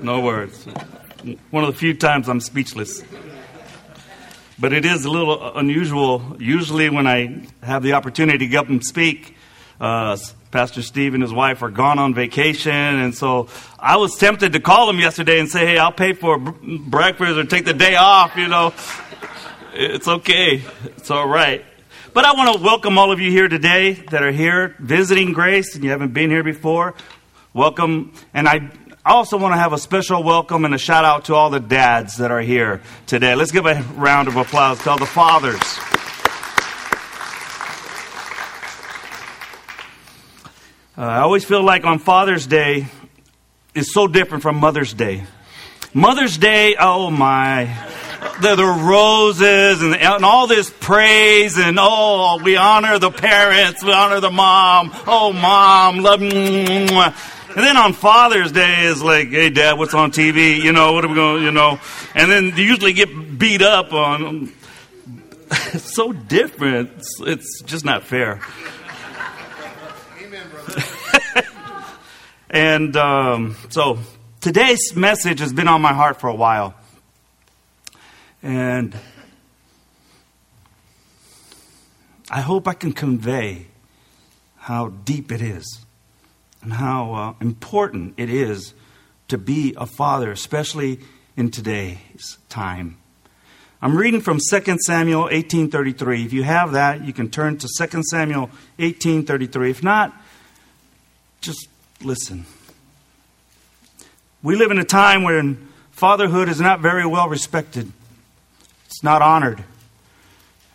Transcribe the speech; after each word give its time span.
No 0.00 0.20
words. 0.20 0.64
One 1.50 1.64
of 1.64 1.72
the 1.72 1.78
few 1.78 1.92
times 1.92 2.28
I'm 2.28 2.40
speechless. 2.40 3.02
But 4.56 4.72
it 4.72 4.84
is 4.84 5.04
a 5.04 5.10
little 5.10 5.56
unusual. 5.56 6.36
Usually, 6.38 6.88
when 6.88 7.08
I 7.08 7.46
have 7.62 7.82
the 7.82 7.94
opportunity 7.94 8.38
to 8.38 8.46
get 8.46 8.58
up 8.60 8.68
and 8.68 8.84
speak, 8.84 9.36
uh, 9.80 10.16
Pastor 10.52 10.82
Steve 10.82 11.14
and 11.14 11.22
his 11.22 11.32
wife 11.32 11.62
are 11.62 11.70
gone 11.70 11.98
on 11.98 12.14
vacation, 12.14 12.72
and 12.72 13.14
so 13.14 13.48
I 13.78 13.96
was 13.96 14.16
tempted 14.16 14.52
to 14.52 14.60
call 14.60 14.88
him 14.88 15.00
yesterday 15.00 15.40
and 15.40 15.48
say, 15.48 15.66
"Hey, 15.66 15.78
I'll 15.78 15.92
pay 15.92 16.12
for 16.12 16.38
breakfast 16.38 17.36
or 17.36 17.44
take 17.44 17.64
the 17.64 17.74
day 17.74 17.96
off." 17.96 18.36
You 18.36 18.48
know, 18.48 18.72
it's 19.74 20.06
okay. 20.06 20.62
It's 20.96 21.10
all 21.10 21.28
right. 21.28 21.64
But 22.14 22.24
I 22.24 22.32
want 22.32 22.56
to 22.56 22.62
welcome 22.62 22.98
all 22.98 23.10
of 23.10 23.20
you 23.20 23.30
here 23.30 23.48
today 23.48 23.92
that 24.10 24.22
are 24.22 24.32
here 24.32 24.76
visiting 24.78 25.32
Grace 25.32 25.74
and 25.74 25.82
you 25.82 25.90
haven't 25.90 26.14
been 26.14 26.30
here 26.30 26.44
before. 26.44 26.94
Welcome. 27.52 28.12
And 28.32 28.48
I 28.48 28.70
also 29.08 29.36
want 29.36 29.52
to 29.52 29.58
have 29.58 29.72
a 29.72 29.78
special 29.78 30.22
welcome 30.22 30.64
and 30.64 30.74
a 30.74 30.78
shout 30.78 31.04
out 31.04 31.26
to 31.26 31.34
all 31.34 31.50
the 31.50 31.60
dads 31.60 32.16
that 32.16 32.30
are 32.30 32.40
here 32.40 32.82
today. 33.06 33.34
Let's 33.34 33.52
give 33.52 33.66
a 33.66 33.82
round 33.96 34.28
of 34.28 34.36
applause 34.36 34.82
to 34.84 34.90
all 34.90 34.98
the 34.98 35.06
fathers. 35.06 35.60
Uh, 40.96 41.02
I 41.02 41.20
always 41.20 41.44
feel 41.44 41.62
like 41.62 41.84
on 41.84 41.98
Father's 41.98 42.46
Day 42.46 42.86
is 43.74 43.92
so 43.92 44.06
different 44.06 44.42
from 44.42 44.56
Mother's 44.56 44.94
Day. 44.94 45.24
Mother's 45.94 46.36
Day, 46.36 46.76
oh 46.78 47.10
my 47.10 47.88
the, 48.40 48.54
the 48.54 48.64
roses 48.64 49.82
and, 49.82 49.94
and 49.94 50.24
all 50.24 50.46
this 50.46 50.70
praise 50.80 51.58
and 51.58 51.78
oh, 51.80 52.40
we 52.42 52.56
honor 52.56 52.98
the 52.98 53.10
parents, 53.10 53.82
we 53.82 53.92
honor 53.92 54.20
the 54.20 54.30
mom. 54.30 54.90
Oh, 55.06 55.32
mom, 55.32 55.98
love. 55.98 56.20
And 57.58 57.66
then 57.66 57.76
on 57.76 57.92
Father's 57.92 58.52
Day 58.52 58.84
is 58.84 59.02
like, 59.02 59.30
hey, 59.30 59.50
Dad, 59.50 59.78
what's 59.78 59.92
on 59.92 60.12
TV? 60.12 60.62
You 60.62 60.70
know, 60.70 60.92
what 60.92 61.04
are 61.04 61.08
we 61.08 61.16
going? 61.16 61.38
to, 61.40 61.44
You 61.44 61.50
know, 61.50 61.80
and 62.14 62.30
then 62.30 62.56
you 62.56 62.62
usually 62.62 62.92
get 62.92 63.36
beat 63.36 63.62
up 63.62 63.92
on. 63.92 64.52
It's 65.50 65.92
so 65.96 66.12
different. 66.12 66.92
It's, 66.98 67.20
it's 67.20 67.62
just 67.62 67.84
not 67.84 68.04
fair. 68.04 68.40
Amen, 70.22 70.46
brother. 70.52 70.84
and 72.48 72.96
um, 72.96 73.56
so 73.70 73.98
today's 74.40 74.94
message 74.94 75.40
has 75.40 75.52
been 75.52 75.66
on 75.66 75.82
my 75.82 75.92
heart 75.92 76.20
for 76.20 76.28
a 76.28 76.36
while. 76.36 76.76
And 78.40 78.94
I 82.30 82.40
hope 82.40 82.68
I 82.68 82.74
can 82.74 82.92
convey 82.92 83.66
how 84.58 84.90
deep 84.90 85.32
it 85.32 85.42
is 85.42 85.84
and 86.62 86.72
how 86.72 87.14
uh, 87.14 87.34
important 87.40 88.14
it 88.16 88.30
is 88.30 88.74
to 89.28 89.38
be 89.38 89.74
a 89.76 89.86
father, 89.86 90.30
especially 90.30 91.00
in 91.36 91.50
today's 91.50 92.38
time. 92.48 92.96
I'm 93.80 93.96
reading 93.96 94.20
from 94.20 94.38
2 94.38 94.78
Samuel 94.80 95.28
18:33. 95.28 96.24
If 96.24 96.32
you 96.32 96.42
have 96.42 96.72
that, 96.72 97.04
you 97.04 97.12
can 97.12 97.30
turn 97.30 97.58
to 97.58 97.68
2 97.68 98.02
Samuel 98.02 98.50
18:33. 98.78 99.70
If 99.70 99.84
not, 99.84 100.20
just 101.40 101.68
listen. 102.02 102.44
We 104.42 104.56
live 104.56 104.70
in 104.70 104.78
a 104.78 104.84
time 104.84 105.22
when 105.22 105.68
fatherhood 105.92 106.48
is 106.48 106.60
not 106.60 106.80
very 106.80 107.06
well 107.06 107.28
respected. 107.28 107.92
It's 108.86 109.04
not 109.04 109.22
honored. 109.22 109.62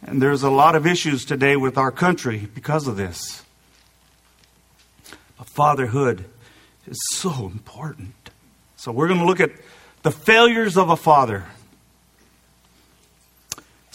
And 0.02 0.22
there's 0.22 0.44
a 0.44 0.50
lot 0.50 0.76
of 0.76 0.86
issues 0.86 1.26
today 1.26 1.56
with 1.56 1.78
our 1.78 1.92
country 1.92 2.48
because 2.54 2.88
of 2.88 2.96
this. 2.98 3.44
But 5.38 5.50
fatherhood 5.50 6.26
is 6.88 6.98
so 7.14 7.46
important. 7.46 8.14
So 8.76 8.92
we're 8.92 9.08
going 9.08 9.20
to 9.20 9.26
look 9.26 9.40
at 9.40 9.52
the 10.04 10.12
failures 10.12 10.78
of 10.78 10.90
a 10.90 10.98
father. 10.98 11.46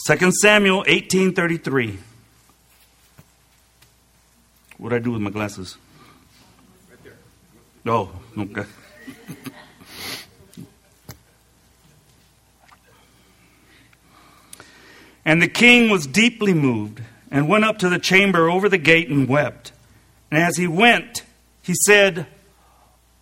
2 0.06 0.32
Samuel 0.32 0.84
18:33. 0.84 1.98
What 4.78 4.90
do 4.90 4.96
I 4.96 4.98
do 5.00 5.10
with 5.10 5.20
my 5.20 5.30
glasses? 5.30 5.76
Right 6.88 7.02
there. 7.04 7.16
Oh, 7.86 8.10
okay. 8.38 8.64
And 15.28 15.42
the 15.42 15.48
king 15.48 15.90
was 15.90 16.06
deeply 16.06 16.54
moved 16.54 17.02
and 17.30 17.50
went 17.50 17.62
up 17.62 17.76
to 17.80 17.90
the 17.90 17.98
chamber 17.98 18.48
over 18.48 18.66
the 18.66 18.78
gate 18.78 19.10
and 19.10 19.28
wept. 19.28 19.72
And 20.30 20.42
as 20.42 20.56
he 20.56 20.66
went, 20.66 21.22
he 21.68 21.74
said, 21.84 22.26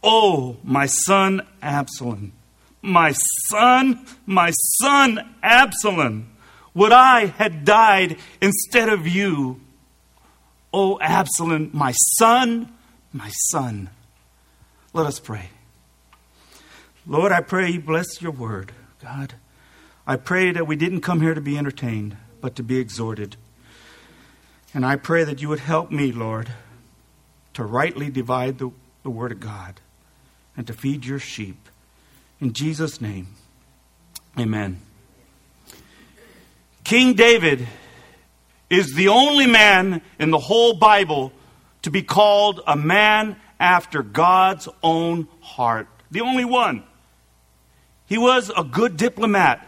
Oh, 0.04 0.56
my 0.62 0.86
son 0.86 1.44
Absalom, 1.60 2.32
my 2.80 3.12
son, 3.50 4.06
my 4.24 4.52
son 4.52 5.34
Absalom, 5.42 6.30
would 6.72 6.92
I 6.92 7.26
had 7.26 7.64
died 7.64 8.18
instead 8.40 8.88
of 8.88 9.08
you. 9.08 9.60
Oh, 10.72 10.96
Absalom, 11.00 11.70
my 11.72 11.90
son, 12.18 12.72
my 13.12 13.30
son. 13.50 13.90
Let 14.92 15.06
us 15.06 15.18
pray. 15.18 15.48
Lord, 17.04 17.32
I 17.32 17.40
pray 17.40 17.70
you 17.70 17.80
bless 17.80 18.22
your 18.22 18.30
word, 18.30 18.70
God. 19.02 19.34
I 20.06 20.14
pray 20.14 20.52
that 20.52 20.68
we 20.68 20.76
didn't 20.76 21.00
come 21.00 21.20
here 21.20 21.34
to 21.34 21.40
be 21.40 21.58
entertained, 21.58 22.16
but 22.40 22.54
to 22.54 22.62
be 22.62 22.78
exhorted. 22.78 23.34
And 24.72 24.86
I 24.86 24.94
pray 24.94 25.24
that 25.24 25.42
you 25.42 25.48
would 25.48 25.58
help 25.58 25.90
me, 25.90 26.12
Lord, 26.12 26.52
to 27.56 27.64
rightly 27.64 28.10
divide 28.10 28.58
the, 28.58 28.70
the 29.02 29.08
Word 29.08 29.32
of 29.32 29.40
God 29.40 29.80
and 30.58 30.66
to 30.66 30.74
feed 30.74 31.06
your 31.06 31.18
sheep. 31.18 31.70
In 32.38 32.52
Jesus' 32.52 33.00
name, 33.00 33.28
amen. 34.38 34.78
King 36.84 37.14
David 37.14 37.66
is 38.68 38.94
the 38.94 39.08
only 39.08 39.46
man 39.46 40.02
in 40.18 40.30
the 40.30 40.38
whole 40.38 40.74
Bible 40.74 41.32
to 41.80 41.90
be 41.90 42.02
called 42.02 42.60
a 42.66 42.76
man 42.76 43.36
after 43.58 44.02
God's 44.02 44.68
own 44.82 45.26
heart. 45.40 45.88
The 46.10 46.20
only 46.20 46.44
one. 46.44 46.82
He 48.04 48.18
was 48.18 48.52
a 48.54 48.64
good 48.64 48.98
diplomat. 48.98 49.66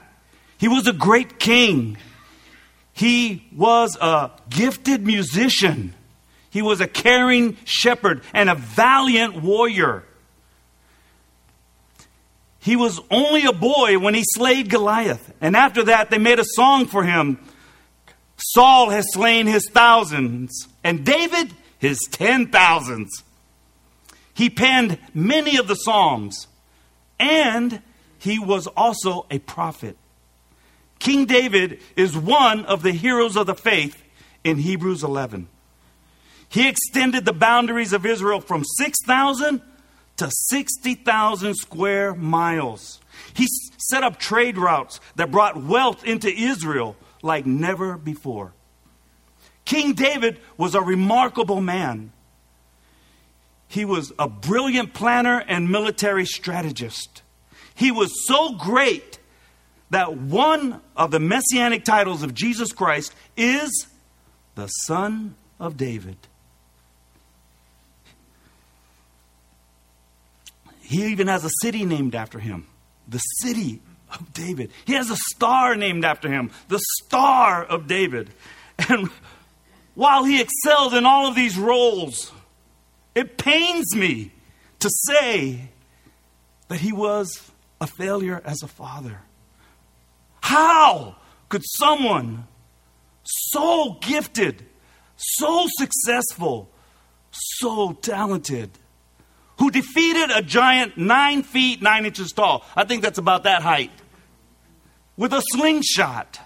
He 0.58 0.68
was 0.68 0.86
a 0.86 0.92
great 0.92 1.38
king. 1.38 1.96
He 2.92 3.48
was 3.56 3.96
a 3.96 4.30
gifted 4.50 5.06
musician. 5.06 5.94
He 6.50 6.62
was 6.62 6.80
a 6.80 6.88
caring 6.88 7.56
shepherd 7.64 8.22
and 8.32 8.48
a 8.48 8.54
valiant 8.54 9.42
warrior. 9.42 10.04
He 12.60 12.76
was 12.76 13.00
only 13.10 13.44
a 13.44 13.52
boy 13.52 13.98
when 13.98 14.14
he 14.14 14.24
slayed 14.24 14.70
Goliath. 14.70 15.32
And 15.40 15.56
after 15.56 15.84
that, 15.84 16.10
they 16.10 16.18
made 16.18 16.38
a 16.38 16.44
song 16.44 16.86
for 16.86 17.04
him 17.04 17.38
Saul 18.38 18.90
has 18.90 19.12
slain 19.12 19.46
his 19.46 19.68
thousands, 19.68 20.68
and 20.84 21.04
David 21.04 21.52
his 21.78 21.98
ten 22.10 22.46
thousands. 22.46 23.24
He 24.32 24.48
penned 24.48 24.98
many 25.12 25.56
of 25.56 25.66
the 25.66 25.74
Psalms, 25.74 26.46
and 27.18 27.82
he 28.18 28.38
was 28.38 28.68
also 28.68 29.26
a 29.30 29.40
prophet. 29.40 29.96
King 31.00 31.26
David 31.26 31.80
is 31.96 32.16
one 32.16 32.64
of 32.64 32.82
the 32.82 32.92
heroes 32.92 33.36
of 33.36 33.46
the 33.46 33.54
faith 33.54 34.02
in 34.44 34.58
Hebrews 34.58 35.02
11. 35.02 35.48
He 36.48 36.68
extended 36.68 37.24
the 37.24 37.32
boundaries 37.32 37.92
of 37.92 38.06
Israel 38.06 38.40
from 38.40 38.64
6,000 38.64 39.62
to 40.16 40.30
60,000 40.30 41.54
square 41.54 42.14
miles. 42.14 43.00
He 43.34 43.46
set 43.76 44.02
up 44.02 44.18
trade 44.18 44.58
routes 44.58 45.00
that 45.16 45.30
brought 45.30 45.62
wealth 45.62 46.04
into 46.04 46.28
Israel 46.28 46.96
like 47.22 47.46
never 47.46 47.96
before. 47.96 48.52
King 49.64 49.92
David 49.92 50.40
was 50.56 50.74
a 50.74 50.80
remarkable 50.80 51.60
man. 51.60 52.12
He 53.68 53.84
was 53.84 54.12
a 54.18 54.28
brilliant 54.28 54.94
planner 54.94 55.44
and 55.46 55.70
military 55.70 56.24
strategist. 56.24 57.22
He 57.74 57.90
was 57.90 58.26
so 58.26 58.54
great 58.54 59.18
that 59.90 60.16
one 60.16 60.80
of 60.96 61.10
the 61.10 61.20
messianic 61.20 61.84
titles 61.84 62.22
of 62.22 62.34
Jesus 62.34 62.72
Christ 62.72 63.14
is 63.36 63.86
the 64.54 64.66
Son 64.66 65.34
of 65.60 65.76
David. 65.76 66.16
He 70.88 71.04
even 71.08 71.26
has 71.26 71.44
a 71.44 71.50
city 71.60 71.84
named 71.84 72.14
after 72.14 72.38
him, 72.38 72.66
the 73.06 73.18
city 73.18 73.82
of 74.10 74.32
David. 74.32 74.70
He 74.86 74.94
has 74.94 75.10
a 75.10 75.16
star 75.34 75.76
named 75.76 76.02
after 76.02 76.30
him, 76.30 76.50
the 76.68 76.80
Star 77.04 77.62
of 77.62 77.86
David. 77.86 78.30
And 78.88 79.10
while 79.94 80.24
he 80.24 80.40
excelled 80.40 80.94
in 80.94 81.04
all 81.04 81.26
of 81.26 81.34
these 81.34 81.58
roles, 81.58 82.32
it 83.14 83.36
pains 83.36 83.94
me 83.94 84.32
to 84.78 84.88
say 85.06 85.68
that 86.68 86.80
he 86.80 86.90
was 86.90 87.50
a 87.82 87.86
failure 87.86 88.40
as 88.46 88.62
a 88.62 88.68
father. 88.68 89.20
How 90.40 91.16
could 91.50 91.64
someone 91.66 92.46
so 93.24 93.98
gifted, 94.00 94.64
so 95.16 95.66
successful, 95.76 96.70
so 97.30 97.92
talented 97.92 98.70
who 99.58 99.70
defeated 99.70 100.30
a 100.30 100.42
giant 100.42 100.96
nine 100.96 101.42
feet 101.42 101.82
nine 101.82 102.06
inches 102.06 102.32
tall. 102.32 102.64
I 102.76 102.84
think 102.84 103.02
that's 103.02 103.18
about 103.18 103.44
that 103.44 103.62
height. 103.62 103.90
With 105.16 105.32
a 105.32 105.42
slingshot. 105.52 106.40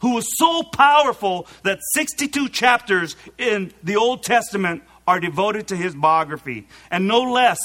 Who 0.00 0.14
was 0.14 0.26
so 0.36 0.64
powerful 0.64 1.46
that 1.62 1.78
62 1.94 2.48
chapters 2.48 3.14
in 3.38 3.72
the 3.84 3.94
Old 3.94 4.24
Testament 4.24 4.82
are 5.06 5.20
devoted 5.20 5.68
to 5.68 5.76
his 5.76 5.94
biography. 5.94 6.66
And 6.90 7.06
no 7.06 7.20
less 7.20 7.60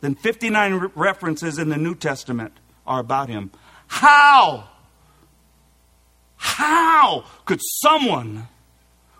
than 0.00 0.14
59 0.14 0.74
re- 0.74 0.88
references 0.94 1.58
in 1.58 1.68
the 1.68 1.76
New 1.76 1.96
Testament 1.96 2.52
are 2.86 3.00
about 3.00 3.28
him. 3.28 3.50
How? 3.88 4.68
How 6.36 7.24
could 7.44 7.60
someone 7.80 8.46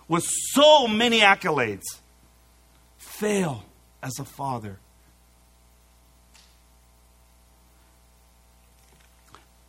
with 0.07 0.25
so 0.25 0.87
many 0.87 1.19
accolades 1.19 1.83
fail 2.97 3.65
as 4.01 4.19
a 4.19 4.25
father? 4.25 4.79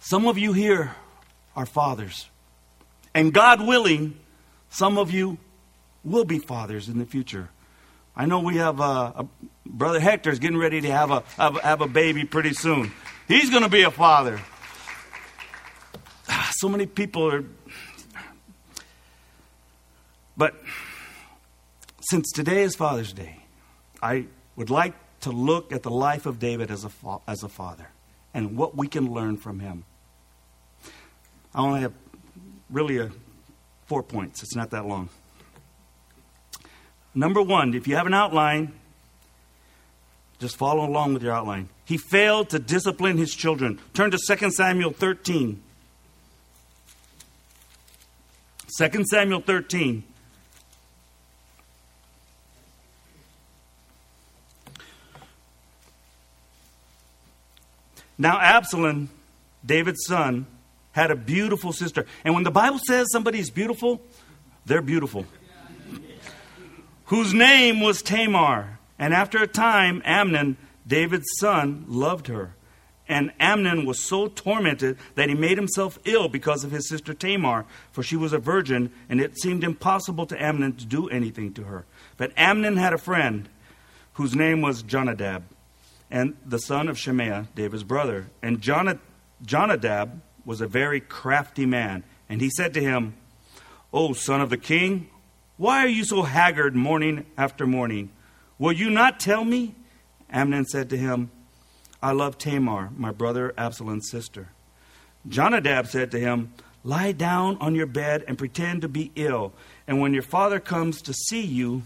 Some 0.01 0.27
of 0.27 0.39
you 0.39 0.53
here 0.53 0.97
are 1.55 1.67
fathers. 1.67 2.29
And 3.15 3.33
God 3.33 3.67
willing, 3.67 4.19
some 4.69 4.99
of 4.99 5.11
you 5.11 5.39
will 6.05 6.25
be 6.25 6.39
fathers 6.39 6.89
in 6.89 6.99
the 6.99 7.05
future. 7.05 7.49
I 8.17 8.27
know 8.27 8.41
we 8.41 8.57
have 8.57 8.81
a, 8.81 8.83
a 8.83 9.27
brother 9.67 10.01
Hector 10.01 10.31
is 10.31 10.39
getting 10.39 10.59
ready 10.59 10.81
to 10.81 10.91
have 10.91 11.11
a 11.11 11.23
have, 11.37 11.57
have 11.61 11.81
a 11.81 11.87
baby 11.87 12.25
pretty 12.25 12.53
soon. 12.53 12.93
He's 13.29 13.51
going 13.51 13.63
to 13.63 13.69
be 13.69 13.83
a 13.83 13.91
father. 13.91 14.41
Ah, 16.29 16.51
so 16.57 16.69
many 16.69 16.87
people 16.87 17.31
are. 17.33 17.45
But 20.37 20.55
since 22.01 22.33
today 22.33 22.63
is 22.63 22.75
Father's 22.75 23.13
Day, 23.13 23.40
I 24.03 24.27
would 24.57 24.71
like 24.71 24.95
to 25.21 25.31
look 25.31 25.73
at 25.73 25.83
the 25.83 25.91
life 25.91 26.27
of 26.27 26.39
David 26.39 26.71
as 26.71 26.85
a 26.85 26.89
fa- 26.89 27.19
as 27.27 27.43
a 27.43 27.49
father 27.49 27.89
and 28.33 28.57
what 28.57 28.77
we 28.77 28.89
can 28.89 29.13
learn 29.13 29.37
from 29.37 29.61
him. 29.61 29.85
I 31.55 31.61
only 31.61 31.81
have 31.81 31.93
really 32.71 32.99
a, 32.99 33.11
four 33.87 34.03
points. 34.03 34.43
It's 34.43 34.55
not 34.55 34.71
that 34.71 34.87
long. 34.87 35.09
Number 37.15 37.43
one, 37.43 37.75
if 37.75 37.89
you 37.89 37.97
have 37.97 38.07
an 38.07 38.15
outline, 38.15 38.73
just 40.39 40.57
follow 40.57 40.87
along 40.87 41.15
with 41.15 41.23
your 41.23 41.33
outline. 41.33 41.69
He 41.85 41.99
failed 41.99 42.51
to 42.51 42.59
discipline 42.59 43.19
his 43.19 43.35
children. 43.35 43.81
Turn 43.95 44.13
to 44.13 44.19
2 44.19 44.51
Samuel 44.53 44.93
13. 44.93 45.61
2 48.79 49.05
Samuel 49.11 49.41
13. 49.41 50.05
Now, 58.21 58.39
Absalom, 58.39 59.09
David's 59.65 60.05
son, 60.07 60.47
had 60.93 61.11
a 61.11 61.17
beautiful 61.17 61.73
sister. 61.73 62.05
And 62.23 62.35
when 62.35 62.45
the 62.45 62.51
Bible 62.51 62.79
says 62.87 63.07
somebody's 63.11 63.49
beautiful, 63.49 64.03
they're 64.67 64.83
beautiful. 64.83 65.25
Whose 67.07 67.33
name 67.33 67.81
was 67.81 68.03
Tamar. 68.03 68.79
And 68.99 69.15
after 69.15 69.43
a 69.43 69.47
time, 69.47 70.03
Amnon, 70.05 70.59
David's 70.87 71.31
son, 71.39 71.87
loved 71.89 72.27
her. 72.27 72.55
And 73.09 73.33
Amnon 73.41 73.87
was 73.87 73.99
so 73.99 74.29
tormented 74.29 74.99
that 75.15 75.31
he 75.31 75.35
made 75.35 75.57
himself 75.57 75.99
ill 76.05 76.29
because 76.29 76.63
of 76.63 76.73
his 76.73 76.91
sister 76.91 77.15
Tamar, 77.15 77.65
for 77.91 78.03
she 78.03 78.17
was 78.17 78.35
a 78.35 78.39
virgin, 78.39 78.93
and 79.09 79.19
it 79.19 79.41
seemed 79.41 79.65
impossible 79.65 80.27
to 80.27 80.41
Amnon 80.41 80.75
to 80.75 80.85
do 80.85 81.09
anything 81.09 81.55
to 81.55 81.65
her. 81.65 81.87
But 82.19 82.33
Amnon 82.37 82.77
had 82.77 82.93
a 82.93 82.99
friend 82.99 83.49
whose 84.13 84.35
name 84.35 84.61
was 84.61 84.83
Jonadab, 84.83 85.43
and 86.11 86.37
the 86.45 86.59
son 86.59 86.89
of 86.89 86.99
Shemaiah, 86.99 87.49
David's 87.55 87.85
brother. 87.85 88.27
And 88.43 88.61
Jonadab 88.61 90.21
was 90.45 90.61
a 90.61 90.67
very 90.67 91.01
crafty 91.01 91.67
man. 91.67 92.03
And 92.29 92.41
he 92.41 92.51
said 92.51 92.75
to 92.75 92.81
him, 92.81 93.15
O 93.93 94.13
son 94.13 94.41
of 94.41 94.51
the 94.51 94.57
king, 94.57 95.09
why 95.57 95.85
are 95.85 95.89
you 95.89 96.05
so 96.05 96.23
haggard 96.23 96.75
morning 96.75 97.27
after 97.37 97.67
morning? 97.67 98.11
Will 98.59 98.73
you 98.73 98.89
not 98.89 99.21
tell 99.21 99.45
me? 99.45 99.75
Amnon 100.31 100.65
said 100.65 100.89
to 100.91 100.97
him, 100.97 101.31
I 102.03 102.13
love 102.13 102.39
Tamar, 102.39 102.91
my 102.97 103.11
brother 103.11 103.53
Absalom's 103.59 104.11
sister. 104.11 104.49
Jonadab 105.29 105.87
said 105.87 106.11
to 106.13 106.19
him, 106.19 106.55
Lie 106.83 107.13
down 107.13 107.59
on 107.59 107.75
your 107.75 107.87
bed 107.87 108.25
and 108.27 108.39
pretend 108.39 108.81
to 108.83 108.89
be 108.89 109.13
ill. 109.17 109.53
And 109.87 110.01
when 110.01 110.15
your 110.15 110.23
father 110.23 110.61
comes 110.61 111.03
to 111.03 111.13
see 111.13 111.43
you, 111.43 111.83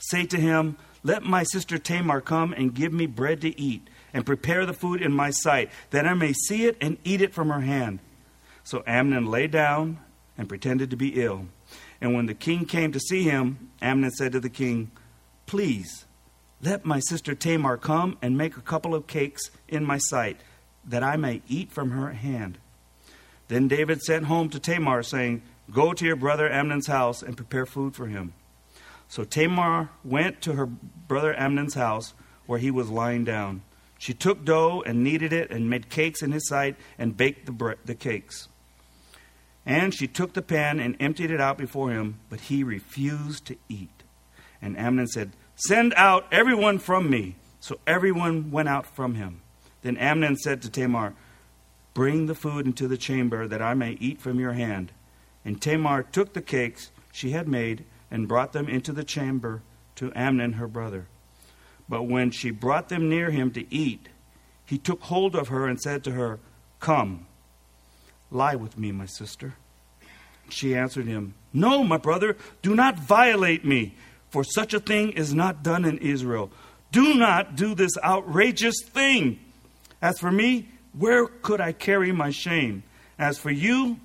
say 0.00 0.26
to 0.26 0.36
him, 0.36 0.76
Let 1.06 1.22
my 1.22 1.44
sister 1.44 1.78
Tamar 1.78 2.20
come 2.20 2.52
and 2.52 2.74
give 2.74 2.92
me 2.92 3.06
bread 3.06 3.40
to 3.42 3.60
eat 3.60 3.86
and 4.12 4.26
prepare 4.26 4.66
the 4.66 4.72
food 4.72 5.00
in 5.00 5.12
my 5.12 5.30
sight, 5.30 5.70
that 5.90 6.04
I 6.04 6.14
may 6.14 6.32
see 6.32 6.66
it 6.66 6.76
and 6.80 6.98
eat 7.04 7.20
it 7.20 7.32
from 7.32 7.48
her 7.48 7.60
hand. 7.60 8.00
So 8.64 8.82
Amnon 8.88 9.26
lay 9.26 9.46
down 9.46 10.00
and 10.36 10.48
pretended 10.48 10.90
to 10.90 10.96
be 10.96 11.22
ill. 11.22 11.46
And 12.00 12.16
when 12.16 12.26
the 12.26 12.34
king 12.34 12.64
came 12.64 12.90
to 12.90 12.98
see 12.98 13.22
him, 13.22 13.70
Amnon 13.80 14.10
said 14.10 14.32
to 14.32 14.40
the 14.40 14.48
king, 14.48 14.90
Please, 15.46 16.06
let 16.60 16.84
my 16.84 16.98
sister 16.98 17.36
Tamar 17.36 17.76
come 17.76 18.18
and 18.20 18.36
make 18.36 18.56
a 18.56 18.60
couple 18.60 18.92
of 18.92 19.06
cakes 19.06 19.52
in 19.68 19.84
my 19.84 19.98
sight, 19.98 20.40
that 20.84 21.04
I 21.04 21.14
may 21.14 21.40
eat 21.46 21.70
from 21.70 21.90
her 21.92 22.14
hand. 22.14 22.58
Then 23.46 23.68
David 23.68 24.02
sent 24.02 24.24
home 24.24 24.48
to 24.48 24.58
Tamar, 24.58 25.04
saying, 25.04 25.42
Go 25.70 25.92
to 25.92 26.04
your 26.04 26.16
brother 26.16 26.50
Amnon's 26.50 26.88
house 26.88 27.22
and 27.22 27.36
prepare 27.36 27.64
food 27.64 27.94
for 27.94 28.08
him. 28.08 28.32
So 29.08 29.24
Tamar 29.24 29.90
went 30.04 30.40
to 30.42 30.54
her 30.54 30.66
brother 30.66 31.38
Amnon's 31.38 31.74
house, 31.74 32.14
where 32.46 32.58
he 32.58 32.70
was 32.70 32.90
lying 32.90 33.24
down. 33.24 33.62
She 33.98 34.12
took 34.12 34.44
dough 34.44 34.82
and 34.84 35.02
kneaded 35.02 35.32
it 35.32 35.50
and 35.50 35.70
made 35.70 35.88
cakes 35.88 36.22
in 36.22 36.32
his 36.32 36.48
sight 36.48 36.76
and 36.98 37.16
baked 37.16 37.46
the, 37.46 37.52
bre- 37.52 37.72
the 37.84 37.94
cakes. 37.94 38.48
And 39.64 39.94
she 39.94 40.06
took 40.06 40.34
the 40.34 40.42
pan 40.42 40.78
and 40.78 40.96
emptied 41.00 41.30
it 41.30 41.40
out 41.40 41.58
before 41.58 41.90
him, 41.90 42.20
but 42.28 42.42
he 42.42 42.62
refused 42.62 43.46
to 43.46 43.56
eat. 43.68 44.02
And 44.62 44.78
Amnon 44.78 45.08
said, 45.08 45.32
Send 45.56 45.94
out 45.94 46.26
everyone 46.30 46.78
from 46.78 47.10
me. 47.10 47.36
So 47.60 47.80
everyone 47.86 48.50
went 48.50 48.68
out 48.68 48.86
from 48.86 49.14
him. 49.14 49.40
Then 49.82 49.96
Amnon 49.96 50.36
said 50.36 50.62
to 50.62 50.70
Tamar, 50.70 51.14
Bring 51.94 52.26
the 52.26 52.34
food 52.34 52.66
into 52.66 52.86
the 52.86 52.98
chamber 52.98 53.48
that 53.48 53.62
I 53.62 53.74
may 53.74 53.92
eat 53.92 54.20
from 54.20 54.38
your 54.38 54.52
hand. 54.52 54.92
And 55.44 55.60
Tamar 55.60 56.02
took 56.02 56.34
the 56.34 56.42
cakes 56.42 56.90
she 57.10 57.30
had 57.30 57.48
made 57.48 57.84
and 58.10 58.28
brought 58.28 58.52
them 58.52 58.68
into 58.68 58.92
the 58.92 59.04
chamber 59.04 59.62
to 59.96 60.12
Amnon 60.14 60.54
her 60.54 60.68
brother. 60.68 61.06
But 61.88 62.04
when 62.04 62.30
she 62.30 62.50
brought 62.50 62.88
them 62.88 63.08
near 63.08 63.30
him 63.30 63.50
to 63.52 63.74
eat, 63.74 64.08
he 64.64 64.78
took 64.78 65.02
hold 65.02 65.34
of 65.34 65.48
her 65.48 65.66
and 65.66 65.80
said 65.80 66.02
to 66.04 66.12
her, 66.12 66.40
Come, 66.80 67.26
lie 68.30 68.56
with 68.56 68.76
me, 68.76 68.92
my 68.92 69.06
sister. 69.06 69.54
She 70.48 70.74
answered 70.74 71.06
him, 71.06 71.34
No, 71.52 71.84
my 71.84 71.96
brother, 71.96 72.36
do 72.62 72.74
not 72.74 72.98
violate 72.98 73.64
me, 73.64 73.94
for 74.30 74.44
such 74.44 74.74
a 74.74 74.80
thing 74.80 75.12
is 75.12 75.34
not 75.34 75.62
done 75.62 75.84
in 75.84 75.98
Israel. 75.98 76.50
Do 76.92 77.14
not 77.14 77.56
do 77.56 77.74
this 77.74 77.96
outrageous 78.02 78.76
thing. 78.84 79.40
As 80.02 80.18
for 80.18 80.30
me, 80.30 80.68
where 80.92 81.26
could 81.26 81.60
I 81.60 81.72
carry 81.72 82.12
my 82.12 82.30
shame? 82.30 82.82
As 83.18 83.38
for 83.38 83.50
you, 83.50 83.98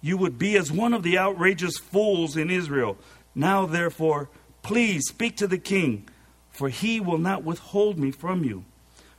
you 0.00 0.16
would 0.16 0.38
be 0.38 0.56
as 0.56 0.70
one 0.70 0.94
of 0.94 1.02
the 1.02 1.18
outrageous 1.18 1.78
fools 1.78 2.36
in 2.36 2.50
Israel. 2.50 2.96
Now, 3.36 3.66
therefore, 3.66 4.28
please 4.62 5.06
speak 5.06 5.36
to 5.36 5.46
the 5.46 5.58
king 5.58 6.08
for 6.56 6.70
he 6.70 7.00
will 7.00 7.18
not 7.18 7.44
withhold 7.44 7.98
me 7.98 8.10
from 8.10 8.42
you. 8.42 8.64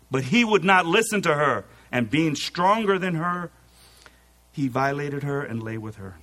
But 0.10 0.24
he 0.24 0.44
would 0.44 0.64
not 0.64 0.88
listen 0.88 1.22
to 1.22 1.36
her, 1.36 1.66
and 1.92 2.10
being 2.10 2.36
stronger 2.36 2.98
than 2.98 3.14
her, 3.14 3.52
he 4.52 4.68
violated 4.68 5.22
her 5.22 5.44
and 5.44 5.62
lay 5.62 5.78
with 5.78 5.98
her. 5.98 6.16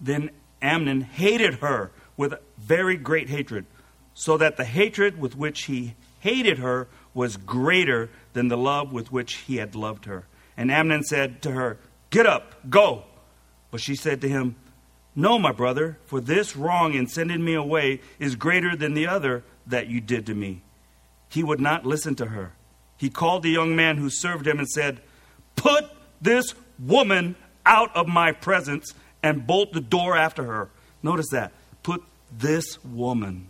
Then 0.00 0.30
Amnon 0.62 1.02
hated 1.02 1.56
her 1.56 1.90
with 2.16 2.32
very 2.56 2.96
great 2.96 3.28
hatred, 3.28 3.66
so 4.14 4.38
that 4.38 4.56
the 4.56 4.64
hatred 4.64 5.20
with 5.20 5.36
which 5.36 5.64
he 5.64 5.96
hated 6.20 6.58
her 6.58 6.88
was 7.12 7.36
greater 7.36 8.08
than 8.32 8.48
the 8.48 8.56
love 8.56 8.92
with 8.92 9.12
which 9.12 9.34
he 9.34 9.56
had 9.56 9.74
loved 9.74 10.06
her. 10.06 10.26
And 10.56 10.70
Amnon 10.70 11.02
said 11.02 11.42
to 11.42 11.50
her, 11.50 11.76
Get 12.08 12.24
up, 12.24 12.70
go. 12.70 13.04
But 13.70 13.82
she 13.82 13.94
said 13.94 14.22
to 14.22 14.28
him, 14.28 14.56
No, 15.20 15.38
my 15.38 15.52
brother, 15.52 15.98
for 16.06 16.18
this 16.18 16.56
wrong 16.56 16.94
in 16.94 17.06
sending 17.06 17.44
me 17.44 17.52
away 17.52 18.00
is 18.18 18.36
greater 18.36 18.74
than 18.74 18.94
the 18.94 19.06
other 19.06 19.44
that 19.66 19.86
you 19.86 20.00
did 20.00 20.24
to 20.26 20.34
me. 20.34 20.62
He 21.28 21.44
would 21.44 21.60
not 21.60 21.84
listen 21.84 22.14
to 22.14 22.26
her. 22.26 22.52
He 22.96 23.10
called 23.10 23.42
the 23.42 23.50
young 23.50 23.76
man 23.76 23.98
who 23.98 24.08
served 24.08 24.46
him 24.46 24.58
and 24.58 24.66
said, 24.66 25.02
Put 25.56 25.90
this 26.22 26.54
woman 26.78 27.36
out 27.66 27.94
of 27.94 28.08
my 28.08 28.32
presence 28.32 28.94
and 29.22 29.46
bolt 29.46 29.74
the 29.74 29.82
door 29.82 30.16
after 30.16 30.42
her. 30.44 30.70
Notice 31.02 31.28
that. 31.32 31.52
Put 31.82 32.02
this 32.32 32.82
woman. 32.82 33.48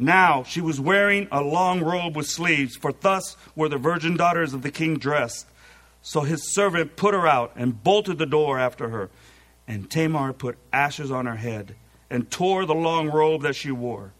Now 0.00 0.42
she 0.42 0.60
was 0.60 0.80
wearing 0.80 1.28
a 1.30 1.42
long 1.42 1.80
robe 1.80 2.16
with 2.16 2.26
sleeves, 2.26 2.74
for 2.74 2.92
thus 2.92 3.36
were 3.54 3.68
the 3.68 3.78
virgin 3.78 4.16
daughters 4.16 4.52
of 4.52 4.62
the 4.62 4.72
king 4.72 4.98
dressed. 4.98 5.46
So 6.02 6.22
his 6.22 6.52
servant 6.52 6.96
put 6.96 7.14
her 7.14 7.28
out 7.28 7.52
and 7.54 7.84
bolted 7.84 8.18
the 8.18 8.26
door 8.26 8.58
after 8.58 8.88
her. 8.88 9.10
And 9.70 9.88
Tamar 9.88 10.32
put 10.32 10.58
ashes 10.72 11.12
on 11.12 11.26
her 11.26 11.36
head 11.36 11.76
and 12.10 12.28
tore 12.28 12.66
the 12.66 12.74
long 12.74 13.08
robe 13.08 13.42
that 13.42 13.54
she 13.54 13.70
wore. 13.70 14.10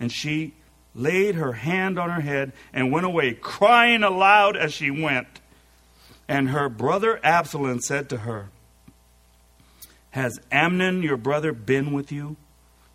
And 0.00 0.10
she 0.10 0.54
laid 0.94 1.34
her 1.34 1.52
hand 1.52 1.98
on 1.98 2.08
her 2.08 2.22
head 2.22 2.54
and 2.72 2.90
went 2.90 3.04
away, 3.04 3.34
crying 3.34 4.02
aloud 4.02 4.56
as 4.56 4.72
she 4.72 4.90
went. 4.90 5.28
And 6.26 6.48
her 6.48 6.70
brother 6.70 7.20
Absalom 7.22 7.80
said 7.80 8.08
to 8.08 8.16
her, 8.16 8.48
Has 10.12 10.40
Amnon 10.50 11.02
your 11.02 11.18
brother 11.18 11.52
been 11.52 11.92
with 11.92 12.10
you? 12.10 12.36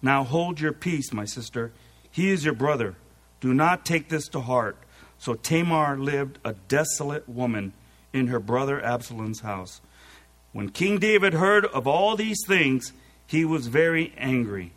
Now 0.01 0.23
hold 0.23 0.59
your 0.59 0.73
peace, 0.73 1.13
my 1.13 1.25
sister. 1.25 1.71
He 2.09 2.31
is 2.31 2.43
your 2.43 2.55
brother. 2.55 2.95
Do 3.41 3.53
not 3.53 3.85
take 3.85 4.09
this 4.09 4.27
to 4.29 4.39
heart. 4.41 4.75
So 5.19 5.35
Tamar 5.35 5.99
lived 5.99 6.39
a 6.43 6.53
desolate 6.67 7.29
woman 7.29 7.73
in 8.11 8.25
her 8.25 8.39
brother 8.39 8.83
Absalom's 8.83 9.41
house. 9.41 9.81
When 10.53 10.69
King 10.69 10.99
David 10.99 11.33
heard 11.33 11.65
of 11.65 11.87
all 11.87 12.15
these 12.15 12.39
things, 12.45 12.91
he 13.25 13.45
was 13.45 13.67
very 13.67 14.13
angry. 14.17 14.73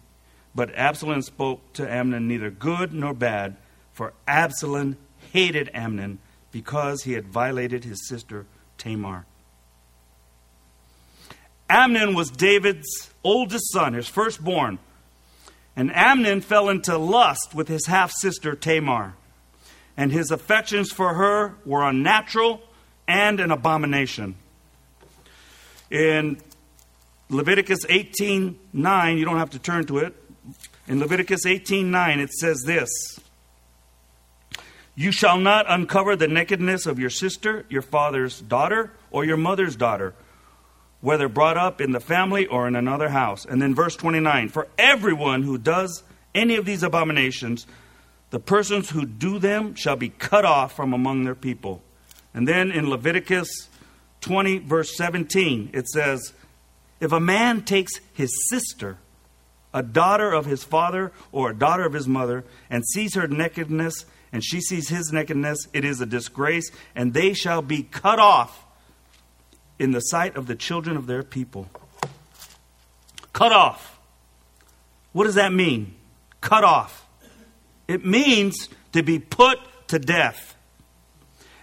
But 0.54 0.74
Absalom 0.74 1.22
spoke 1.22 1.72
to 1.74 1.92
Amnon 1.92 2.28
neither 2.28 2.50
good 2.50 2.92
nor 2.92 3.12
bad, 3.12 3.56
for 3.92 4.12
Absalom 4.28 4.96
hated 5.32 5.70
Amnon 5.74 6.20
because 6.52 7.02
he 7.02 7.14
had 7.14 7.26
violated 7.26 7.82
his 7.82 8.08
sister 8.08 8.46
Tamar. 8.78 9.26
Amnon 11.68 12.14
was 12.14 12.30
David's 12.30 13.10
oldest 13.24 13.72
son, 13.72 13.94
his 13.94 14.06
firstborn. 14.06 14.78
And 15.74 15.92
Amnon 15.92 16.40
fell 16.40 16.68
into 16.68 16.96
lust 16.96 17.54
with 17.54 17.66
his 17.66 17.86
half 17.86 18.12
sister 18.12 18.54
Tamar. 18.54 19.14
And 19.96 20.12
his 20.12 20.30
affections 20.30 20.92
for 20.92 21.14
her 21.14 21.56
were 21.64 21.82
unnatural 21.82 22.62
and 23.08 23.40
an 23.40 23.50
abomination. 23.50 24.36
In 25.94 26.38
Leviticus 27.30 27.84
18:9, 27.86 29.16
you 29.16 29.24
don't 29.24 29.38
have 29.38 29.50
to 29.50 29.60
turn 29.60 29.86
to 29.86 29.98
it. 29.98 30.12
In 30.88 30.98
Leviticus 30.98 31.46
18:9 31.46 32.18
it 32.18 32.32
says 32.32 32.64
this: 32.66 32.90
You 34.96 35.12
shall 35.12 35.38
not 35.38 35.66
uncover 35.68 36.16
the 36.16 36.26
nakedness 36.26 36.86
of 36.86 36.98
your 36.98 37.10
sister, 37.10 37.64
your 37.68 37.80
father's 37.80 38.40
daughter, 38.40 38.90
or 39.12 39.24
your 39.24 39.36
mother's 39.36 39.76
daughter, 39.76 40.14
whether 41.00 41.28
brought 41.28 41.56
up 41.56 41.80
in 41.80 41.92
the 41.92 42.00
family 42.00 42.44
or 42.44 42.66
in 42.66 42.74
another 42.74 43.10
house. 43.10 43.46
And 43.46 43.62
then 43.62 43.72
verse 43.72 43.94
29, 43.94 44.48
for 44.48 44.66
everyone 44.76 45.44
who 45.44 45.58
does 45.58 46.02
any 46.34 46.56
of 46.56 46.64
these 46.64 46.82
abominations, 46.82 47.68
the 48.30 48.40
persons 48.40 48.90
who 48.90 49.06
do 49.06 49.38
them 49.38 49.76
shall 49.76 49.94
be 49.94 50.08
cut 50.08 50.44
off 50.44 50.74
from 50.74 50.92
among 50.92 51.22
their 51.22 51.36
people. 51.36 51.84
And 52.34 52.48
then 52.48 52.72
in 52.72 52.90
Leviticus 52.90 53.68
20, 54.24 54.58
verse 54.58 54.96
17, 54.96 55.70
it 55.74 55.86
says, 55.86 56.32
If 56.98 57.12
a 57.12 57.20
man 57.20 57.62
takes 57.62 57.92
his 58.14 58.30
sister, 58.48 58.96
a 59.74 59.82
daughter 59.82 60.32
of 60.32 60.46
his 60.46 60.64
father 60.64 61.12
or 61.30 61.50
a 61.50 61.54
daughter 61.54 61.84
of 61.84 61.92
his 61.92 62.08
mother, 62.08 62.44
and 62.70 62.84
sees 62.86 63.14
her 63.14 63.28
nakedness, 63.28 64.06
and 64.32 64.42
she 64.42 64.62
sees 64.62 64.88
his 64.88 65.12
nakedness, 65.12 65.68
it 65.74 65.84
is 65.84 66.00
a 66.00 66.06
disgrace, 66.06 66.70
and 66.94 67.12
they 67.12 67.34
shall 67.34 67.60
be 67.60 67.82
cut 67.82 68.18
off 68.18 68.64
in 69.78 69.90
the 69.90 70.00
sight 70.00 70.36
of 70.36 70.46
the 70.46 70.54
children 70.54 70.96
of 70.96 71.06
their 71.06 71.22
people. 71.22 71.68
Cut 73.34 73.52
off. 73.52 73.98
What 75.12 75.24
does 75.24 75.34
that 75.34 75.52
mean? 75.52 75.94
Cut 76.40 76.64
off. 76.64 77.06
It 77.86 78.06
means 78.06 78.70
to 78.92 79.02
be 79.02 79.18
put 79.18 79.58
to 79.88 79.98
death. 79.98 80.56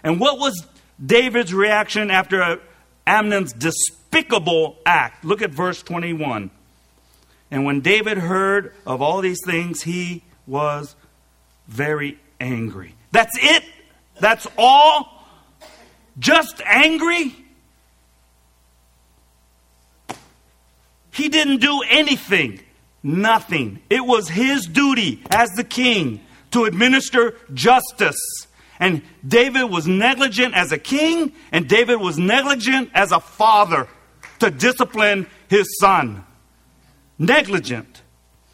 And 0.04 0.20
what 0.20 0.38
was 0.38 0.64
David's 1.04 1.52
reaction 1.52 2.10
after 2.10 2.60
Amnon's 3.06 3.52
despicable 3.52 4.76
act? 4.86 5.24
Look 5.24 5.42
at 5.42 5.50
verse 5.50 5.82
21. 5.82 6.50
And 7.50 7.64
when 7.64 7.80
David 7.80 8.18
heard 8.18 8.74
of 8.86 9.02
all 9.02 9.20
these 9.20 9.40
things, 9.44 9.82
he 9.82 10.22
was 10.46 10.96
very 11.68 12.18
angry. 12.40 12.94
That's 13.10 13.36
it? 13.40 13.64
That's 14.20 14.46
all? 14.56 15.26
Just 16.18 16.62
angry? 16.64 17.34
He 21.12 21.28
didn't 21.28 21.60
do 21.60 21.82
anything. 21.90 22.60
Nothing. 23.02 23.80
It 23.90 24.06
was 24.06 24.28
his 24.28 24.66
duty 24.66 25.22
as 25.30 25.50
the 25.50 25.64
king 25.64 26.20
to 26.52 26.64
administer 26.64 27.34
justice. 27.52 28.46
And 28.82 29.02
David 29.24 29.66
was 29.66 29.86
negligent 29.86 30.54
as 30.54 30.72
a 30.72 30.76
king, 30.76 31.34
and 31.52 31.68
David 31.68 32.00
was 32.00 32.18
negligent 32.18 32.90
as 32.94 33.12
a 33.12 33.20
father 33.20 33.86
to 34.40 34.50
discipline 34.50 35.28
his 35.48 35.78
son. 35.78 36.26
Negligent. 37.16 38.02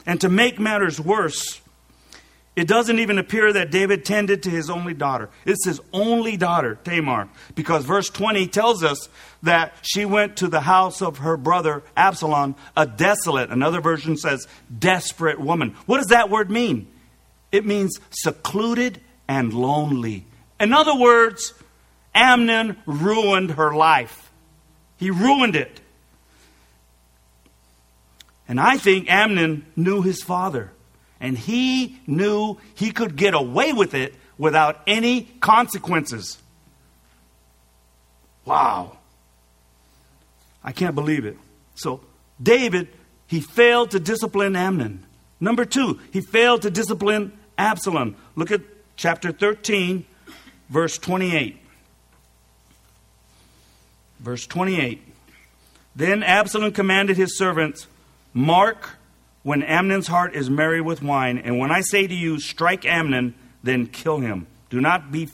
And 0.04 0.20
to 0.20 0.28
make 0.28 0.60
matters 0.60 1.00
worse, 1.00 1.62
it 2.56 2.68
doesn't 2.68 2.98
even 2.98 3.16
appear 3.16 3.54
that 3.54 3.70
David 3.70 4.04
tended 4.04 4.42
to 4.42 4.50
his 4.50 4.68
only 4.68 4.92
daughter. 4.92 5.30
It's 5.46 5.64
his 5.64 5.80
only 5.94 6.36
daughter, 6.36 6.78
Tamar, 6.84 7.30
because 7.54 7.86
verse 7.86 8.10
20 8.10 8.48
tells 8.48 8.84
us 8.84 9.08
that 9.42 9.72
she 9.80 10.04
went 10.04 10.36
to 10.36 10.48
the 10.48 10.60
house 10.60 11.00
of 11.00 11.18
her 11.18 11.38
brother 11.38 11.82
Absalom, 11.96 12.54
a 12.76 12.86
desolate, 12.86 13.48
another 13.48 13.80
version 13.80 14.18
says 14.18 14.46
desperate 14.78 15.40
woman. 15.40 15.74
What 15.86 15.96
does 15.98 16.08
that 16.08 16.28
word 16.28 16.50
mean? 16.50 16.86
It 17.50 17.64
means 17.64 17.98
secluded 18.10 19.00
and 19.28 19.52
lonely. 19.52 20.24
In 20.58 20.72
other 20.72 20.96
words, 20.96 21.54
Amnon 22.14 22.76
ruined 22.86 23.52
her 23.52 23.74
life. 23.74 24.30
He 24.96 25.10
ruined 25.10 25.54
it. 25.54 25.80
And 28.48 28.58
I 28.58 28.78
think 28.78 29.10
Amnon 29.10 29.66
knew 29.76 30.02
his 30.02 30.22
father 30.22 30.72
and 31.20 31.36
he 31.36 32.00
knew 32.06 32.56
he 32.74 32.90
could 32.90 33.16
get 33.16 33.34
away 33.34 33.72
with 33.72 33.94
it 33.94 34.14
without 34.38 34.80
any 34.86 35.22
consequences. 35.40 36.38
Wow. 38.44 38.96
I 40.64 40.72
can't 40.72 40.94
believe 40.94 41.24
it. 41.24 41.36
So, 41.74 42.00
David, 42.42 42.88
he 43.26 43.40
failed 43.40 43.90
to 43.90 44.00
discipline 44.00 44.56
Amnon. 44.56 45.04
Number 45.40 45.64
two, 45.64 46.00
he 46.12 46.20
failed 46.20 46.62
to 46.62 46.70
discipline 46.70 47.32
Absalom. 47.58 48.16
Look 48.36 48.50
at 48.50 48.62
chapter 48.98 49.32
13, 49.32 50.04
verse 50.68 50.98
28. 50.98 51.56
Verse 54.20 54.46
28. 54.46 55.00
Then 55.96 56.22
Absalom 56.22 56.72
commanded 56.72 57.16
his 57.16 57.38
servants, 57.38 57.86
Mark 58.34 58.90
when 59.42 59.62
Amnon's 59.62 60.08
heart 60.08 60.34
is 60.34 60.50
merry 60.50 60.80
with 60.80 61.02
wine, 61.02 61.38
and 61.38 61.58
when 61.58 61.70
I 61.70 61.80
say 61.80 62.06
to 62.06 62.14
you, 62.14 62.38
strike 62.38 62.84
Amnon, 62.84 63.34
then 63.62 63.86
kill 63.86 64.18
him. 64.18 64.46
Do 64.68 64.80
not 64.80 65.10
be 65.10 65.30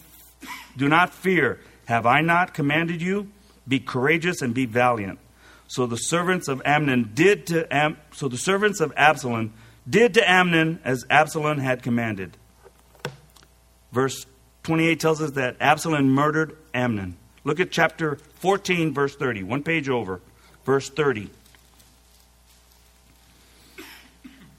do 0.76 0.88
not 0.88 1.12
fear. 1.14 1.59
Have 1.87 2.06
I 2.06 2.21
not 2.21 2.54
commanded 2.54 3.00
you? 3.00 3.28
Be 3.66 3.80
courageous 3.80 4.42
and 4.42 4.54
be 4.54 4.66
valiant. 4.66 5.18
So 5.66 5.87
the 5.87 5.97
servants 5.97 6.49
of 6.49 6.61
Amnon 6.64 7.12
did 7.14 7.47
to 7.49 7.66
Am, 7.75 7.97
so 8.12 8.28
the 8.28 8.37
servants 8.37 8.80
of 8.80 8.92
Absalom 8.97 9.54
did 9.88 10.14
to 10.14 10.30
Amnon 10.30 10.80
as 10.85 11.04
Absalom 11.11 11.59
had 11.59 11.83
commanded. 11.83 12.37
Verse 13.95 14.27
28 14.65 14.99
tells 14.99 15.23
us 15.23 15.31
that 15.33 15.57
Absalom 15.61 16.11
murdered 16.11 16.57
Amnon. 16.75 17.17
Look 17.45 17.61
at 17.61 17.71
chapter 17.71 18.17
14 18.17 18.93
verse 18.93 19.15
30, 19.15 19.45
one 19.45 19.63
page 19.63 19.89
over. 19.89 20.21
Verse 20.65 20.91
30. 20.91 21.31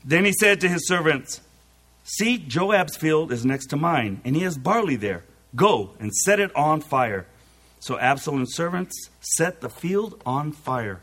Then 0.05 0.23
he 0.23 0.31
said 0.39 0.61
to 0.61 0.69
his 0.69 0.87
servants, 0.87 1.41
See, 2.05 2.37
Joab's 2.37 2.95
field 2.95 3.33
is 3.33 3.45
next 3.45 3.67
to 3.67 3.75
mine, 3.75 4.21
and 4.23 4.37
he 4.37 4.43
has 4.43 4.57
barley 4.57 4.95
there. 4.95 5.23
Go 5.53 5.91
and 5.99 6.13
set 6.13 6.39
it 6.39 6.55
on 6.55 6.79
fire. 6.79 7.25
So 7.79 7.99
Absalom's 7.99 8.55
servants 8.55 9.09
set 9.19 9.59
the 9.59 9.69
field 9.69 10.21
on 10.25 10.53
fire. 10.53 11.01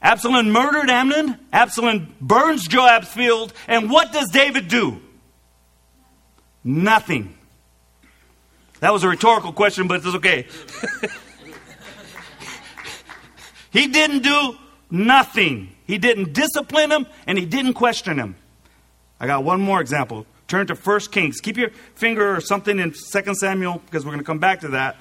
Absalom 0.00 0.52
murdered 0.52 0.90
Amnon. 0.90 1.38
Absalom 1.52 2.14
burns 2.20 2.68
Joab's 2.68 3.08
field. 3.08 3.52
And 3.66 3.90
what 3.90 4.12
does 4.12 4.30
David 4.30 4.68
do? 4.68 5.00
Nothing. 6.64 7.38
That 8.80 8.92
was 8.92 9.04
a 9.04 9.08
rhetorical 9.08 9.52
question, 9.52 9.88
but 9.88 10.04
it's 10.04 10.14
okay. 10.16 10.46
he 13.72 13.88
didn't 13.88 14.22
do 14.22 14.56
nothing. 14.90 15.74
He 15.86 15.98
didn't 15.98 16.32
discipline 16.32 16.92
him 16.92 17.06
and 17.26 17.38
he 17.38 17.44
didn't 17.44 17.74
question 17.74 18.18
him. 18.18 18.36
I 19.18 19.26
got 19.26 19.42
one 19.42 19.60
more 19.60 19.80
example. 19.80 20.26
Turn 20.46 20.66
to 20.68 20.74
1 20.74 21.00
Kings. 21.10 21.40
Keep 21.40 21.56
your 21.56 21.70
finger 21.94 22.36
or 22.36 22.40
something 22.40 22.78
in 22.78 22.92
2 22.92 23.34
Samuel 23.34 23.82
because 23.84 24.04
we're 24.04 24.12
going 24.12 24.20
to 24.20 24.26
come 24.26 24.38
back 24.38 24.60
to 24.60 24.68
that. 24.68 24.96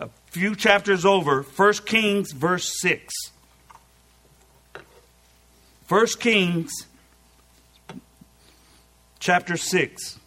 A 0.00 0.08
few 0.26 0.56
chapters 0.56 1.04
over, 1.04 1.42
1 1.42 1.72
Kings, 1.86 2.32
verse 2.32 2.80
6. 2.80 3.14
1 5.88 6.06
Kings, 6.18 6.72
chapter 9.20 9.56
6. 9.56 10.18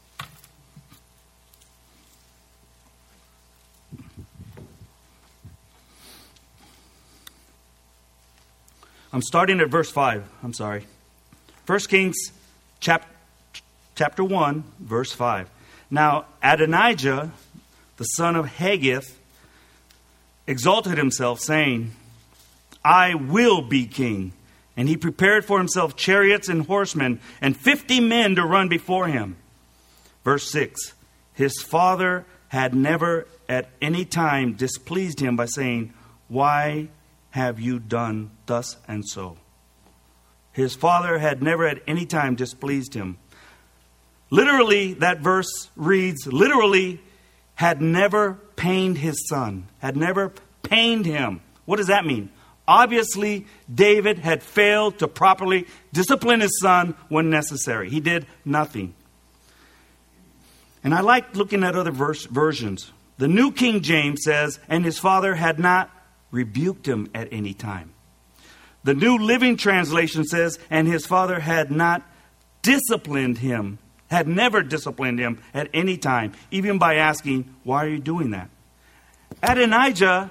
I'm 9.15 9.21
starting 9.21 9.61
at 9.61 9.69
verse 9.69 9.89
5. 9.89 10.29
I'm 10.43 10.51
sorry. 10.51 10.85
1 11.67 11.79
Kings 11.87 12.17
chap- 12.81 13.09
chapter 13.95 14.25
1, 14.25 14.65
verse 14.77 15.13
5. 15.13 15.49
Now, 15.89 16.25
Adonijah, 16.43 17.31
the 17.95 18.03
son 18.03 18.35
of 18.35 18.45
Haggith, 18.45 19.17
exalted 20.47 20.97
himself, 20.97 21.39
saying, 21.39 21.93
I 22.83 23.15
will 23.15 23.61
be 23.61 23.85
king. 23.87 24.33
And 24.75 24.89
he 24.89 24.97
prepared 24.97 25.45
for 25.45 25.59
himself 25.59 25.95
chariots 25.95 26.49
and 26.49 26.67
horsemen, 26.67 27.21
and 27.39 27.55
fifty 27.55 28.01
men 28.01 28.35
to 28.35 28.43
run 28.43 28.67
before 28.67 29.07
him. 29.07 29.37
Verse 30.25 30.51
6 30.51 30.91
His 31.33 31.61
father 31.61 32.25
had 32.49 32.75
never 32.75 33.27
at 33.47 33.69
any 33.81 34.03
time 34.03 34.55
displeased 34.55 35.21
him 35.21 35.37
by 35.37 35.45
saying, 35.45 35.93
Why 36.27 36.89
have 37.31 37.61
you 37.61 37.79
done 37.79 38.31
thus 38.45 38.77
and 38.87 39.07
so? 39.07 39.37
His 40.51 40.75
father 40.75 41.17
had 41.19 41.43
never 41.43 41.67
at 41.67 41.81
any 41.87 42.05
time 42.05 42.35
displeased 42.35 42.93
him. 42.93 43.17
Literally, 44.29 44.93
that 44.93 45.19
verse 45.19 45.69
reads, 45.75 46.25
literally, 46.27 47.01
had 47.55 47.81
never 47.81 48.33
pained 48.55 48.97
his 48.97 49.27
son, 49.27 49.67
had 49.79 49.97
never 49.97 50.33
pained 50.63 51.05
him. 51.05 51.41
What 51.65 51.77
does 51.77 51.87
that 51.87 52.05
mean? 52.05 52.29
Obviously, 52.67 53.45
David 53.73 54.19
had 54.19 54.41
failed 54.41 54.99
to 54.99 55.07
properly 55.07 55.67
discipline 55.93 56.41
his 56.41 56.59
son 56.59 56.95
when 57.09 57.29
necessary. 57.29 57.89
He 57.89 57.99
did 57.99 58.25
nothing. 58.43 58.95
And 60.83 60.93
I 60.93 61.01
like 61.01 61.35
looking 61.35 61.63
at 61.63 61.75
other 61.75 61.91
verse, 61.91 62.25
versions. 62.25 62.91
The 63.17 63.27
New 63.27 63.51
King 63.51 63.81
James 63.81 64.21
says, 64.23 64.59
and 64.67 64.83
his 64.83 64.99
father 64.99 65.35
had 65.35 65.59
not 65.59 65.89
rebuked 66.31 66.87
him 66.87 67.09
at 67.13 67.27
any 67.31 67.53
time. 67.53 67.94
The 68.85 68.93
New 68.93 69.17
Living 69.17 69.57
Translation 69.57 70.23
says, 70.25 70.59
and 70.69 70.87
his 70.87 71.07
father 71.07 71.39
had 71.39 71.71
not 71.71 72.03
disciplined 72.61 73.39
him, 73.39 73.79
had 74.11 74.27
never 74.27 74.61
disciplined 74.61 75.17
him 75.17 75.41
at 75.55 75.71
any 75.73 75.97
time, 75.97 76.33
even 76.51 76.77
by 76.77 76.97
asking, 76.97 77.55
Why 77.63 77.83
are 77.83 77.89
you 77.89 77.97
doing 77.97 78.29
that? 78.29 78.47
Adonijah 79.41 80.29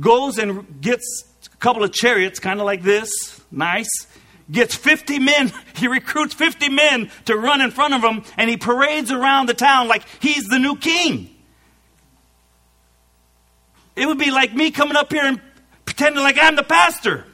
goes 0.00 0.38
and 0.38 0.80
gets 0.80 1.26
a 1.46 1.56
couple 1.58 1.84
of 1.84 1.92
chariots, 1.92 2.40
kind 2.40 2.58
of 2.58 2.66
like 2.66 2.82
this, 2.82 3.40
nice. 3.52 4.08
Gets 4.50 4.74
50 4.74 5.20
men, 5.20 5.52
he 5.76 5.86
recruits 5.86 6.34
50 6.34 6.70
men 6.70 7.08
to 7.26 7.36
run 7.36 7.60
in 7.60 7.70
front 7.70 7.94
of 7.94 8.02
him, 8.02 8.24
and 8.36 8.50
he 8.50 8.56
parades 8.56 9.12
around 9.12 9.48
the 9.48 9.54
town 9.54 9.86
like 9.86 10.02
he's 10.18 10.48
the 10.48 10.58
new 10.58 10.76
king. 10.76 11.30
It 13.94 14.06
would 14.06 14.18
be 14.18 14.32
like 14.32 14.52
me 14.52 14.72
coming 14.72 14.96
up 14.96 15.12
here 15.12 15.24
and 15.24 15.40
pretending 15.84 16.20
like 16.20 16.36
I'm 16.36 16.56
the 16.56 16.64
pastor. 16.64 17.26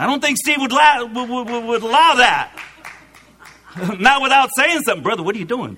I 0.00 0.06
don't 0.06 0.22
think 0.22 0.38
Steve 0.38 0.56
would, 0.62 0.72
la- 0.72 1.04
would, 1.04 1.28
would, 1.28 1.64
would 1.66 1.82
allow 1.82 2.14
that. 2.14 2.58
Not 3.98 4.22
without 4.22 4.48
saying 4.56 4.80
something. 4.80 5.02
Brother, 5.02 5.22
what 5.22 5.36
are 5.36 5.38
you 5.38 5.44
doing? 5.44 5.76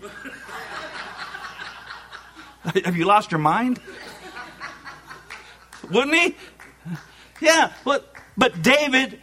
Have 2.85 2.97
you 2.97 3.05
lost 3.05 3.33
your 3.33 3.41
mind? 3.41 3.81
Wouldn't 5.91 6.14
he? 6.14 6.37
Yeah, 7.41 7.73
but, 7.85 8.14
but 8.37 8.62
David 8.62 9.19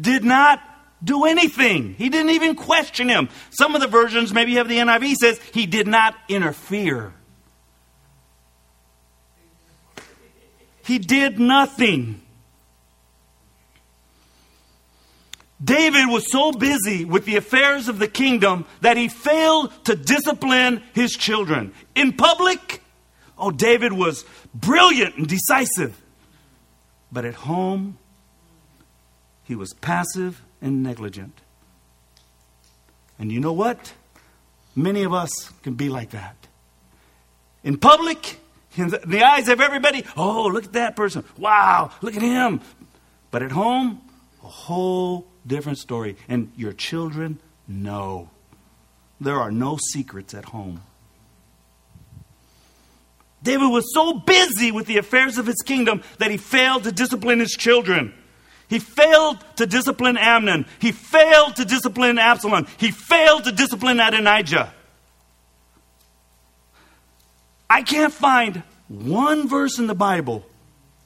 did 0.00 0.22
not 0.22 0.62
do 1.02 1.24
anything. 1.24 1.94
He 1.94 2.08
didn't 2.08 2.30
even 2.30 2.54
question 2.54 3.08
him. 3.08 3.30
Some 3.50 3.74
of 3.74 3.80
the 3.80 3.88
versions, 3.88 4.32
maybe 4.32 4.52
you 4.52 4.58
have 4.58 4.68
the 4.68 4.78
NIV, 4.78 5.16
says 5.16 5.40
he 5.52 5.66
did 5.66 5.88
not 5.88 6.14
interfere. 6.28 7.12
He 10.84 11.00
did 11.00 11.40
nothing. 11.40 12.20
David 15.64 16.08
was 16.08 16.30
so 16.30 16.52
busy 16.52 17.04
with 17.04 17.24
the 17.24 17.36
affairs 17.36 17.88
of 17.88 17.98
the 17.98 18.08
kingdom 18.08 18.66
that 18.82 18.96
he 18.96 19.08
failed 19.08 19.72
to 19.84 19.96
discipline 19.96 20.82
his 20.92 21.12
children. 21.12 21.72
In 21.94 22.12
public, 22.12 22.82
oh, 23.38 23.50
David 23.50 23.92
was 23.92 24.24
brilliant 24.52 25.16
and 25.16 25.26
decisive. 25.26 26.00
But 27.10 27.24
at 27.24 27.34
home, 27.34 27.98
he 29.44 29.54
was 29.54 29.72
passive 29.74 30.42
and 30.60 30.82
negligent. 30.82 31.40
And 33.18 33.30
you 33.30 33.40
know 33.40 33.52
what? 33.52 33.94
Many 34.74 35.04
of 35.04 35.14
us 35.14 35.50
can 35.62 35.74
be 35.74 35.88
like 35.88 36.10
that. 36.10 36.36
In 37.62 37.78
public, 37.78 38.40
in 38.76 38.88
the 38.88 39.22
eyes 39.22 39.48
of 39.48 39.60
everybody, 39.60 40.04
oh, 40.16 40.48
look 40.48 40.64
at 40.64 40.72
that 40.72 40.96
person. 40.96 41.24
Wow, 41.38 41.92
look 42.02 42.16
at 42.16 42.22
him. 42.22 42.60
But 43.30 43.42
at 43.42 43.52
home, 43.52 44.02
a 44.42 44.48
whole 44.48 45.26
different 45.46 45.78
story. 45.78 46.16
And 46.28 46.52
your 46.56 46.72
children 46.72 47.38
know. 47.68 48.30
There 49.20 49.38
are 49.38 49.50
no 49.50 49.78
secrets 49.92 50.34
at 50.34 50.46
home. 50.46 50.82
David 53.42 53.68
was 53.68 53.92
so 53.92 54.14
busy 54.14 54.72
with 54.72 54.86
the 54.86 54.96
affairs 54.96 55.36
of 55.36 55.46
his 55.46 55.62
kingdom 55.64 56.02
that 56.18 56.30
he 56.30 56.38
failed 56.38 56.84
to 56.84 56.92
discipline 56.92 57.40
his 57.40 57.52
children. 57.52 58.14
He 58.68 58.78
failed 58.78 59.44
to 59.56 59.66
discipline 59.66 60.16
Amnon. 60.16 60.64
He 60.80 60.92
failed 60.92 61.56
to 61.56 61.64
discipline 61.66 62.18
Absalom. 62.18 62.66
He 62.78 62.90
failed 62.90 63.44
to 63.44 63.52
discipline 63.52 64.00
Adonijah. 64.00 64.72
I 67.68 67.82
can't 67.82 68.12
find 68.12 68.62
one 68.88 69.48
verse 69.48 69.78
in 69.78 69.86
the 69.86 69.94
Bible. 69.94 70.46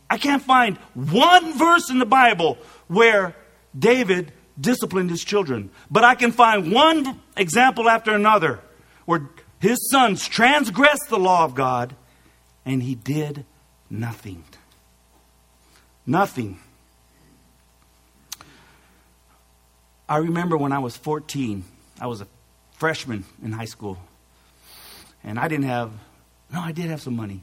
I 0.08 0.18
can't 0.18 0.42
find 0.42 0.76
one 0.94 1.58
verse 1.58 1.90
in 1.90 1.98
the 1.98 2.06
Bible 2.06 2.58
where 2.86 3.34
David 3.76 4.32
disciplined 4.60 5.10
his 5.10 5.24
children. 5.24 5.70
But 5.90 6.04
I 6.04 6.14
can 6.14 6.32
find 6.32 6.72
one 6.72 7.20
example 7.36 7.88
after 7.88 8.14
another 8.14 8.60
where 9.04 9.28
his 9.60 9.90
sons 9.90 10.26
transgressed 10.26 11.08
the 11.08 11.18
law 11.18 11.44
of 11.44 11.54
God 11.54 11.94
and 12.64 12.82
he 12.82 12.94
did 12.94 13.44
nothing. 13.90 14.44
Nothing. 16.06 16.58
I 20.08 20.18
remember 20.18 20.56
when 20.56 20.72
I 20.72 20.78
was 20.78 20.96
14, 20.96 21.64
I 22.00 22.06
was 22.06 22.20
a 22.20 22.26
freshman 22.72 23.24
in 23.42 23.52
high 23.52 23.66
school. 23.66 23.98
And 25.22 25.38
I 25.38 25.48
didn't 25.48 25.66
have, 25.66 25.92
no, 26.52 26.60
I 26.60 26.72
did 26.72 26.86
have 26.86 27.02
some 27.02 27.16
money. 27.16 27.42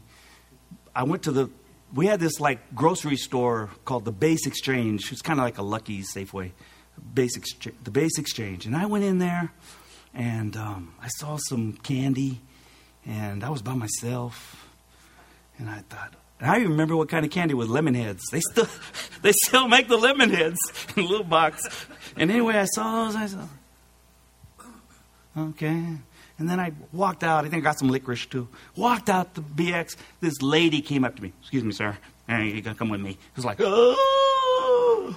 I 0.96 1.04
went 1.04 1.24
to 1.24 1.32
the, 1.32 1.50
we 1.96 2.08
had 2.08 2.20
this 2.20 2.40
like 2.40 2.76
grocery 2.76 3.16
store 3.16 3.70
called 3.86 4.04
the 4.04 4.12
Base 4.12 4.46
Exchange. 4.46 5.12
It's 5.12 5.22
kind 5.22 5.40
of 5.40 5.46
like 5.46 5.58
a 5.58 5.64
Lucky 5.64 6.04
Safeway. 6.04 6.52
Base 7.14 7.38
Exchange, 7.38 7.76
the 7.84 7.92
Base 7.92 8.20
Exchange. 8.20 8.66
And 8.66 8.76
I 8.76 8.86
went 8.86 9.06
in 9.06 9.18
there 9.18 9.52
and 10.14 10.56
um, 10.58 10.94
I 11.02 11.08
saw 11.08 11.38
some 11.38 11.74
candy 11.74 12.42
and 13.06 13.44
I 13.44 13.50
was 13.50 13.62
by 13.62 13.74
myself. 13.74 14.68
And 15.58 15.70
I 15.70 15.80
thought, 15.90 16.14
and 16.42 16.52
I 16.52 16.58
remember 16.58 16.98
what 16.98 17.08
kind 17.08 17.26
of 17.26 17.32
candy 17.32 17.54
was 17.54 17.70
lemon 17.70 17.94
heads. 17.94 18.24
They 18.30 18.42
still, 18.42 18.68
they 19.22 19.32
still 19.46 19.70
make 19.70 19.88
the 19.88 19.98
lemon 19.98 20.32
heads 20.32 20.58
in 20.98 21.04
a 21.04 21.08
little 21.08 21.26
box. 21.26 21.88
And 22.18 22.30
anyway, 22.30 22.56
I 22.56 22.66
saw 22.66 23.06
those. 23.06 23.16
I 23.16 23.28
said, 23.28 23.48
okay. 25.38 25.98
And 26.38 26.50
then 26.50 26.60
I 26.60 26.74
walked 26.92 27.24
out. 27.24 27.46
I 27.46 27.50
think 27.50 27.64
I 27.64 27.64
got 27.64 27.80
some 27.80 27.90
licorice 27.90 28.26
too. 28.26 28.48
Walked 28.76 29.10
out 29.10 29.36
the 29.36 29.42
BX. 29.42 29.96
This 30.20 30.42
lady 30.42 30.82
came 30.82 31.06
up 31.06 31.16
to 31.16 31.24
me. 31.24 31.32
Excuse 31.42 31.64
me, 31.64 31.72
sir. 31.72 31.98
You 32.28 32.62
gotta 32.62 32.78
come 32.78 32.90
with 32.90 33.02
me. 33.02 33.12
It 33.12 33.36
was 33.36 33.46
like, 33.46 33.58
oh. 33.62 35.16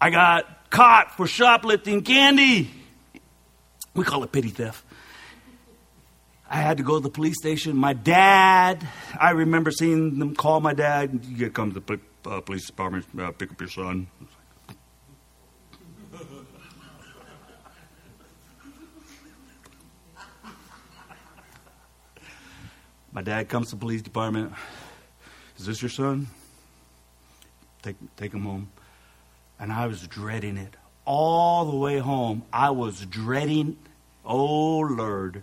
I 0.00 0.10
got 0.10 0.70
caught 0.70 1.16
for 1.16 1.26
shoplifting 1.26 2.02
candy. 2.02 2.70
We 3.94 4.04
call 4.04 4.22
it 4.24 4.32
petty 4.32 4.48
theft. 4.48 4.84
I 6.48 6.56
had 6.56 6.76
to 6.76 6.82
go 6.82 6.96
to 6.96 7.00
the 7.00 7.10
police 7.10 7.36
station. 7.38 7.76
My 7.76 7.92
dad, 7.92 8.86
I 9.18 9.30
remember 9.30 9.70
seeing 9.70 10.18
them 10.18 10.34
call 10.34 10.60
my 10.60 10.74
dad. 10.74 11.24
You 11.24 11.36
gotta 11.36 11.50
come 11.50 11.72
to 11.72 11.80
the 11.80 12.00
uh, 12.28 12.40
police 12.40 12.66
department, 12.66 13.04
uh, 13.18 13.30
pick 13.32 13.50
up 13.50 13.60
your 13.60 13.68
son. 13.68 14.06
My 23.16 23.22
dad 23.22 23.48
comes 23.48 23.70
to 23.70 23.76
the 23.76 23.80
police 23.80 24.02
department. 24.02 24.52
Is 25.58 25.64
this 25.64 25.80
your 25.80 25.88
son? 25.88 26.26
Take, 27.80 27.96
take 28.18 28.34
him 28.34 28.42
home. 28.42 28.68
And 29.58 29.72
I 29.72 29.86
was 29.86 30.06
dreading 30.06 30.58
it. 30.58 30.76
All 31.06 31.64
the 31.64 31.78
way 31.78 31.96
home, 31.96 32.42
I 32.52 32.72
was 32.72 33.00
dreading, 33.06 33.78
oh 34.22 34.80
Lord. 34.80 35.42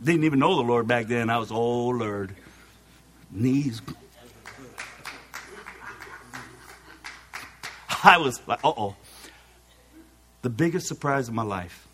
Didn't 0.00 0.22
even 0.22 0.38
know 0.38 0.54
the 0.54 0.62
Lord 0.62 0.86
back 0.86 1.08
then. 1.08 1.28
I 1.28 1.38
was, 1.38 1.50
oh 1.50 1.88
Lord. 1.88 2.36
Knees. 3.32 3.82
I 8.04 8.18
was 8.18 8.40
like, 8.46 8.60
uh 8.62 8.72
oh. 8.76 8.94
The 10.42 10.50
biggest 10.50 10.86
surprise 10.86 11.26
of 11.26 11.34
my 11.34 11.42
life, 11.42 11.88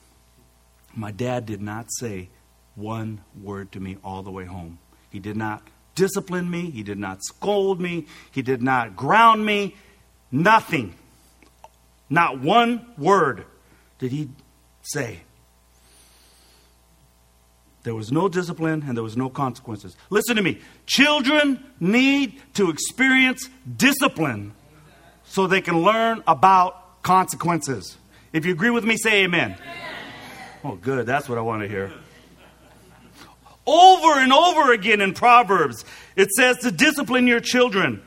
my 0.94 1.12
dad 1.12 1.46
did 1.46 1.62
not 1.62 1.86
say, 1.90 2.28
one 2.76 3.22
word 3.42 3.72
to 3.72 3.80
me 3.80 3.96
all 4.04 4.22
the 4.22 4.30
way 4.30 4.44
home. 4.44 4.78
He 5.10 5.18
did 5.18 5.36
not 5.36 5.62
discipline 5.94 6.48
me, 6.48 6.70
he 6.70 6.82
did 6.82 6.98
not 6.98 7.24
scold 7.24 7.80
me, 7.80 8.06
he 8.30 8.42
did 8.42 8.62
not 8.62 8.94
ground 8.94 9.44
me, 9.44 9.74
nothing. 10.30 10.94
Not 12.08 12.40
one 12.40 12.86
word 12.96 13.46
did 13.98 14.12
he 14.12 14.28
say? 14.82 15.20
There 17.82 17.94
was 17.94 18.12
no 18.12 18.28
discipline 18.28 18.84
and 18.86 18.96
there 18.96 19.04
was 19.04 19.16
no 19.16 19.28
consequences. 19.28 19.96
Listen 20.10 20.36
to 20.36 20.42
me. 20.42 20.60
Children 20.86 21.64
need 21.80 22.42
to 22.54 22.68
experience 22.68 23.48
discipline 23.76 24.54
so 25.24 25.46
they 25.46 25.60
can 25.60 25.82
learn 25.82 26.22
about 26.26 27.02
consequences. 27.02 27.96
If 28.32 28.44
you 28.44 28.52
agree 28.52 28.70
with 28.70 28.84
me, 28.84 28.96
say 28.96 29.24
amen. 29.24 29.52
amen. 29.52 29.78
Oh, 30.64 30.74
good. 30.74 31.06
That's 31.06 31.28
what 31.28 31.38
I 31.38 31.42
want 31.42 31.62
to 31.62 31.68
hear. 31.68 31.92
Over 33.66 34.20
and 34.20 34.32
over 34.32 34.72
again 34.72 35.00
in 35.00 35.12
Proverbs, 35.12 35.84
it 36.14 36.30
says 36.30 36.58
to 36.58 36.70
discipline 36.70 37.26
your 37.26 37.40
children. 37.40 38.00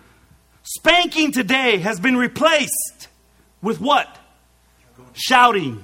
Spanking 0.64 1.32
today 1.32 1.78
has 1.78 2.00
been 2.00 2.16
replaced 2.16 3.08
with 3.62 3.82
what? 3.82 4.18
Shouting. 5.14 5.84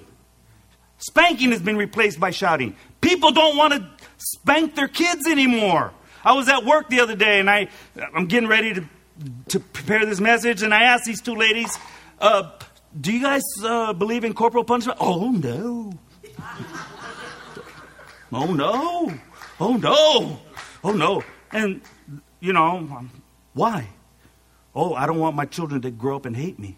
Spanking 0.97 1.51
has 1.51 1.61
been 1.61 1.75
replaced 1.75 2.19
by 2.19 2.31
shouting. 2.31 2.75
People 3.01 3.31
don't 3.31 3.57
want 3.57 3.73
to 3.73 3.89
spank 4.17 4.75
their 4.75 4.87
kids 4.87 5.27
anymore. 5.27 5.91
I 6.23 6.33
was 6.33 6.47
at 6.47 6.63
work 6.63 6.89
the 6.89 7.01
other 7.01 7.15
day 7.15 7.39
and 7.39 7.49
I, 7.49 7.67
I'm 8.13 8.27
getting 8.27 8.47
ready 8.47 8.73
to, 8.75 8.85
to 9.49 9.59
prepare 9.59 10.05
this 10.05 10.19
message, 10.19 10.63
and 10.63 10.73
I 10.73 10.83
asked 10.83 11.05
these 11.05 11.21
two 11.21 11.35
ladies, 11.35 11.77
uh, 12.19 12.51
Do 12.99 13.11
you 13.13 13.21
guys 13.21 13.43
uh, 13.63 13.93
believe 13.93 14.23
in 14.23 14.33
corporal 14.33 14.63
punishment? 14.63 14.97
Oh, 15.01 15.29
no. 15.31 15.93
oh, 18.33 18.53
no. 18.53 19.13
Oh, 19.59 19.77
no. 19.77 20.39
Oh, 20.83 20.91
no. 20.91 21.23
And, 21.51 21.81
you 22.39 22.53
know, 22.53 23.07
why? 23.53 23.87
Oh, 24.75 24.93
I 24.93 25.05
don't 25.05 25.19
want 25.19 25.35
my 25.35 25.45
children 25.45 25.81
to 25.81 25.91
grow 25.91 26.17
up 26.17 26.25
and 26.25 26.35
hate 26.35 26.59
me. 26.59 26.77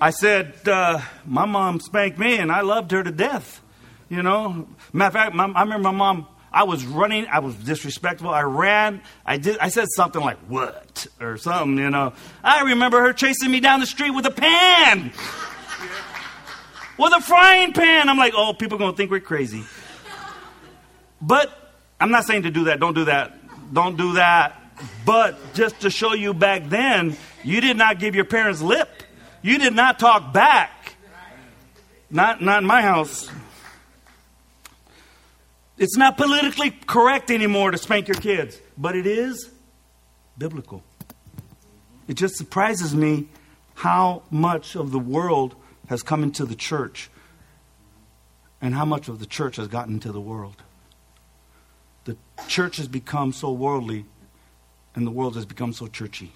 I 0.00 0.10
said, 0.10 0.54
uh, 0.66 1.00
my 1.24 1.44
mom 1.44 1.78
spanked 1.78 2.18
me 2.18 2.36
and 2.38 2.50
I 2.50 2.62
loved 2.62 2.90
her 2.90 3.04
to 3.04 3.12
death. 3.12 3.60
You 4.08 4.22
know, 4.22 4.68
matter 4.92 5.06
of 5.06 5.12
fact, 5.14 5.34
my, 5.34 5.46
I 5.46 5.62
remember 5.62 5.84
my 5.84 5.96
mom. 5.96 6.26
I 6.52 6.64
was 6.64 6.84
running. 6.84 7.26
I 7.28 7.38
was 7.38 7.54
disrespectful. 7.54 8.28
I 8.28 8.42
ran. 8.42 9.00
I 9.24 9.38
did. 9.38 9.56
I 9.58 9.68
said 9.68 9.86
something 9.96 10.20
like 10.20 10.36
"what" 10.48 11.06
or 11.18 11.38
something. 11.38 11.78
You 11.78 11.88
know. 11.88 12.12
I 12.44 12.62
remember 12.64 13.00
her 13.00 13.14
chasing 13.14 13.50
me 13.50 13.60
down 13.60 13.80
the 13.80 13.86
street 13.86 14.10
with 14.10 14.26
a 14.26 14.30
pan, 14.30 15.12
with 16.98 17.12
a 17.16 17.22
frying 17.22 17.72
pan. 17.72 18.10
I'm 18.10 18.18
like, 18.18 18.34
oh, 18.36 18.52
people 18.52 18.76
are 18.76 18.80
gonna 18.80 18.94
think 18.94 19.10
we're 19.10 19.20
crazy. 19.20 19.64
But 21.22 21.56
I'm 22.00 22.10
not 22.10 22.26
saying 22.26 22.42
to 22.42 22.50
do 22.50 22.64
that. 22.64 22.80
Don't 22.80 22.94
do 22.94 23.04
that. 23.04 23.32
Don't 23.72 23.96
do 23.96 24.14
that. 24.14 24.58
But 25.06 25.54
just 25.54 25.80
to 25.80 25.90
show 25.90 26.12
you 26.12 26.34
back 26.34 26.68
then, 26.68 27.16
you 27.44 27.60
did 27.60 27.76
not 27.76 28.00
give 28.00 28.16
your 28.16 28.24
parents 28.24 28.60
lip. 28.60 28.88
You 29.40 29.58
did 29.58 29.74
not 29.74 29.98
talk 30.00 30.32
back. 30.32 30.96
Not, 32.10 32.42
not 32.42 32.62
in 32.62 32.66
my 32.66 32.82
house. 32.82 33.30
It's 35.78 35.96
not 35.96 36.16
politically 36.16 36.70
correct 36.70 37.30
anymore 37.30 37.70
to 37.70 37.78
spank 37.78 38.08
your 38.08 38.16
kids, 38.16 38.60
but 38.76 38.94
it 38.94 39.06
is 39.06 39.50
biblical. 40.36 40.82
It 42.08 42.14
just 42.14 42.36
surprises 42.36 42.94
me 42.94 43.28
how 43.74 44.22
much 44.30 44.74
of 44.76 44.90
the 44.90 44.98
world 44.98 45.54
has 45.88 46.02
come 46.02 46.22
into 46.22 46.44
the 46.44 46.54
church 46.54 47.10
and 48.60 48.74
how 48.74 48.84
much 48.84 49.08
of 49.08 49.18
the 49.18 49.26
church 49.26 49.56
has 49.56 49.68
gotten 49.68 49.94
into 49.94 50.12
the 50.12 50.20
world. 50.20 50.62
Church 52.48 52.76
has 52.76 52.88
become 52.88 53.32
so 53.32 53.50
worldly 53.52 54.04
and 54.94 55.06
the 55.06 55.10
world 55.10 55.36
has 55.36 55.46
become 55.46 55.72
so 55.72 55.86
churchy. 55.86 56.32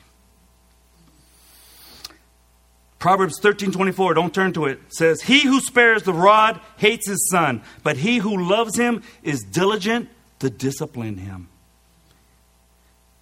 Proverbs 2.99 3.39
13:24, 3.41 4.15
don't 4.15 4.35
turn 4.35 4.53
to 4.55 4.65
it, 4.65 4.81
says, 4.89 5.23
"He 5.23 5.41
who 5.41 5.61
spares 5.61 6.03
the 6.03 6.15
rod 6.15 6.61
hates 6.79 7.07
his 7.07 7.29
son, 7.31 7.63
but 7.83 7.99
he 7.99 8.19
who 8.19 8.37
loves 8.37 8.77
him 8.77 9.03
is 9.23 9.43
diligent 9.43 10.09
to 10.39 10.51
discipline 10.51 11.19
him." 11.19 11.49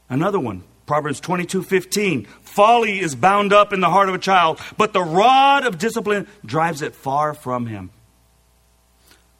Another 0.08 0.38
one, 0.38 0.62
Proverbs 0.86 1.20
22:15, 1.20 2.26
"Folly 2.42 3.00
is 3.00 3.14
bound 3.14 3.52
up 3.52 3.72
in 3.72 3.80
the 3.80 3.90
heart 3.90 4.08
of 4.08 4.14
a 4.14 4.18
child, 4.18 4.60
but 4.76 4.92
the 4.92 5.02
rod 5.02 5.66
of 5.66 5.78
discipline 5.78 6.28
drives 6.46 6.80
it 6.80 6.94
far 6.94 7.34
from 7.34 7.66
him." 7.66 7.90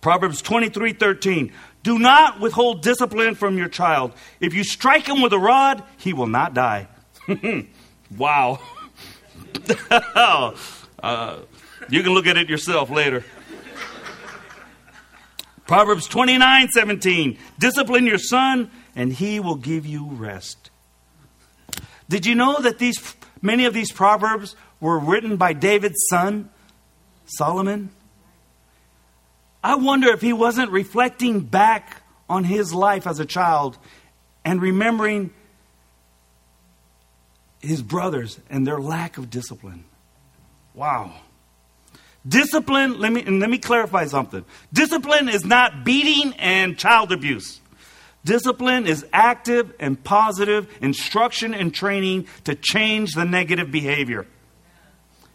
Proverbs 0.01 0.43
23:13, 0.43 1.53
"Do 1.85 1.99
not 1.99 2.41
withhold 2.41 2.83
discipline 2.83 3.35
from 3.35 3.59
your 3.59 3.69
child. 3.69 4.13
If 4.41 4.55
you 4.55 4.65
strike 4.65 5.07
him 5.07 5.21
with 5.21 5.33
a 5.35 5.39
rod, 5.39 5.85
he 5.99 6.13
will 6.13 6.27
not 6.27 6.55
die." 6.55 6.89
wow. 8.17 8.59
uh, 11.03 11.37
you 11.91 12.03
can 12.03 12.15
look 12.15 12.27
at 12.27 12.39
it 12.39 12.49
yourself 12.49 12.89
later. 12.89 13.23
Proverbs 15.67 16.07
29 16.09 16.69
17. 16.69 17.39
Discipline 17.59 18.07
your 18.07 18.19
son, 18.19 18.71
and 18.97 19.13
he 19.13 19.39
will 19.39 19.57
give 19.57 19.87
you 19.87 20.07
rest. 20.07 20.71
Did 22.09 22.25
you 22.27 22.35
know 22.35 22.61
that 22.61 22.79
these 22.79 23.15
many 23.43 23.67
of 23.67 23.75
these 23.75 23.93
proverbs 23.93 24.57
were 24.81 24.99
written 24.99 25.37
by 25.37 25.53
David's 25.53 26.07
son, 26.09 26.49
Solomon? 27.27 27.91
I 29.65 29.77
wonder 29.77 30.09
if 30.09 30.21
he 30.21 30.35
wasn't 30.35 30.71
reflecting 30.71 31.41
back 31.41 32.03
on 32.29 32.45
his 32.45 32.75
life 32.75 33.07
as 33.07 33.19
a 33.19 33.25
child 33.25 33.79
and 34.45 34.61
remembering 34.61 35.31
his 37.61 37.81
brothers 37.81 38.39
and 38.51 38.67
their 38.67 38.79
lack 38.79 39.17
of 39.17 39.31
discipline. 39.31 39.87
Wow. 40.75 41.15
Discipline, 42.29 43.01
let 43.01 43.11
me, 43.11 43.23
and 43.23 43.41
let 43.41 43.49
me 43.49 43.57
clarify 43.57 44.05
something. 44.05 44.45
Discipline 44.71 45.31
is 45.31 45.47
not 45.47 45.83
beating 45.83 46.35
and 46.35 46.79
child 46.79 47.11
abuse. 47.11 47.63
Discipline 48.23 48.87
is 48.87 49.07
active 49.15 49.73
and 49.81 50.03
positive 50.03 50.69
instruction 50.83 51.55
and 51.55 51.73
training 51.73 52.27
to 52.45 52.55
change 52.55 53.15
the 53.15 53.25
negative 53.25 53.71
behavior. 53.71 54.27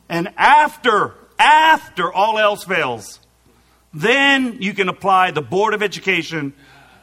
And 0.08 0.32
after, 0.38 1.16
after 1.40 2.14
all 2.14 2.38
else 2.38 2.64
fails, 2.64 3.20
then 3.94 4.62
you 4.62 4.74
can 4.74 4.90
apply 4.90 5.32
the 5.32 5.42
Board 5.42 5.74
of 5.74 5.82
Education 5.82 6.54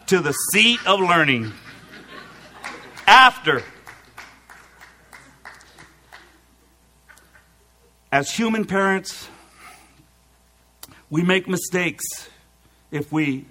to 0.06 0.20
the 0.20 0.32
seat 0.32 0.80
of 0.86 1.00
learning. 1.00 1.52
After. 3.06 3.62
As 8.12 8.30
human 8.30 8.64
parents, 8.64 9.28
we 11.10 11.22
make 11.22 11.48
mistakes 11.48 12.04
if 12.90 13.12
we 13.12 13.46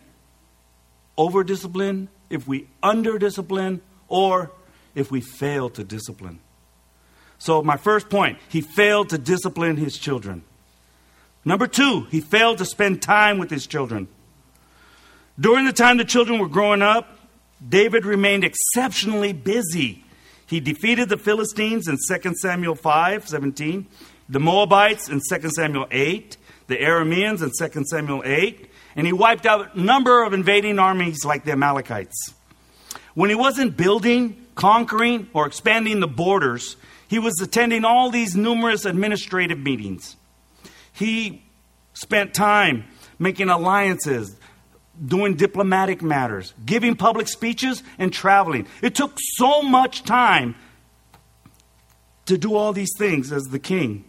over 1.17 1.43
discipline, 1.43 2.09
if 2.29 2.47
we 2.47 2.67
under 2.81 3.17
discipline, 3.17 3.81
or 4.07 4.51
if 4.93 5.11
we 5.11 5.21
fail 5.21 5.69
to 5.69 5.83
discipline. 5.83 6.39
So, 7.37 7.61
my 7.61 7.77
first 7.77 8.09
point, 8.09 8.39
he 8.49 8.61
failed 8.61 9.09
to 9.09 9.17
discipline 9.17 9.77
his 9.77 9.97
children. 9.97 10.43
Number 11.45 11.67
two, 11.67 12.07
he 12.09 12.19
failed 12.19 12.57
to 12.57 12.65
spend 12.65 13.01
time 13.01 13.37
with 13.37 13.51
his 13.51 13.67
children. 13.67 14.07
During 15.39 15.65
the 15.65 15.73
time 15.73 15.97
the 15.97 16.05
children 16.05 16.39
were 16.39 16.49
growing 16.49 16.81
up, 16.81 17.19
David 17.67 18.05
remained 18.05 18.43
exceptionally 18.43 19.31
busy. 19.31 20.03
He 20.47 20.59
defeated 20.59 21.09
the 21.09 21.17
Philistines 21.17 21.87
in 21.87 21.97
2 21.97 22.33
Samuel 22.35 22.75
5 22.75 23.27
17 23.27 23.87
the 24.27 24.39
Moabites 24.39 25.09
in 25.09 25.21
2 25.21 25.49
Samuel 25.49 25.87
8, 25.91 26.37
the 26.67 26.77
Arameans 26.77 27.43
in 27.43 27.51
2 27.51 27.83
Samuel 27.85 28.23
8, 28.25 28.69
and 28.95 29.05
he 29.05 29.13
wiped 29.13 29.45
out 29.45 29.75
a 29.75 29.79
number 29.79 30.23
of 30.23 30.33
invading 30.33 30.79
armies 30.79 31.23
like 31.23 31.45
the 31.45 31.51
Amalekites. 31.51 32.33
When 33.13 33.29
he 33.29 33.35
wasn't 33.35 33.77
building, 33.77 34.45
conquering, 34.55 35.29
or 35.33 35.45
expanding 35.45 35.99
the 35.99 36.07
borders, 36.07 36.75
he 37.07 37.19
was 37.19 37.39
attending 37.39 37.85
all 37.85 38.09
these 38.09 38.35
numerous 38.35 38.85
administrative 38.85 39.59
meetings. 39.59 40.15
He 40.95 41.43
spent 41.93 42.33
time 42.33 42.85
making 43.19 43.49
alliances, 43.49 44.35
doing 45.05 45.35
diplomatic 45.35 46.01
matters, 46.01 46.53
giving 46.65 46.95
public 46.95 47.27
speeches, 47.27 47.83
and 47.99 48.13
traveling. 48.13 48.67
It 48.81 48.95
took 48.95 49.17
so 49.19 49.61
much 49.61 50.03
time 50.03 50.55
to 52.25 52.37
do 52.37 52.55
all 52.55 52.71
these 52.71 52.93
things 52.97 53.31
as 53.31 53.43
the 53.43 53.59
king. 53.59 54.05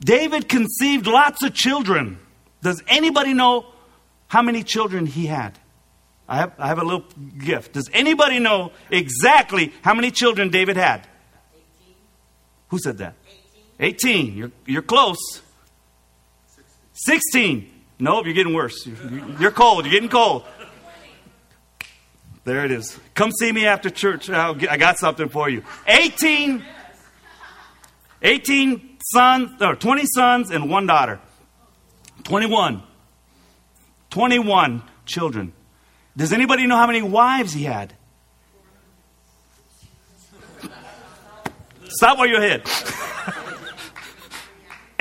David 0.00 0.48
conceived 0.48 1.06
lots 1.06 1.42
of 1.42 1.54
children. 1.54 2.18
Does 2.60 2.82
anybody 2.88 3.32
know 3.32 3.66
how 4.28 4.42
many 4.42 4.62
children 4.62 5.06
he 5.06 5.26
had? 5.26 5.58
I 6.28 6.36
have, 6.36 6.52
I 6.58 6.68
have 6.68 6.78
a 6.78 6.84
little 6.84 7.04
gift. 7.38 7.72
Does 7.72 7.88
anybody 7.92 8.38
know 8.38 8.72
exactly 8.90 9.72
how 9.82 9.94
many 9.94 10.10
children 10.10 10.50
David 10.50 10.76
had? 10.76 11.06
18. 11.54 11.94
Who 12.68 12.78
said 12.78 12.98
that? 12.98 13.14
18. 13.80 14.26
18. 14.26 14.36
You're, 14.36 14.52
you're 14.66 14.82
close. 14.82 15.42
16. 16.94 17.20
16. 17.32 17.68
Nope, 17.98 18.24
you're 18.26 18.34
getting 18.34 18.54
worse. 18.54 18.86
You're, 19.38 19.50
cold. 19.52 19.84
You're 19.84 19.92
getting 19.92 20.08
cold. 20.08 20.44
There 22.44 22.64
it 22.64 22.72
is. 22.72 22.98
Come 23.14 23.30
see 23.30 23.52
me 23.52 23.66
after 23.66 23.90
church. 23.90 24.28
I 24.28 24.76
got 24.76 24.98
something 24.98 25.28
for 25.28 25.48
you. 25.48 25.62
18. 25.86 26.64
18 28.22 28.98
sons, 29.12 29.62
or 29.62 29.76
20 29.76 30.02
sons 30.06 30.50
and 30.50 30.68
one 30.68 30.86
daughter. 30.86 31.20
21. 32.24 32.82
21 34.10 34.82
children. 35.06 35.52
Does 36.16 36.32
anybody 36.32 36.66
know 36.66 36.76
how 36.76 36.86
many 36.86 37.02
wives 37.02 37.52
he 37.52 37.64
had? 37.64 37.94
Stop 41.88 42.18
while 42.18 42.26
you're 42.26 42.42
ahead. 42.42 42.62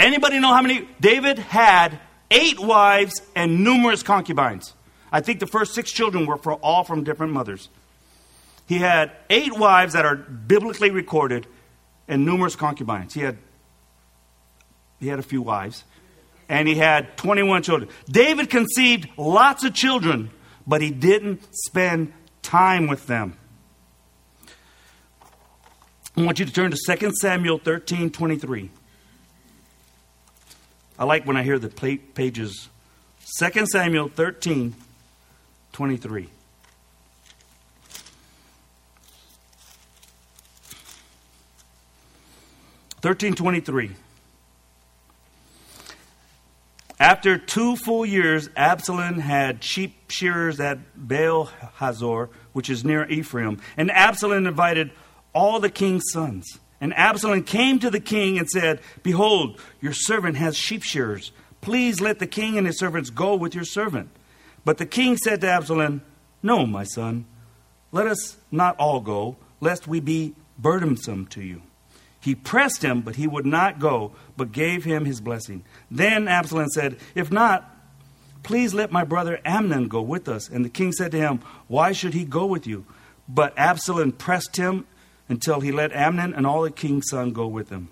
Anybody 0.01 0.39
know 0.39 0.51
how 0.51 0.63
many? 0.63 0.87
David 0.99 1.37
had 1.37 1.99
eight 2.31 2.59
wives 2.59 3.21
and 3.35 3.63
numerous 3.63 4.01
concubines. 4.01 4.73
I 5.11 5.21
think 5.21 5.39
the 5.39 5.45
first 5.45 5.75
six 5.75 5.91
children 5.91 6.25
were 6.25 6.37
for 6.37 6.53
all 6.53 6.83
from 6.83 7.03
different 7.03 7.33
mothers. 7.33 7.69
He 8.67 8.79
had 8.79 9.11
eight 9.29 9.55
wives 9.55 9.93
that 9.93 10.03
are 10.05 10.15
biblically 10.15 10.89
recorded 10.89 11.45
and 12.07 12.25
numerous 12.25 12.55
concubines. 12.55 13.13
He 13.13 13.21
had 13.21 13.37
he 14.99 15.07
had 15.07 15.19
a 15.19 15.23
few 15.23 15.41
wives 15.43 15.83
and 16.49 16.67
he 16.67 16.75
had 16.75 17.15
21 17.17 17.61
children. 17.61 17.89
David 18.09 18.49
conceived 18.49 19.07
lots 19.17 19.63
of 19.63 19.73
children, 19.73 20.31
but 20.65 20.81
he 20.81 20.89
didn't 20.89 21.41
spend 21.51 22.11
time 22.41 22.87
with 22.87 23.05
them. 23.05 23.37
I 26.17 26.23
want 26.23 26.39
you 26.39 26.45
to 26.45 26.51
turn 26.51 26.71
to 26.71 26.97
2 26.97 27.11
Samuel 27.13 27.59
13 27.59 28.09
23. 28.09 28.71
I 31.01 31.03
like 31.03 31.25
when 31.25 31.35
I 31.35 31.41
hear 31.41 31.57
the 31.57 31.67
pages. 31.67 32.69
2 33.39 33.65
Samuel 33.65 34.09
13 34.09 34.75
23. 35.71 36.29
Thirteen 43.01 43.33
twenty-three. 43.33 43.91
After 46.99 47.39
two 47.39 47.75
full 47.77 48.05
years, 48.05 48.51
Absalom 48.55 49.17
had 49.17 49.63
sheep 49.63 50.11
shearers 50.11 50.59
at 50.59 50.77
Baal 50.95 51.45
Hazor, 51.77 52.29
which 52.53 52.69
is 52.69 52.85
near 52.85 53.09
Ephraim, 53.09 53.59
and 53.75 53.89
Absalom 53.89 54.45
invited 54.45 54.91
all 55.33 55.59
the 55.59 55.71
king's 55.71 56.03
sons. 56.11 56.59
And 56.82 56.96
Absalom 56.96 57.44
came 57.44 57.78
to 57.80 57.91
the 57.91 58.00
king 58.00 58.39
and 58.39 58.50
said, 58.50 58.82
Behold, 59.04 59.62
your 59.80 59.94
servant 59.94 60.36
has 60.38 60.58
sheep 60.58 60.82
shearers. 60.82 61.32
Please 61.62 62.02
let 62.02 62.17
the 62.17 62.26
king 62.26 62.58
and 62.58 62.65
his 62.65 62.80
servants 62.80 63.12
go 63.12 63.36
with 63.36 63.54
your 63.54 63.63
servant. 63.63 64.10
But 64.65 64.80
the 64.80 64.88
king 64.88 65.15
said 65.15 65.41
to 65.41 65.48
Absalom, 65.48 66.02
No, 66.41 66.65
my 66.65 66.84
son, 66.84 67.26
let 67.91 68.08
us 68.08 68.38
not 68.50 68.76
all 68.78 69.00
go, 69.00 69.38
lest 69.60 69.88
we 69.88 70.00
be 70.00 70.34
burdensome 70.58 71.28
to 71.28 71.41
you. 71.44 71.62
He 72.20 72.36
pressed 72.36 72.84
him, 72.84 73.02
but 73.02 73.15
he 73.15 73.28
would 73.28 73.46
not 73.46 73.80
go, 73.80 74.13
but 74.36 74.52
gave 74.52 74.84
him 74.84 75.06
his 75.06 75.22
blessing. 75.22 75.63
Then 75.89 76.28
Absalom 76.28 76.70
said, 76.70 76.98
If 77.15 77.32
not, 77.32 77.70
please 78.44 78.74
let 78.74 78.91
my 78.91 79.04
brother 79.04 79.39
Amnon 79.46 79.88
go 79.88 80.02
with 80.02 80.28
us. 80.28 80.50
And 80.50 80.65
the 80.65 80.70
king 80.70 80.91
said 80.91 81.12
to 81.12 81.17
him, 81.17 81.41
Why 81.67 81.91
should 81.91 82.13
he 82.13 82.26
go 82.26 82.46
with 82.46 82.65
you? 82.65 82.86
But 83.28 83.58
Absalom 83.58 84.12
pressed 84.12 84.58
him 84.58 84.86
until 85.29 85.60
he 85.62 85.71
let 85.71 85.91
Amnon 85.93 86.34
and 86.34 86.45
all 86.45 86.62
the 86.63 86.71
king's 86.71 87.10
son 87.10 87.31
go 87.31 87.47
with 87.47 87.69
him. 87.69 87.89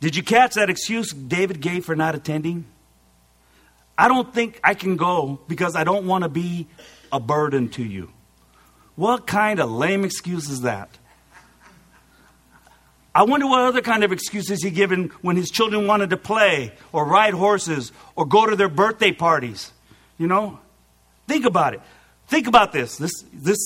Did 0.00 0.14
you 0.14 0.22
catch 0.22 0.54
that 0.54 0.68
excuse 0.68 1.12
David 1.12 1.60
gave 1.60 1.84
for 1.84 1.96
not 1.96 2.14
attending? 2.14 2.66
I 3.98 4.08
don't 4.08 4.32
think 4.32 4.60
I 4.62 4.74
can 4.74 4.96
go 4.96 5.40
because 5.48 5.74
I 5.74 5.84
don't 5.84 6.06
want 6.06 6.24
to 6.24 6.28
be 6.28 6.66
a 7.10 7.18
burden 7.18 7.68
to 7.70 7.82
you. 7.82 8.10
What 8.94 9.26
kind 9.26 9.58
of 9.58 9.70
lame 9.70 10.04
excuse 10.04 10.48
is 10.48 10.62
that? 10.62 10.90
I 13.14 13.22
wonder 13.22 13.46
what 13.46 13.60
other 13.60 13.80
kind 13.80 14.04
of 14.04 14.12
excuses 14.12 14.62
he 14.62 14.70
given 14.70 15.08
when 15.22 15.36
his 15.36 15.50
children 15.50 15.86
wanted 15.86 16.10
to 16.10 16.18
play 16.18 16.72
or 16.92 17.06
ride 17.06 17.32
horses 17.32 17.90
or 18.14 18.26
go 18.26 18.44
to 18.46 18.56
their 18.56 18.68
birthday 18.68 19.10
parties. 19.10 19.72
You 20.18 20.26
know? 20.26 20.58
Think 21.26 21.46
about 21.46 21.72
it. 21.72 21.80
Think 22.26 22.46
about 22.46 22.72
this. 22.72 22.96
This, 22.96 23.12
this 23.32 23.58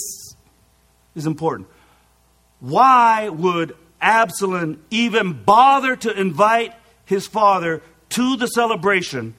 is 1.14 1.27
important. 1.27 1.68
Why 2.61 3.29
would 3.29 3.77
Absalom 4.01 4.83
even 4.90 5.33
bother 5.44 5.96
to 5.96 6.18
invite 6.18 6.75
his 7.05 7.27
father 7.27 7.83
to 8.11 8.37
the 8.37 8.46
celebration, 8.46 9.35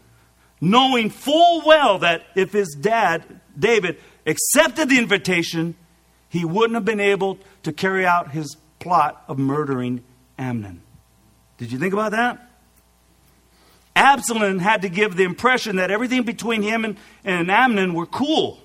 knowing 0.59 1.09
full 1.09 1.63
well 1.65 1.99
that 1.99 2.23
if 2.35 2.51
his 2.51 2.75
dad, 2.79 3.23
David, 3.57 3.97
accepted 4.25 4.89
the 4.89 4.97
invitation, 4.97 5.75
he 6.29 6.45
wouldn't 6.45 6.75
have 6.75 6.85
been 6.85 6.99
able 6.99 7.39
to 7.63 7.71
carry 7.71 8.05
out 8.05 8.31
his 8.31 8.55
plot 8.79 9.23
of 9.27 9.37
murdering 9.37 10.03
Amnon? 10.37 10.81
Did 11.57 11.71
you 11.71 11.77
think 11.77 11.93
about 11.93 12.11
that? 12.11 12.49
Absalom 13.95 14.59
had 14.59 14.81
to 14.83 14.89
give 14.89 15.15
the 15.15 15.23
impression 15.23 15.75
that 15.75 15.91
everything 15.91 16.23
between 16.23 16.61
him 16.61 16.85
and, 16.85 16.97
and 17.23 17.51
Amnon 17.51 17.93
were 17.93 18.05
cool. 18.05 18.59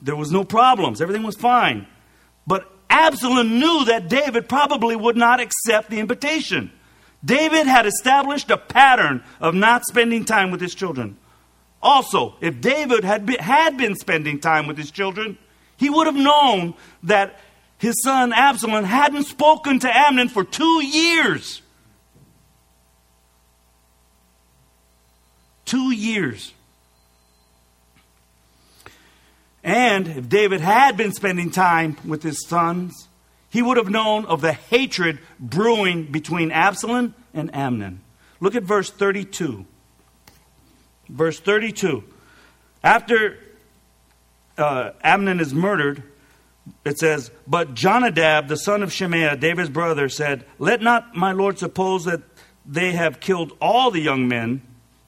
There 0.00 0.16
was 0.16 0.30
no 0.30 0.44
problems. 0.44 1.00
Everything 1.00 1.24
was 1.24 1.36
fine. 1.36 1.86
But 2.46 2.70
Absalom 2.88 3.58
knew 3.58 3.84
that 3.86 4.08
David 4.08 4.48
probably 4.48 4.96
would 4.96 5.16
not 5.16 5.40
accept 5.40 5.90
the 5.90 5.98
invitation. 5.98 6.72
David 7.24 7.66
had 7.66 7.86
established 7.86 8.50
a 8.50 8.56
pattern 8.56 9.22
of 9.40 9.54
not 9.54 9.84
spending 9.84 10.24
time 10.24 10.50
with 10.50 10.60
his 10.60 10.74
children. 10.74 11.16
Also, 11.82 12.36
if 12.40 12.60
David 12.60 13.04
had 13.04 13.26
been, 13.26 13.38
had 13.38 13.76
been 13.76 13.94
spending 13.96 14.40
time 14.40 14.66
with 14.66 14.76
his 14.76 14.90
children, 14.90 15.38
he 15.76 15.90
would 15.90 16.06
have 16.06 16.16
known 16.16 16.74
that 17.04 17.38
his 17.78 17.94
son 18.02 18.32
Absalom 18.32 18.84
hadn't 18.84 19.24
spoken 19.24 19.78
to 19.80 19.96
Amnon 19.96 20.28
for 20.28 20.44
two 20.44 20.84
years. 20.84 21.62
Two 25.64 25.92
years. 25.92 26.52
And 29.62 30.08
if 30.08 30.28
David 30.28 30.60
had 30.60 30.96
been 30.96 31.12
spending 31.12 31.50
time 31.50 31.96
with 32.06 32.22
his 32.22 32.46
sons, 32.46 33.08
he 33.50 33.62
would 33.62 33.76
have 33.76 33.90
known 33.90 34.24
of 34.26 34.40
the 34.40 34.52
hatred 34.52 35.18
brewing 35.40 36.04
between 36.04 36.50
Absalom 36.50 37.14
and 37.34 37.54
Amnon. 37.54 38.00
Look 38.40 38.54
at 38.54 38.62
verse 38.62 38.90
32. 38.90 39.66
Verse 41.08 41.40
32. 41.40 42.04
After 42.84 43.38
uh, 44.56 44.90
Amnon 45.02 45.40
is 45.40 45.54
murdered, 45.54 46.02
it 46.84 46.98
says, 46.98 47.30
But 47.46 47.74
Jonadab, 47.74 48.48
the 48.48 48.56
son 48.56 48.82
of 48.82 48.92
Shemaiah, 48.92 49.36
David's 49.36 49.70
brother, 49.70 50.08
said, 50.08 50.44
Let 50.58 50.82
not 50.82 51.14
my 51.16 51.32
lord 51.32 51.58
suppose 51.58 52.04
that 52.04 52.22
they 52.66 52.92
have 52.92 53.20
killed 53.20 53.56
all 53.60 53.90
the 53.90 54.00
young 54.00 54.28
men, 54.28 54.62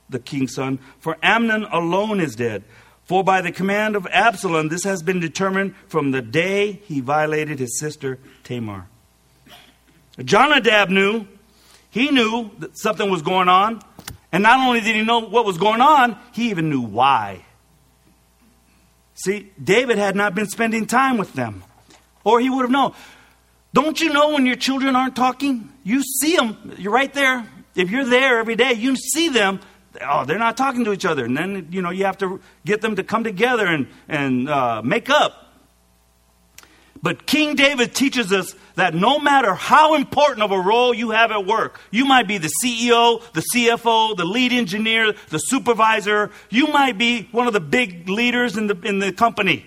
the 0.08 0.18
king's 0.18 0.54
son, 0.54 0.78
for 0.98 1.18
Amnon 1.22 1.64
alone 1.64 2.20
is 2.20 2.34
dead. 2.34 2.64
For 3.10 3.24
by 3.24 3.40
the 3.40 3.50
command 3.50 3.96
of 3.96 4.06
Absalom, 4.06 4.68
this 4.68 4.84
has 4.84 5.02
been 5.02 5.18
determined 5.18 5.74
from 5.88 6.12
the 6.12 6.22
day 6.22 6.74
he 6.84 7.00
violated 7.00 7.58
his 7.58 7.76
sister 7.76 8.20
Tamar. 8.44 8.86
Jonadab 10.24 10.90
knew, 10.90 11.26
he 11.90 12.12
knew 12.12 12.52
that 12.60 12.78
something 12.78 13.10
was 13.10 13.22
going 13.22 13.48
on. 13.48 13.82
And 14.30 14.44
not 14.44 14.64
only 14.64 14.80
did 14.80 14.94
he 14.94 15.02
know 15.02 15.22
what 15.22 15.44
was 15.44 15.58
going 15.58 15.80
on, 15.80 16.20
he 16.32 16.50
even 16.50 16.70
knew 16.70 16.82
why. 16.82 17.44
See, 19.14 19.50
David 19.60 19.98
had 19.98 20.14
not 20.14 20.36
been 20.36 20.46
spending 20.46 20.86
time 20.86 21.18
with 21.18 21.32
them, 21.32 21.64
or 22.22 22.38
he 22.38 22.48
would 22.48 22.62
have 22.62 22.70
known. 22.70 22.94
Don't 23.74 24.00
you 24.00 24.12
know 24.12 24.34
when 24.34 24.46
your 24.46 24.54
children 24.54 24.94
aren't 24.94 25.16
talking? 25.16 25.68
You 25.82 26.04
see 26.04 26.36
them, 26.36 26.76
you're 26.78 26.92
right 26.92 27.12
there. 27.12 27.44
If 27.74 27.90
you're 27.90 28.04
there 28.04 28.38
every 28.38 28.54
day, 28.54 28.74
you 28.74 28.94
see 28.94 29.30
them 29.30 29.58
oh, 30.00 30.24
they're 30.24 30.38
not 30.38 30.56
talking 30.56 30.84
to 30.84 30.92
each 30.92 31.04
other. 31.04 31.24
And 31.24 31.36
then, 31.36 31.68
you 31.70 31.82
know, 31.82 31.90
you 31.90 32.04
have 32.04 32.18
to 32.18 32.40
get 32.64 32.80
them 32.80 32.96
to 32.96 33.04
come 33.04 33.24
together 33.24 33.66
and, 33.66 33.86
and 34.08 34.48
uh, 34.48 34.82
make 34.82 35.10
up. 35.10 35.46
But 37.02 37.26
King 37.26 37.56
David 37.56 37.94
teaches 37.94 38.32
us 38.32 38.54
that 38.74 38.94
no 38.94 39.18
matter 39.18 39.54
how 39.54 39.94
important 39.94 40.42
of 40.42 40.50
a 40.50 40.60
role 40.60 40.92
you 40.92 41.10
have 41.10 41.30
at 41.30 41.46
work, 41.46 41.80
you 41.90 42.04
might 42.04 42.28
be 42.28 42.36
the 42.36 42.50
CEO, 42.62 43.22
the 43.32 43.42
CFO, 43.54 44.16
the 44.16 44.26
lead 44.26 44.52
engineer, 44.52 45.14
the 45.30 45.38
supervisor, 45.38 46.30
you 46.50 46.66
might 46.66 46.98
be 46.98 47.28
one 47.32 47.46
of 47.46 47.54
the 47.54 47.60
big 47.60 48.08
leaders 48.08 48.58
in 48.58 48.66
the, 48.66 48.78
in 48.82 48.98
the 48.98 49.12
company. 49.12 49.64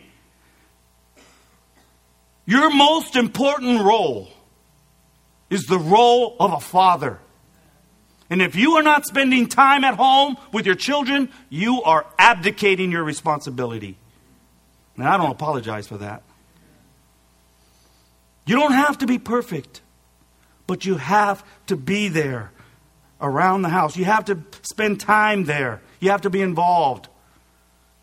Your 2.45 2.69
most 2.69 3.15
important 3.15 3.81
role 3.81 4.29
is 5.49 5.63
the 5.63 5.79
role 5.79 6.35
of 6.39 6.53
a 6.53 6.59
father. 6.59 7.19
And 8.33 8.41
if 8.41 8.55
you 8.55 8.77
are 8.77 8.81
not 8.81 9.05
spending 9.05 9.47
time 9.47 9.83
at 9.83 9.93
home 9.93 10.37
with 10.51 10.65
your 10.65 10.73
children, 10.73 11.29
you 11.51 11.83
are 11.83 12.03
abdicating 12.17 12.89
your 12.89 13.03
responsibility. 13.03 13.95
And 14.97 15.07
I 15.07 15.17
don't 15.17 15.29
apologize 15.29 15.87
for 15.87 15.99
that. 15.99 16.23
You 18.47 18.55
don't 18.55 18.71
have 18.71 18.97
to 18.97 19.05
be 19.05 19.19
perfect, 19.19 19.81
but 20.65 20.83
you 20.83 20.97
have 20.97 21.45
to 21.67 21.75
be 21.75 22.07
there 22.07 22.51
around 23.21 23.61
the 23.61 23.69
house. 23.69 23.95
You 23.95 24.05
have 24.05 24.25
to 24.25 24.39
spend 24.63 24.99
time 24.99 25.43
there. 25.43 25.83
You 25.99 26.09
have 26.09 26.21
to 26.21 26.31
be 26.31 26.41
involved. 26.41 27.09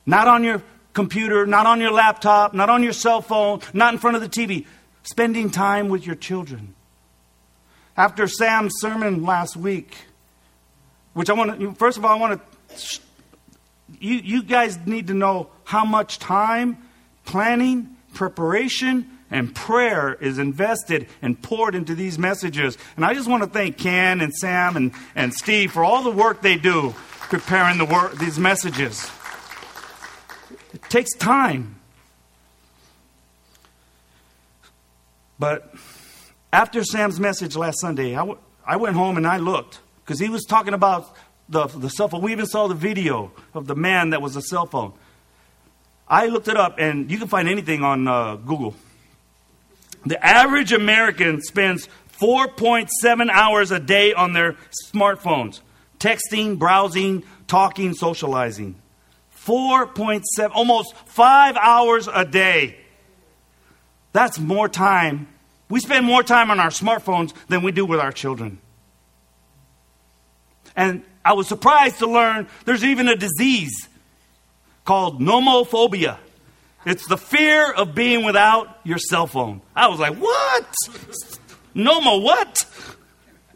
Not 0.07 0.29
on 0.29 0.45
your 0.45 0.63
computer, 0.93 1.45
not 1.45 1.67
on 1.67 1.81
your 1.81 1.91
laptop, 1.91 2.55
not 2.55 2.71
on 2.71 2.85
your 2.85 2.93
cell 2.93 3.21
phone, 3.21 3.63
not 3.75 3.95
in 3.95 3.99
front 3.99 4.15
of 4.15 4.23
the 4.23 4.29
TV. 4.29 4.65
Spending 5.03 5.51
time 5.51 5.89
with 5.89 6.07
your 6.07 6.15
children. 6.15 6.77
After 7.97 8.29
Sam's 8.29 8.75
sermon 8.79 9.25
last 9.25 9.57
week, 9.57 9.97
which 11.15 11.31
I 11.31 11.33
want 11.33 11.59
to, 11.59 11.75
first 11.75 11.99
of 11.99 12.05
all, 12.05 12.13
I 12.13 12.21
want 12.21 12.41
to, 12.77 13.01
you, 13.99 14.15
you 14.15 14.43
guys 14.43 14.79
need 14.87 15.09
to 15.09 15.15
know 15.15 15.51
how 15.65 15.85
much 15.85 16.19
time, 16.19 16.79
planning, 17.25 17.97
preparation, 18.15 19.19
and 19.31 19.55
prayer 19.55 20.15
is 20.15 20.39
invested 20.39 21.07
and 21.23 21.41
poured 21.41 21.75
into 21.75 21.95
these 21.95 22.19
messages. 22.19 22.77
And 22.97 23.05
I 23.05 23.15
just 23.15 23.29
want 23.29 23.43
to 23.43 23.49
thank 23.49 23.79
Ken 23.79 24.21
and 24.21 24.35
Sam 24.35 24.77
and, 24.77 24.93
and 25.15 25.33
Steve 25.33 25.73
for 25.73 25.85
all 25.85 26.03
the 26.03 26.11
work 26.11 26.43
they 26.43 26.57
do 26.57 26.95
preparing 27.31 27.79
the 27.79 27.85
work, 27.85 28.19
these 28.19 28.39
messages. 28.39 29.09
It 30.75 30.83
takes 30.89 31.15
time. 31.15 31.77
But 35.39 35.73
after 36.53 36.83
Sam's 36.83 37.21
message 37.21 37.57
last 37.57 37.81
Sunday, 37.81 38.15
I, 38.15 38.19
w- 38.19 38.39
I 38.67 38.77
went 38.77 38.97
home 38.97 39.17
and 39.17 39.27
I 39.27 39.39
looked 39.39 39.79
because 40.11 40.19
he 40.19 40.29
was 40.29 40.45
talking 40.45 40.75
about 40.75 41.15
the, 41.49 41.69
the 41.69 41.89
cell 41.89 42.09
phone. 42.09 42.21
We 42.21 42.33
even 42.33 42.47
saw 42.47 42.67
the 42.67 42.75
video 42.75 43.31
of 43.55 43.69
the 43.69 43.77
man 43.77 44.11
that 44.11 44.21
was 44.21 44.35
a 44.35 44.43
cell 44.43 44.67
phone. 44.67 44.93
I 46.09 46.27
looked 46.27 46.49
it 46.49 46.57
up, 46.57 46.81
and 46.81 47.09
you 47.09 47.17
can 47.17 47.29
find 47.29 47.49
anything 47.49 47.85
on 47.85 48.09
uh, 48.09 48.35
Google. 48.35 48.75
The 50.05 50.21
average 50.27 50.73
American 50.73 51.41
spends 51.43 51.89
4.7 52.21 53.31
hours 53.31 53.71
a 53.71 53.79
day 53.79 54.13
on 54.13 54.33
their 54.33 54.57
smartphones, 54.93 55.61
texting, 56.01 56.59
browsing, 56.59 57.23
talking, 57.47 57.95
socializing. 57.95 58.75
4.7, 59.47 60.51
almost 60.53 60.97
five 61.07 61.57
hours 61.57 62.09
a 62.13 62.25
day. 62.25 62.79
That's 64.13 64.41
more 64.41 64.69
time. 64.69 65.29
We 65.69 65.79
spend 65.79 66.05
more 66.05 66.25
time 66.25 66.51
on 66.51 66.59
our 66.59 66.71
smartphones 66.71 67.33
than 67.47 67.63
we 67.63 67.71
do 67.71 67.87
with 67.87 68.01
our 68.01 68.11
children. 68.11 68.59
And 70.81 71.03
I 71.23 71.35
was 71.35 71.47
surprised 71.47 71.99
to 71.99 72.07
learn 72.07 72.49
there's 72.65 72.85
even 72.85 73.07
a 73.07 73.15
disease 73.15 73.87
called 74.87 75.21
nomophobia. 75.21 76.17
It's 76.87 77.07
the 77.07 77.19
fear 77.19 77.71
of 77.71 77.95
being 77.95 78.25
without 78.25 78.81
your 78.83 78.97
cell 78.97 79.27
phone. 79.27 79.61
I 79.77 79.89
was 79.89 80.01
like, 80.01 80.17
what? 80.17 80.75
Nomo, 81.77 82.23
what? 82.23 82.65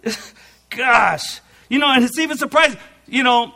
Gosh. 0.69 1.41
You 1.71 1.79
know, 1.79 1.91
and 1.91 2.05
it's 2.05 2.19
even 2.19 2.37
surprising. 2.37 2.79
You 3.07 3.23
know, 3.23 3.55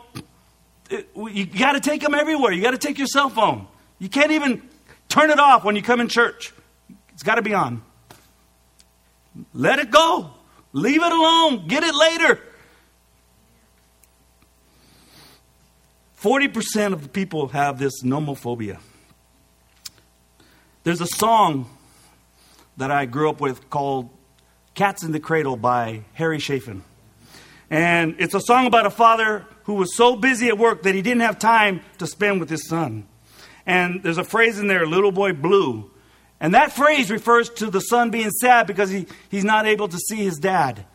you 0.89 1.45
got 1.45 1.73
to 1.73 1.79
take 1.79 2.01
them 2.01 2.15
everywhere. 2.15 2.51
You 2.51 2.63
got 2.63 2.71
to 2.71 2.79
take 2.79 2.97
your 2.97 3.05
cell 3.05 3.29
phone. 3.29 3.67
You 3.99 4.09
can't 4.09 4.31
even 4.31 4.63
turn 5.09 5.29
it 5.29 5.39
off 5.39 5.63
when 5.63 5.75
you 5.75 5.83
come 5.83 6.01
in 6.01 6.07
church. 6.07 6.53
It's 7.13 7.21
got 7.21 7.35
to 7.35 7.43
be 7.43 7.53
on. 7.53 7.83
Let 9.53 9.77
it 9.77 9.91
go. 9.91 10.31
Leave 10.73 11.03
it 11.03 11.11
alone. 11.11 11.67
Get 11.67 11.83
it 11.83 11.93
later. 11.93 12.41
40% 16.21 16.91
of 16.91 17.03
the 17.03 17.09
people 17.09 17.47
have 17.49 17.79
this 17.79 18.03
nomophobia. 18.03 18.79
There's 20.83 20.99
a 20.99 21.07
song 21.07 21.69
that 22.75 22.91
I 22.91 23.05
grew 23.05 23.29
up 23.29 23.39
with 23.39 23.69
called 23.69 24.09
Cats 24.73 25.03
in 25.03 25.13
the 25.13 25.19
Cradle 25.19 25.55
by 25.55 26.03
Harry 26.13 26.39
Chapin. 26.39 26.83
And 27.69 28.15
it's 28.19 28.33
a 28.33 28.41
song 28.41 28.65
about 28.65 28.85
a 28.85 28.89
father 28.89 29.45
who 29.63 29.75
was 29.75 29.95
so 29.95 30.15
busy 30.15 30.49
at 30.49 30.57
work 30.57 30.83
that 30.83 30.93
he 30.93 31.01
didn't 31.01 31.21
have 31.21 31.39
time 31.39 31.81
to 31.99 32.07
spend 32.07 32.39
with 32.41 32.49
his 32.49 32.67
son. 32.67 33.07
And 33.65 34.03
there's 34.03 34.17
a 34.17 34.23
phrase 34.23 34.59
in 34.59 34.67
there, 34.67 34.85
little 34.85 35.11
boy 35.11 35.33
blue. 35.33 35.89
And 36.41 36.53
that 36.53 36.73
phrase 36.73 37.11
refers 37.11 37.49
to 37.51 37.69
the 37.69 37.79
son 37.79 38.09
being 38.09 38.31
sad 38.31 38.67
because 38.67 38.89
he, 38.89 39.07
he's 39.29 39.45
not 39.45 39.67
able 39.67 39.87
to 39.87 39.97
see 39.97 40.17
his 40.17 40.37
dad. 40.37 40.85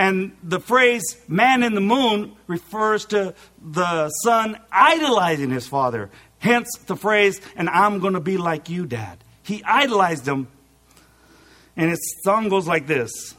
And 0.00 0.34
the 0.42 0.60
phrase 0.60 1.04
man 1.28 1.62
in 1.62 1.74
the 1.74 1.80
moon 1.82 2.34
refers 2.46 3.04
to 3.06 3.34
the 3.62 4.08
son 4.24 4.58
idolizing 4.72 5.50
his 5.50 5.66
father. 5.66 6.08
Hence 6.38 6.70
the 6.86 6.96
phrase, 6.96 7.38
and 7.54 7.68
I'm 7.68 7.98
going 7.98 8.14
to 8.14 8.20
be 8.20 8.38
like 8.38 8.70
you, 8.70 8.86
dad. 8.86 9.22
He 9.42 9.62
idolized 9.62 10.26
him. 10.26 10.48
And 11.76 11.90
his 11.90 12.00
song 12.24 12.48
goes 12.48 12.66
like 12.66 12.86
this 12.86 13.34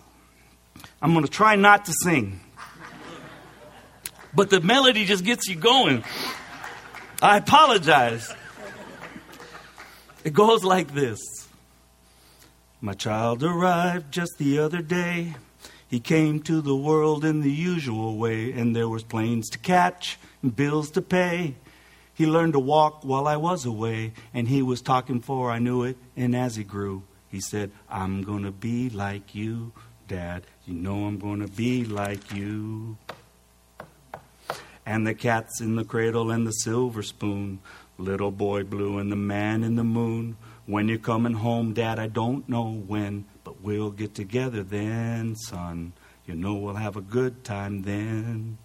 I'm 1.01 1.13
going 1.13 1.25
to 1.25 1.31
try 1.31 1.55
not 1.55 1.85
to 1.85 1.93
sing. 1.93 2.39
But 4.35 4.51
the 4.51 4.61
melody 4.61 5.05
just 5.05 5.25
gets 5.25 5.47
you 5.47 5.55
going. 5.55 6.03
I 7.23 7.37
apologize. 7.37 8.31
It 10.23 10.33
goes 10.33 10.63
like 10.63 10.93
this 10.93 11.19
My 12.81 12.93
child 12.93 13.41
arrived 13.41 14.11
just 14.11 14.33
the 14.37 14.59
other 14.59 14.83
day. 14.83 15.33
He 15.91 15.99
came 15.99 16.39
to 16.43 16.61
the 16.61 16.73
world 16.73 17.25
in 17.25 17.41
the 17.41 17.51
usual 17.51 18.17
way, 18.17 18.53
and 18.53 18.73
there 18.73 18.87
was 18.87 19.03
planes 19.03 19.49
to 19.49 19.57
catch 19.57 20.17
and 20.41 20.55
bills 20.55 20.89
to 20.91 21.01
pay. 21.01 21.55
He 22.13 22.25
learned 22.25 22.53
to 22.53 22.59
walk 22.59 23.03
while 23.03 23.27
I 23.27 23.35
was 23.35 23.65
away, 23.65 24.13
and 24.33 24.47
he 24.47 24.61
was 24.61 24.81
talking 24.81 25.19
before 25.19 25.51
I 25.51 25.59
knew 25.59 25.83
it. 25.83 25.97
And 26.15 26.33
as 26.33 26.55
he 26.55 26.63
grew, 26.63 27.03
he 27.29 27.41
said, 27.41 27.71
I'm 27.89 28.23
to 28.23 28.51
be 28.51 28.89
like 28.89 29.35
you, 29.35 29.73
Dad. 30.07 30.43
You 30.65 30.75
know 30.75 31.07
I'm 31.07 31.19
to 31.19 31.47
be 31.49 31.83
like 31.83 32.33
you. 32.33 32.95
And 34.85 35.05
the 35.05 35.13
cat's 35.13 35.59
in 35.59 35.75
the 35.75 35.83
cradle 35.83 36.31
and 36.31 36.47
the 36.47 36.51
silver 36.51 37.03
spoon, 37.03 37.59
little 37.97 38.31
boy 38.31 38.63
blue 38.63 38.97
and 38.97 39.11
the 39.11 39.17
man 39.17 39.61
in 39.61 39.75
the 39.75 39.83
moon. 39.83 40.37
When 40.65 40.87
you're 40.87 40.97
coming 40.97 41.33
home, 41.33 41.73
Dad, 41.73 41.99
I 41.99 42.07
don't 42.07 42.47
know 42.47 42.71
when. 42.71 43.25
But 43.43 43.61
we'll 43.61 43.91
get 43.91 44.15
together 44.15 44.63
then, 44.63 45.35
son. 45.35 45.93
You 46.25 46.35
know 46.35 46.53
we'll 46.53 46.75
have 46.75 46.95
a 46.95 47.01
good 47.01 47.43
time 47.43 47.81
then. 47.81 48.57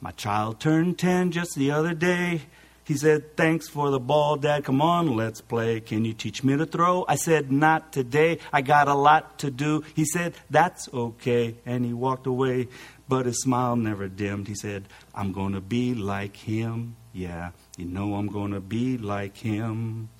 My 0.00 0.12
child 0.12 0.60
turned 0.60 0.98
10 0.98 1.32
just 1.32 1.56
the 1.56 1.70
other 1.70 1.94
day. 1.94 2.42
He 2.84 2.96
said, 2.96 3.36
Thanks 3.36 3.68
for 3.68 3.90
the 3.90 3.98
ball, 3.98 4.36
Dad. 4.36 4.64
Come 4.64 4.82
on, 4.82 5.16
let's 5.16 5.40
play. 5.40 5.80
Can 5.80 6.04
you 6.04 6.12
teach 6.12 6.44
me 6.44 6.56
to 6.56 6.66
throw? 6.66 7.04
I 7.08 7.16
said, 7.16 7.50
Not 7.50 7.92
today. 7.92 8.38
I 8.52 8.60
got 8.60 8.88
a 8.88 8.94
lot 8.94 9.38
to 9.40 9.50
do. 9.50 9.82
He 9.96 10.04
said, 10.04 10.34
That's 10.50 10.88
okay. 10.92 11.56
And 11.64 11.84
he 11.84 11.94
walked 11.94 12.26
away, 12.26 12.68
but 13.08 13.26
his 13.26 13.40
smile 13.40 13.76
never 13.76 14.08
dimmed. 14.08 14.48
He 14.48 14.54
said, 14.54 14.84
I'm 15.14 15.32
going 15.32 15.54
to 15.54 15.62
be 15.62 15.94
like 15.94 16.36
him. 16.36 16.96
Yeah, 17.12 17.52
you 17.78 17.86
know 17.86 18.16
I'm 18.16 18.26
going 18.26 18.52
to 18.52 18.60
be 18.60 18.98
like 18.98 19.38
him. 19.38 20.10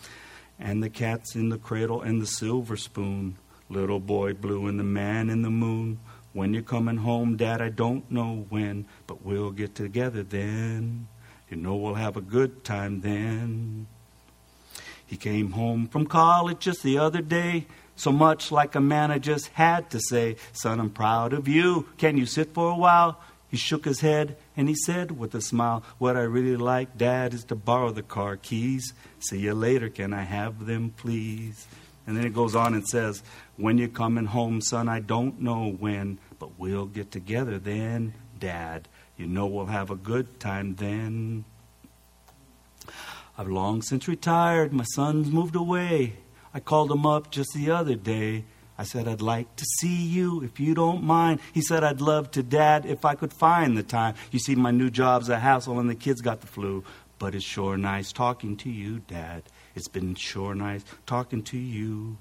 And 0.59 0.83
the 0.83 0.90
cat's 0.90 1.35
in 1.35 1.49
the 1.49 1.59
cradle 1.59 2.03
and 2.03 2.21
the 2.21 2.27
silver 2.27 2.77
spoon. 2.77 3.37
Little 3.69 4.01
boy 4.01 4.35
blue 4.35 4.67
and 4.67 4.79
the 4.79 4.85
man 4.85 5.31
in 5.31 5.43
the 5.43 5.51
moon. 5.51 5.99
When 6.33 6.53
you're 6.53 6.62
coming 6.62 6.99
home, 6.99 7.37
Dad, 7.37 7.62
I 7.62 7.69
don't 7.69 8.11
know 8.11 8.47
when, 8.49 8.87
but 9.07 9.25
we'll 9.25 9.53
get 9.53 9.75
together 9.75 10.23
then. 10.23 11.07
You 11.49 11.57
know 11.57 11.77
we'll 11.77 11.95
have 11.95 12.17
a 12.17 12.21
good 12.21 12.64
time 12.64 13.01
then. 13.01 13.87
He 15.07 15.17
came 15.17 15.53
home 15.53 15.87
from 15.87 16.07
college 16.07 16.61
just 16.61 16.83
the 16.83 16.99
other 16.99 17.21
day, 17.21 17.67
so 17.95 18.11
much 18.11 18.51
like 18.51 18.75
a 18.75 18.81
man 18.81 19.11
I 19.11 19.19
just 19.19 19.49
had 19.49 19.90
to 19.90 20.01
say, 20.01 20.37
Son, 20.53 20.81
I'm 20.81 20.90
proud 20.90 21.33
of 21.33 21.47
you. 21.47 21.87
Can 21.99 22.17
you 22.17 22.27
sit 22.27 22.53
for 22.53 22.71
a 22.71 22.77
while? 22.77 23.21
He 23.55 23.59
shook 23.59 23.85
his 23.85 24.01
head 24.01 24.37
and 24.57 24.69
he 24.69 24.75
said 24.75 25.17
with 25.17 25.33
a 25.37 25.40
smile, 25.40 25.85
What 25.99 26.17
I 26.17 26.23
really 26.23 26.57
like, 26.57 26.99
Dad, 26.99 27.33
is 27.33 27.45
to 27.45 27.55
borrow 27.55 27.93
the 27.93 28.03
car 28.03 28.37
keys. 28.37 28.93
See 29.21 29.38
you 29.38 29.55
later. 29.55 29.88
Can 29.88 30.12
I 30.12 30.23
have 30.23 30.67
them, 30.67 30.93
please? 30.97 31.69
And 32.05 32.17
then 32.17 32.27
it 32.27 32.35
goes 32.35 32.57
on 32.57 32.75
and 32.75 32.85
says, 32.85 33.23
When 33.57 33.79
you're 33.79 33.87
coming 33.87 34.25
home, 34.25 34.61
son, 34.61 34.88
I 34.88 34.99
don't 34.99 35.40
know 35.40 35.71
when, 35.71 36.19
but 36.40 36.59
we'll 36.59 36.87
get 36.87 37.12
together 37.12 37.61
then, 37.61 38.14
Dad. 38.40 38.88
You 39.17 39.29
know 39.29 39.47
we'll 39.47 39.67
have 39.67 39.93
a 39.93 39.95
good 39.95 40.40
time 40.40 40.75
then. 40.75 41.45
I've 43.38 43.47
long 43.47 43.83
since 43.83 44.09
retired. 44.09 44.73
My 44.73 44.83
son's 44.83 45.31
moved 45.31 45.55
away. 45.55 46.14
I 46.53 46.59
called 46.59 46.90
him 46.90 47.07
up 47.07 47.31
just 47.31 47.55
the 47.55 47.71
other 47.71 47.95
day. 47.95 48.47
I 48.77 48.85
said, 48.85 49.07
I'd 49.07 49.23
like 49.23 49.55
to 49.57 49.65
see 49.79 50.03
you 50.03 50.42
if 50.42 50.59
you 50.59 50.75
don't 50.75 51.05
mind. 51.05 51.40
He 51.53 51.63
said, 51.63 51.85
I'd 51.85 52.01
love 52.01 52.31
to, 52.33 52.42
Dad, 52.42 52.87
if 52.87 53.05
I 53.05 53.15
could 53.15 53.33
find 53.33 53.77
the 53.77 53.83
time. 53.83 54.15
You 54.33 54.38
see, 54.38 54.55
my 54.55 54.73
new 54.73 54.90
job's 54.90 55.29
a 55.29 55.38
hassle 55.38 55.79
and 55.79 55.88
the 55.88 55.94
kids 55.94 56.21
got 56.21 56.40
the 56.40 56.46
flu. 56.46 56.85
But 57.19 57.35
it's 57.35 57.44
sure 57.44 57.77
nice 57.77 58.13
talking 58.13 58.57
to 58.59 58.71
you, 58.71 58.98
Dad. 58.98 59.44
It's 59.77 59.88
been 59.88 60.17
sure 60.17 60.55
nice 60.55 60.85
talking 61.07 61.42
to 61.44 61.59
you. 61.59 62.17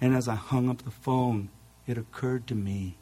And 0.00 0.16
as 0.16 0.28
I 0.28 0.36
hung 0.36 0.68
up 0.70 0.82
the 0.82 0.90
phone, 0.90 1.48
it 1.86 1.98
occurred 1.98 2.46
to 2.46 2.54
me 2.54 2.96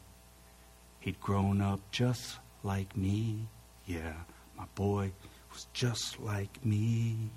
he'd 0.99 1.19
grown 1.19 1.61
up 1.61 1.79
just 1.91 2.37
like 2.63 2.95
me. 2.95 3.47
Yeah, 3.85 4.13
my 4.57 4.65
boy 4.75 5.11
was 5.51 5.67
just 5.73 6.19
like 6.19 6.63
me. 6.65 7.29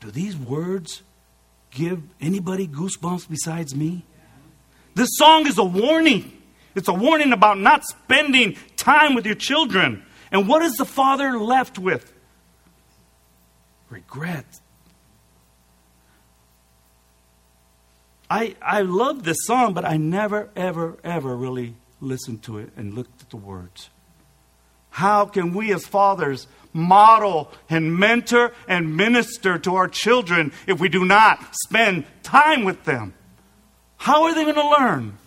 Do 0.00 0.10
these 0.10 0.36
words 0.36 1.02
give 1.70 2.02
anybody 2.20 2.66
goosebumps 2.66 3.28
besides 3.28 3.74
me? 3.74 4.04
This 4.94 5.08
song 5.12 5.46
is 5.46 5.58
a 5.58 5.64
warning. 5.64 6.36
It's 6.74 6.88
a 6.88 6.94
warning 6.94 7.32
about 7.32 7.58
not 7.58 7.84
spending 7.84 8.56
time 8.76 9.14
with 9.14 9.26
your 9.26 9.34
children. 9.34 10.04
And 10.32 10.46
what 10.46 10.62
is 10.62 10.72
the 10.74 10.84
father 10.84 11.38
left 11.38 11.78
with? 11.78 12.12
regret. 13.90 14.60
I, 18.30 18.54
I 18.62 18.82
love 18.82 19.24
this 19.24 19.36
song, 19.44 19.74
but 19.74 19.84
I 19.84 19.96
never, 19.96 20.48
ever, 20.54 20.96
ever 21.02 21.36
really 21.36 21.74
listened 22.00 22.42
to 22.44 22.58
it 22.58 22.70
and 22.76 22.94
looked 22.94 23.20
at 23.22 23.30
the 23.30 23.36
words. 23.36 23.90
How 24.90 25.26
can 25.26 25.52
we 25.52 25.72
as 25.72 25.86
fathers 25.86 26.46
model 26.72 27.52
and 27.68 27.96
mentor 27.96 28.52
and 28.68 28.96
minister 28.96 29.58
to 29.58 29.74
our 29.76 29.88
children 29.88 30.52
if 30.66 30.80
we 30.80 30.88
do 30.88 31.04
not 31.04 31.54
spend 31.54 32.04
time 32.22 32.64
with 32.64 32.84
them? 32.84 33.14
How 33.96 34.24
are 34.24 34.34
they 34.34 34.44
going 34.44 34.54
to 34.54 34.68
learn? 34.68 35.18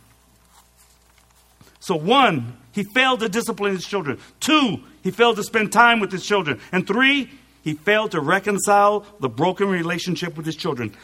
So, 1.79 1.95
one, 1.95 2.57
he 2.71 2.83
failed 2.83 3.19
to 3.19 3.29
discipline 3.29 3.73
his 3.73 3.85
children. 3.85 4.19
Two, 4.39 4.79
he 5.03 5.11
failed 5.11 5.35
to 5.35 5.43
spend 5.43 5.71
time 5.71 5.99
with 5.99 6.11
his 6.11 6.25
children. 6.25 6.59
And 6.71 6.87
three, 6.87 7.29
he 7.61 7.73
failed 7.73 8.11
to 8.11 8.19
reconcile 8.19 9.05
the 9.19 9.29
broken 9.29 9.67
relationship 9.67 10.35
with 10.35 10.45
his 10.45 10.55
children. 10.55 10.95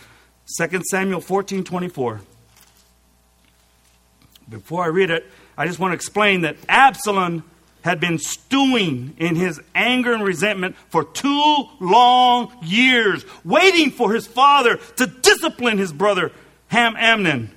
2 0.57 0.81
Samuel 0.89 1.21
14 1.21 1.63
24. 1.63 2.21
Before 4.49 4.83
I 4.83 4.87
read 4.87 5.11
it, 5.11 5.27
I 5.57 5.67
just 5.67 5.79
want 5.79 5.91
to 5.91 5.95
explain 5.95 6.41
that 6.41 6.57
Absalom 6.67 7.43
had 7.81 7.99
been 7.99 8.17
stewing 8.17 9.15
in 9.17 9.35
his 9.35 9.59
anger 9.73 10.13
and 10.13 10.23
resentment 10.23 10.75
for 10.89 11.03
two 11.03 11.63
long 11.79 12.53
years, 12.61 13.25
waiting 13.43 13.91
for 13.91 14.13
his 14.13 14.27
father 14.27 14.77
to 14.97 15.07
discipline 15.07 15.77
his 15.77 15.93
brother 15.93 16.31
Ham 16.67 16.95
Amnon. 16.97 17.51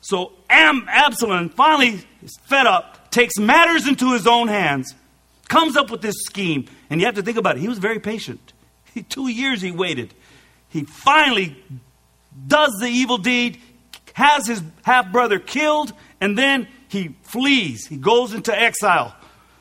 So 0.00 0.32
Am- 0.48 0.86
Absalom 0.88 1.50
finally 1.50 2.04
is 2.22 2.36
fed 2.44 2.66
up, 2.66 3.10
takes 3.10 3.38
matters 3.38 3.86
into 3.86 4.12
his 4.12 4.26
own 4.26 4.48
hands, 4.48 4.94
comes 5.48 5.76
up 5.76 5.90
with 5.90 6.00
this 6.00 6.16
scheme. 6.24 6.66
And 6.88 7.00
you 7.00 7.06
have 7.06 7.16
to 7.16 7.22
think 7.22 7.36
about 7.36 7.56
it. 7.56 7.60
He 7.60 7.68
was 7.68 7.78
very 7.78 8.00
patient. 8.00 8.52
He, 8.92 9.04
two 9.04 9.28
years 9.28 9.62
he 9.62 9.70
waited. 9.70 10.12
He 10.68 10.82
finally 10.82 11.56
does 12.48 12.72
the 12.80 12.88
evil 12.88 13.18
deed, 13.18 13.60
has 14.14 14.48
his 14.48 14.64
half 14.82 15.12
brother 15.12 15.38
killed, 15.38 15.92
and 16.20 16.36
then 16.36 16.66
he 16.88 17.14
flees. 17.22 17.86
He 17.86 17.96
goes 17.96 18.34
into 18.34 18.52
exile. 18.58 19.14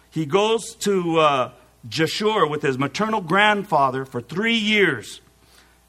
He 0.10 0.26
goes 0.26 0.76
to 0.76 1.20
uh, 1.20 1.51
with 2.47 2.62
his 2.62 2.78
maternal 2.78 3.22
grandfather 3.22 4.05
for 4.05 4.22
three 4.22 4.57
years. 4.57 5.22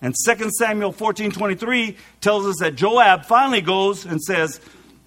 And 0.02 0.14
2 0.26 0.50
Samuel 0.58 0.92
14 0.92 1.30
23 1.30 1.96
tells 2.20 2.46
us 2.46 2.56
that 2.60 2.74
Joab 2.74 3.24
finally 3.24 3.60
goes 3.60 4.06
and 4.06 4.20
says, 4.20 4.60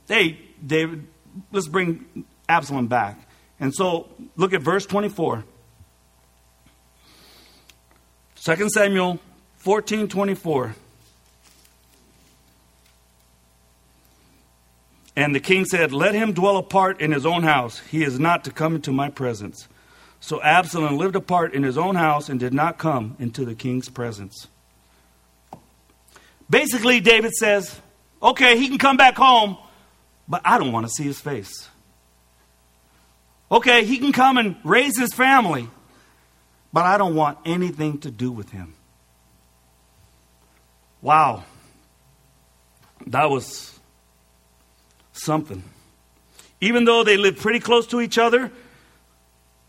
Hey, 0.08 0.40
David, 0.66 1.08
let's 1.52 1.68
bring 1.68 2.26
Absalom 2.48 2.88
back. 2.88 3.20
And 3.60 3.74
so 3.74 4.10
look 4.36 4.54
at 4.54 4.62
verse 4.62 4.86
24. 4.86 5.44
2 8.44 8.70
Samuel 8.70 9.20
14 9.58 10.08
24. 10.08 10.76
And 15.16 15.36
the 15.36 15.40
king 15.40 15.66
said, 15.66 15.92
Let 15.92 16.16
him 16.16 16.34
dwell 16.34 16.58
apart 16.58 17.00
in 17.02 17.12
his 17.12 17.26
own 17.26 17.44
house. 17.44 17.80
He 17.80 18.04
is 18.04 18.20
not 18.20 18.44
to 18.46 18.52
come 18.52 18.76
into 18.76 18.92
my 18.92 19.10
presence. 19.10 19.68
So 20.20 20.42
Absalom 20.42 20.98
lived 20.98 21.16
apart 21.16 21.54
in 21.54 21.64
his 21.64 21.78
own 21.78 21.96
house 21.96 22.30
and 22.30 22.40
did 22.40 22.54
not 22.54 22.78
come 22.78 23.16
into 23.20 23.46
the 23.46 23.56
king's 23.56 23.90
presence. 23.90 24.48
Basically, 26.50 27.00
David 27.00 27.34
says, 27.34 27.80
Okay, 28.22 28.58
he 28.58 28.70
can 28.70 28.78
come 28.78 28.98
back 28.98 29.16
home, 29.16 29.58
but 30.28 30.42
I 30.46 30.58
don't 30.58 30.72
want 30.72 30.88
to 30.88 30.92
see 30.92 31.04
his 31.04 31.20
face. 31.20 31.68
Okay, 33.52 33.86
he 33.86 34.00
can 34.00 34.12
come 34.12 34.38
and 34.38 34.56
raise 34.64 34.98
his 34.98 35.14
family, 35.14 35.70
but 36.72 36.86
I 36.86 36.98
don't 36.98 37.16
want 37.16 37.38
anything 37.46 38.00
to 38.00 38.10
do 38.10 38.32
with 38.32 38.50
him. 38.50 38.74
Wow. 41.02 41.44
That 43.08 43.30
was 43.30 43.73
something. 45.14 45.64
Even 46.60 46.86
though 46.86 47.04
they 47.04 47.18
lived 47.18 47.40
pretty 47.40 47.60
close 47.60 47.88
to 47.88 48.02
each 48.02 48.18
other, 48.18 48.52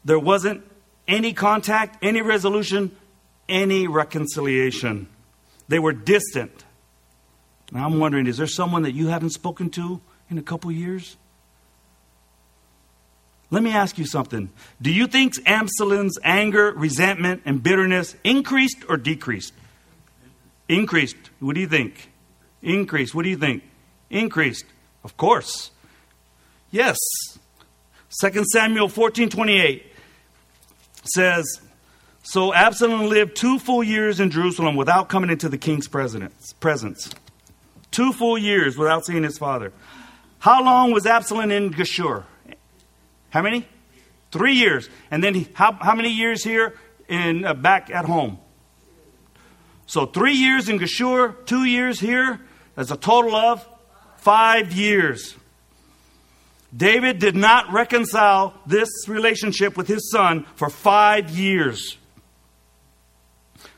there 0.05 0.19
wasn't 0.19 0.63
any 1.07 1.33
contact, 1.33 2.03
any 2.03 2.23
resolution, 2.23 2.95
any 3.49 3.87
reconciliation. 3.87 5.07
They 5.69 5.79
were 5.79 5.93
distant. 5.93 6.65
Now 7.73 7.87
I'm 7.87 7.99
wondering 7.99 8.27
is 8.27 8.37
there 8.37 8.47
someone 8.47 8.83
that 8.83 8.93
you 8.93 9.09
haven't 9.09 9.31
spoken 9.31 9.71
to 9.71 10.01
in 10.31 10.39
a 10.39 10.43
couple 10.43 10.71
years? 10.71 11.17
Let 13.51 13.63
me 13.63 13.71
ask 13.71 13.99
you 13.99 14.07
something. 14.07 14.51
Do 14.83 14.91
you 14.91 15.07
think 15.07 15.35
Absalom's 15.47 16.19
anger, 16.25 16.73
resentment, 16.73 17.43
and 17.45 17.63
bitterness 17.63 18.17
increased 18.25 18.79
or 18.89 18.97
decreased? 18.97 19.53
Increased. 20.69 21.17
What 21.41 21.55
do 21.55 21.61
you 21.61 21.69
think? 21.69 22.11
Increased. 22.63 23.15
What 23.15 23.23
do 23.23 23.29
you 23.29 23.37
think? 23.37 23.63
Increased. 24.11 24.65
Of 25.05 25.17
course. 25.17 25.71
Yes. 26.71 26.99
2 28.21 28.45
Samuel 28.53 28.89
14 28.89 29.29
28 29.29 29.93
says, 31.05 31.61
So 32.23 32.55
Absalom 32.55 33.09
lived 33.09 33.37
two 33.37 33.59
full 33.59 33.85
years 33.85 34.19
in 34.19 34.31
Jerusalem 34.31 34.75
without 34.75 35.09
coming 35.09 35.31
into 35.31 35.49
the 35.49 35.59
king's 35.59 35.87
presence. 35.89 36.55
Two 37.91 38.13
full 38.13 38.39
years 38.39 38.77
without 38.77 39.05
seeing 39.05 39.23
his 39.23 39.39
father. 39.39 39.73
How 40.39 40.65
long 40.65 40.93
was 40.93 41.07
Absalom 41.07 41.51
in 41.51 41.73
Geshur? 41.73 42.25
How 43.31 43.43
many? 43.43 43.67
Three 44.31 44.55
years. 44.55 44.89
And 45.11 45.23
then 45.23 45.35
he, 45.35 45.49
how, 45.55 45.73
how 45.73 45.95
many 45.95 46.11
years 46.11 46.43
here 46.43 46.75
in 47.09 47.45
uh, 47.45 47.55
back 47.55 47.91
at 47.91 48.05
home? 48.05 48.39
So 49.87 50.07
three 50.07 50.35
years 50.35 50.69
in 50.69 50.79
Geshur, 50.79 51.47
two 51.47 51.65
years 51.65 52.01
here. 52.01 52.41
That's 52.75 52.91
a 52.91 52.97
total 52.97 53.37
of 53.37 53.67
five 54.25 54.73
years. 54.73 55.37
David 56.75 57.19
did 57.19 57.37
not 57.37 57.71
reconcile 57.73 58.55
this 58.67 58.89
relationship 59.07 59.77
with 59.77 59.87
his 59.87 60.11
son 60.11 60.47
for 60.57 60.71
five 60.71 61.29
years. 61.29 61.99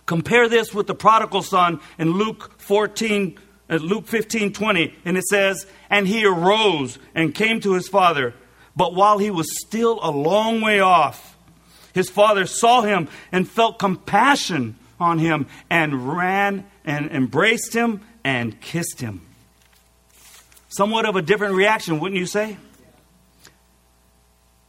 Compare 0.07 0.49
this 0.49 0.73
with 0.73 0.87
the 0.87 0.95
prodigal 0.95 1.43
son 1.43 1.81
in 1.99 2.13
Luke 2.13 2.61
14, 2.61 3.37
uh, 3.69 3.75
Luke 3.75 4.07
15, 4.07 4.53
20, 4.53 4.95
and 5.05 5.19
it 5.19 5.25
says, 5.25 5.67
And 5.91 6.07
he 6.07 6.25
arose 6.25 7.01
and 7.13 7.35
came 7.35 7.61
to 7.63 7.75
his 7.75 7.89
father. 7.89 8.33
But 8.77 8.95
while 8.95 9.19
he 9.19 9.33
was 9.33 9.61
still 9.61 9.99
a 10.01 10.13
long 10.13 10.61
way 10.61 10.79
off, 10.79 11.37
his 11.93 12.09
father 12.09 12.47
saw 12.47 12.83
him 12.83 13.09
and 13.33 13.49
felt 13.49 13.81
compassion 13.81 14.77
on 15.01 15.19
him 15.19 15.49
and 15.69 16.17
ran 16.17 16.65
and 16.85 17.11
embraced 17.11 17.75
him 17.75 18.03
and 18.23 18.61
kissed 18.61 19.01
him 19.01 19.26
somewhat 20.69 21.07
of 21.07 21.17
a 21.17 21.23
different 21.23 21.55
reaction, 21.55 22.01
wouldn't 22.01 22.19
you 22.19 22.27
say? 22.27 22.57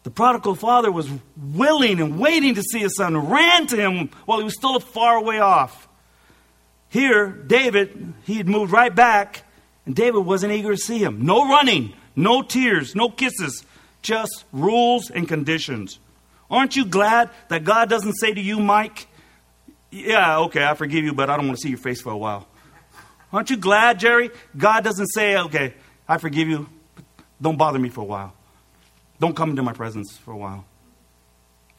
The 0.04 0.12
prodigal 0.12 0.56
father 0.56 0.92
was 0.92 1.10
willing 1.36 2.00
and 2.00 2.18
waiting 2.18 2.56
to 2.56 2.64
see 2.64 2.80
his 2.80 2.96
son, 2.96 3.30
ran 3.30 3.68
to 3.68 3.76
him 3.76 4.10
while 4.26 4.38
he 4.38 4.44
was 4.46 4.56
still 4.56 4.80
far 4.80 5.18
away 5.18 5.40
off. 5.40 5.88
Here, 6.90 7.28
David, 7.28 8.14
he 8.24 8.36
had 8.36 8.48
moved 8.48 8.72
right 8.72 8.96
back, 8.96 9.44
and 9.86 9.94
David 9.94 10.26
wasn't 10.26 10.54
eager 10.54 10.72
to 10.72 10.78
see 10.78 11.00
him. 11.00 11.26
No 11.26 11.50
running, 11.50 11.94
no 12.16 12.42
tears, 12.42 12.96
no 12.96 13.10
kisses, 13.10 13.66
just 14.02 14.46
rules 14.54 15.12
and 15.12 15.28
conditions. 15.28 16.00
Aren't 16.50 16.78
you 16.78 16.86
glad 16.86 17.30
that 17.50 17.66
God 17.66 17.90
doesn't 17.90 18.14
say 18.14 18.34
to 18.34 18.40
you, 18.40 18.62
Mike, 18.62 19.08
yeah, 19.92 20.40
okay, 20.40 20.66
I 20.66 20.74
forgive 20.76 21.04
you, 21.04 21.14
but 21.14 21.30
I 21.30 21.36
don't 21.36 21.48
want 21.48 21.58
to 21.58 21.62
see 21.62 21.70
your 21.70 21.78
face 21.78 22.02
for 22.02 22.12
a 22.14 22.18
while? 22.18 22.48
Aren't 23.34 23.50
you 23.50 23.58
glad, 23.58 24.00
Jerry? 24.00 24.32
God 24.56 24.86
doesn't 24.86 25.08
say, 25.08 25.38
okay, 25.38 25.74
I 26.08 26.18
forgive 26.18 26.48
you. 26.48 26.70
Don't 27.42 27.58
bother 27.58 27.80
me 27.80 27.90
for 27.90 28.02
a 28.02 28.06
while. 28.06 28.34
Don't 29.20 29.36
come 29.36 29.52
into 29.52 29.64
my 29.64 29.74
presence 29.74 30.18
for 30.18 30.32
a 30.32 30.38
while. 30.38 30.66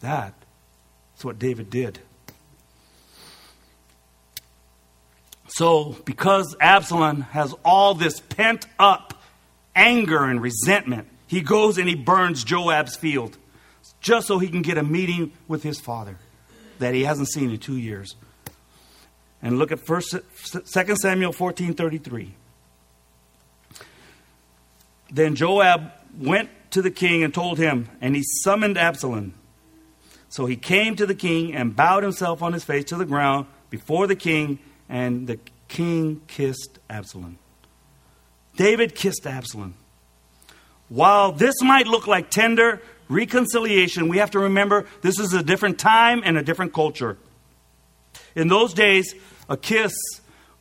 That 0.00 0.34
is 1.16 1.24
what 1.24 1.38
David 1.38 1.70
did. 1.70 2.00
So, 5.48 5.96
because 6.04 6.54
Absalom 6.60 7.22
has 7.22 7.54
all 7.64 7.94
this 7.94 8.20
pent 8.20 8.66
up 8.78 9.14
anger 9.74 10.24
and 10.24 10.40
resentment, 10.40 11.08
he 11.26 11.40
goes 11.40 11.78
and 11.78 11.88
he 11.88 11.94
burns 11.94 12.44
Joab's 12.44 12.96
field 12.96 13.38
just 14.00 14.26
so 14.26 14.38
he 14.38 14.48
can 14.48 14.62
get 14.62 14.78
a 14.78 14.82
meeting 14.82 15.32
with 15.48 15.62
his 15.62 15.80
father 15.80 16.18
that 16.78 16.94
he 16.94 17.04
hasn't 17.04 17.28
seen 17.28 17.50
in 17.50 17.58
two 17.58 17.76
years. 17.76 18.14
And 19.42 19.58
look 19.58 19.72
at 19.72 19.80
first, 19.80 20.14
2 20.52 20.96
Samuel 20.96 21.32
14 21.32 21.74
33. 21.74 22.34
Then 25.10 25.34
Joab 25.34 25.92
went 26.18 26.50
to 26.70 26.82
the 26.82 26.90
king 26.90 27.22
and 27.22 27.32
told 27.32 27.58
him, 27.58 27.88
and 28.00 28.14
he 28.14 28.22
summoned 28.22 28.76
Absalom. 28.76 29.34
So 30.28 30.46
he 30.46 30.56
came 30.56 30.96
to 30.96 31.06
the 31.06 31.14
king 31.14 31.54
and 31.54 31.74
bowed 31.74 32.02
himself 32.02 32.42
on 32.42 32.52
his 32.52 32.64
face 32.64 32.84
to 32.86 32.96
the 32.96 33.06
ground 33.06 33.46
before 33.70 34.06
the 34.06 34.16
king, 34.16 34.58
and 34.88 35.26
the 35.26 35.38
king 35.68 36.20
kissed 36.26 36.78
Absalom. 36.90 37.38
David 38.56 38.94
kissed 38.94 39.26
Absalom. 39.26 39.74
While 40.88 41.32
this 41.32 41.62
might 41.62 41.86
look 41.86 42.06
like 42.06 42.30
tender 42.30 42.82
reconciliation, 43.08 44.08
we 44.08 44.18
have 44.18 44.32
to 44.32 44.38
remember 44.38 44.86
this 45.02 45.18
is 45.18 45.32
a 45.32 45.42
different 45.42 45.78
time 45.78 46.22
and 46.24 46.36
a 46.36 46.42
different 46.42 46.72
culture. 46.74 47.16
In 48.34 48.48
those 48.48 48.74
days, 48.74 49.14
a 49.48 49.56
kiss 49.56 49.94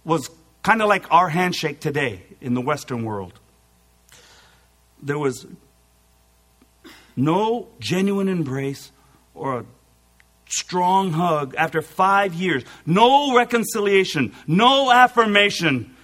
was 0.04 0.30
kind 0.64 0.82
of 0.82 0.88
like 0.88 1.12
our 1.12 1.30
handshake 1.30 1.80
today 1.80 2.24
in 2.40 2.54
the 2.54 2.62
Western 2.62 3.04
world 3.04 3.40
there 5.02 5.20
was 5.20 5.46
No 7.18 7.68
genuine 7.80 8.30
embrace 8.30 8.92
or 9.34 9.60
a 9.60 9.66
strong 10.48 11.12
hug 11.12 11.56
after 11.58 11.82
five 11.82 12.34
years. 12.36 12.64
No 12.86 13.36
reconciliation, 13.36 14.34
no 14.46 14.92
affirmation. 14.92 15.96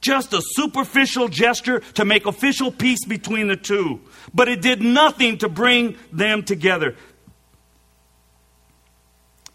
Just 0.00 0.32
a 0.32 0.40
superficial 0.42 1.28
gesture 1.28 1.80
to 1.94 2.04
make 2.04 2.26
official 2.26 2.70
peace 2.70 3.04
between 3.04 3.48
the 3.48 3.56
two. 3.56 4.00
But 4.32 4.48
it 4.48 4.62
did 4.62 4.82
nothing 4.82 5.38
to 5.38 5.48
bring 5.48 5.96
them 6.12 6.44
together. 6.44 6.94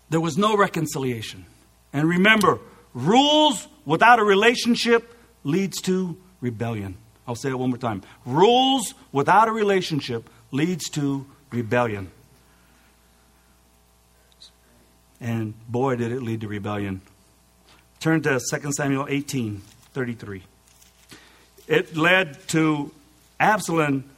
There 0.09 0.19
was 0.19 0.37
no 0.37 0.57
reconciliation. 0.57 1.45
And 1.93 2.07
remember, 2.07 2.59
rules 2.93 3.67
without 3.85 4.19
a 4.19 4.23
relationship 4.23 5.15
leads 5.43 5.81
to 5.81 6.17
rebellion. 6.41 6.97
I'll 7.29 7.35
say 7.35 7.49
it 7.49 7.59
one 7.59 7.69
more 7.69 7.77
time. 7.77 8.01
Rules 8.25 8.95
without 9.11 9.47
a 9.47 9.51
relationship 9.51 10.27
leads 10.49 10.89
to 10.89 11.27
rebellion. 11.51 12.09
And 15.21 15.53
boy, 15.67 15.95
did 15.95 16.11
it 16.11 16.23
lead 16.23 16.41
to 16.41 16.47
rebellion. 16.47 17.01
Turn 17.99 18.23
to 18.23 18.39
2 18.39 18.71
Samuel 18.71 19.05
18 19.07 19.61
33. 19.93 20.41
It 21.67 21.95
led 21.95 22.47
to 22.47 22.91
Absalom 23.39 24.09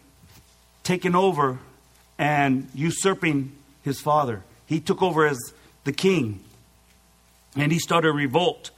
taking 0.84 1.14
over 1.14 1.60
and 2.18 2.70
usurping 2.74 3.52
his 3.84 4.00
father. 4.00 4.42
He 4.68 4.80
took 4.80 5.02
over 5.02 5.26
as 5.26 5.38
the 5.84 5.92
king 5.92 6.40
and 7.58 7.74
he 7.74 7.80
started 7.80 8.08
a 8.08 8.14
revolt. 8.14 8.72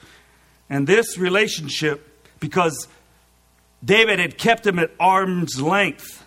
And 0.72 0.88
this 0.88 1.20
relationship, 1.20 2.26
because 2.40 2.88
David 3.84 4.20
had 4.20 4.38
kept 4.38 4.66
him 4.66 4.80
at 4.80 4.92
arm's 5.00 5.62
length, 5.62 6.26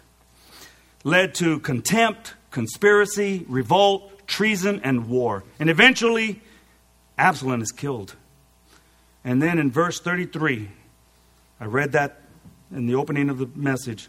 led 1.04 1.34
to 1.36 1.59
contempt, 1.61 2.34
conspiracy, 2.50 3.44
revolt, 3.48 4.26
treason, 4.26 4.80
and 4.82 5.09
war. 5.09 5.44
And 5.59 5.70
eventually, 5.70 6.40
Absalom 7.16 7.62
is 7.62 7.72
killed. 7.72 8.16
And 9.24 9.42
then 9.42 9.59
in 9.59 9.70
verse 9.70 10.00
33, 10.00 10.68
I 11.61 11.64
read 11.64 11.92
that 11.92 12.20
in 12.70 12.86
the 12.86 12.94
opening 12.94 13.30
of 13.30 13.38
the 13.38 13.48
message. 13.54 14.09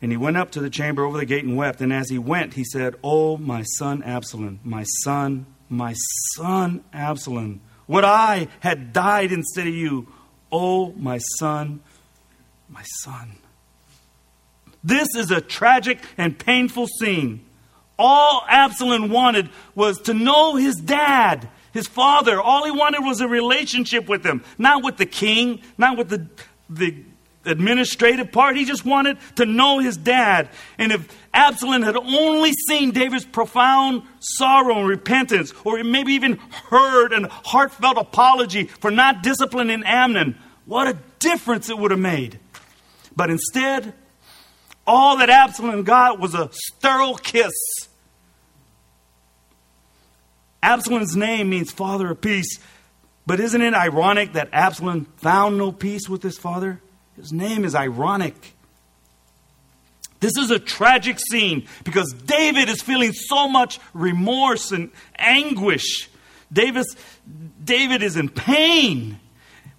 And 0.00 0.10
he 0.10 0.16
went 0.16 0.36
up 0.36 0.50
to 0.52 0.60
the 0.60 0.70
chamber 0.70 1.04
over 1.04 1.16
the 1.16 1.26
gate 1.26 1.44
and 1.44 1.56
wept. 1.56 1.80
And 1.80 1.92
as 1.92 2.10
he 2.10 2.18
went, 2.18 2.54
he 2.54 2.64
said, 2.64 2.96
Oh, 3.04 3.36
my 3.36 3.62
son 3.62 4.02
Absalom, 4.02 4.58
my 4.64 4.82
son, 5.04 5.46
my 5.68 5.94
son 6.34 6.82
Absalom, 6.92 7.60
would 7.86 8.04
I 8.04 8.48
had 8.60 8.92
died 8.92 9.30
instead 9.30 9.68
of 9.68 9.74
you. 9.74 10.08
Oh, 10.52 10.92
my 10.92 11.18
son, 11.38 11.80
my 12.68 12.82
son. 13.00 13.32
This 14.84 15.14
is 15.16 15.30
a 15.30 15.40
tragic 15.40 15.98
and 16.18 16.38
painful 16.38 16.86
scene. 16.86 17.44
All 17.98 18.44
Absalom 18.48 19.08
wanted 19.10 19.48
was 19.74 19.98
to 20.02 20.14
know 20.14 20.56
his 20.56 20.76
dad, 20.76 21.48
his 21.72 21.86
father. 21.86 22.40
All 22.40 22.64
he 22.64 22.70
wanted 22.70 23.00
was 23.02 23.20
a 23.20 23.28
relationship 23.28 24.08
with 24.08 24.24
him, 24.24 24.44
not 24.58 24.84
with 24.84 24.96
the 24.98 25.06
king, 25.06 25.60
not 25.78 25.96
with 25.96 26.08
the, 26.08 26.26
the 26.68 26.96
administrative 27.44 28.32
part. 28.32 28.56
He 28.56 28.64
just 28.64 28.84
wanted 28.84 29.18
to 29.36 29.46
know 29.46 29.78
his 29.78 29.96
dad. 29.96 30.48
And 30.78 30.92
if 30.92 31.08
Absalom 31.34 31.82
had 31.82 31.96
only 31.96 32.52
seen 32.52 32.90
David's 32.90 33.24
profound 33.24 34.02
sorrow 34.20 34.80
and 34.80 34.88
repentance, 34.88 35.52
or 35.64 35.82
maybe 35.82 36.12
even 36.12 36.36
heard 36.68 37.12
a 37.12 37.28
heartfelt 37.28 37.96
apology 37.96 38.64
for 38.64 38.90
not 38.90 39.22
disciplining 39.22 39.82
Amnon, 39.84 40.36
what 40.66 40.88
a 40.88 40.98
difference 41.18 41.70
it 41.70 41.78
would 41.78 41.90
have 41.90 42.00
made. 42.00 42.38
But 43.16 43.30
instead, 43.30 43.94
all 44.86 45.16
that 45.18 45.30
Absalom 45.30 45.84
got 45.84 46.18
was 46.18 46.34
a 46.34 46.50
sterile 46.52 47.14
kiss. 47.14 47.52
Absalom's 50.62 51.16
name 51.16 51.50
means 51.50 51.72
father 51.72 52.10
of 52.10 52.20
peace. 52.20 52.58
But 53.26 53.40
isn't 53.40 53.60
it 53.60 53.74
ironic 53.74 54.34
that 54.34 54.48
Absalom 54.52 55.06
found 55.16 55.56
no 55.56 55.72
peace 55.72 56.08
with 56.08 56.22
his 56.22 56.38
father? 56.38 56.80
His 57.16 57.32
name 57.32 57.64
is 57.64 57.74
ironic. 57.74 58.54
This 60.22 60.36
is 60.36 60.52
a 60.52 60.60
tragic 60.60 61.18
scene 61.18 61.66
because 61.82 62.12
David 62.12 62.68
is 62.68 62.80
feeling 62.80 63.12
so 63.12 63.48
much 63.48 63.80
remorse 63.92 64.70
and 64.70 64.92
anguish. 65.18 66.08
Davis, 66.52 66.86
David 67.62 68.04
is 68.04 68.16
in 68.16 68.28
pain. 68.28 69.18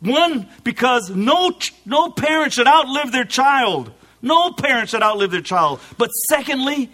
One, 0.02 0.50
because 0.66 1.10
no, 1.10 1.54
no 1.86 2.12
parent 2.12 2.52
should 2.52 2.68
outlive 2.68 3.14
their 3.14 3.24
child. 3.24 3.94
No 4.22 4.52
parent 4.52 4.90
should 4.90 5.02
outlive 5.02 5.32
their 5.32 5.40
child. 5.40 5.80
But 5.98 6.10
secondly, 6.10 6.92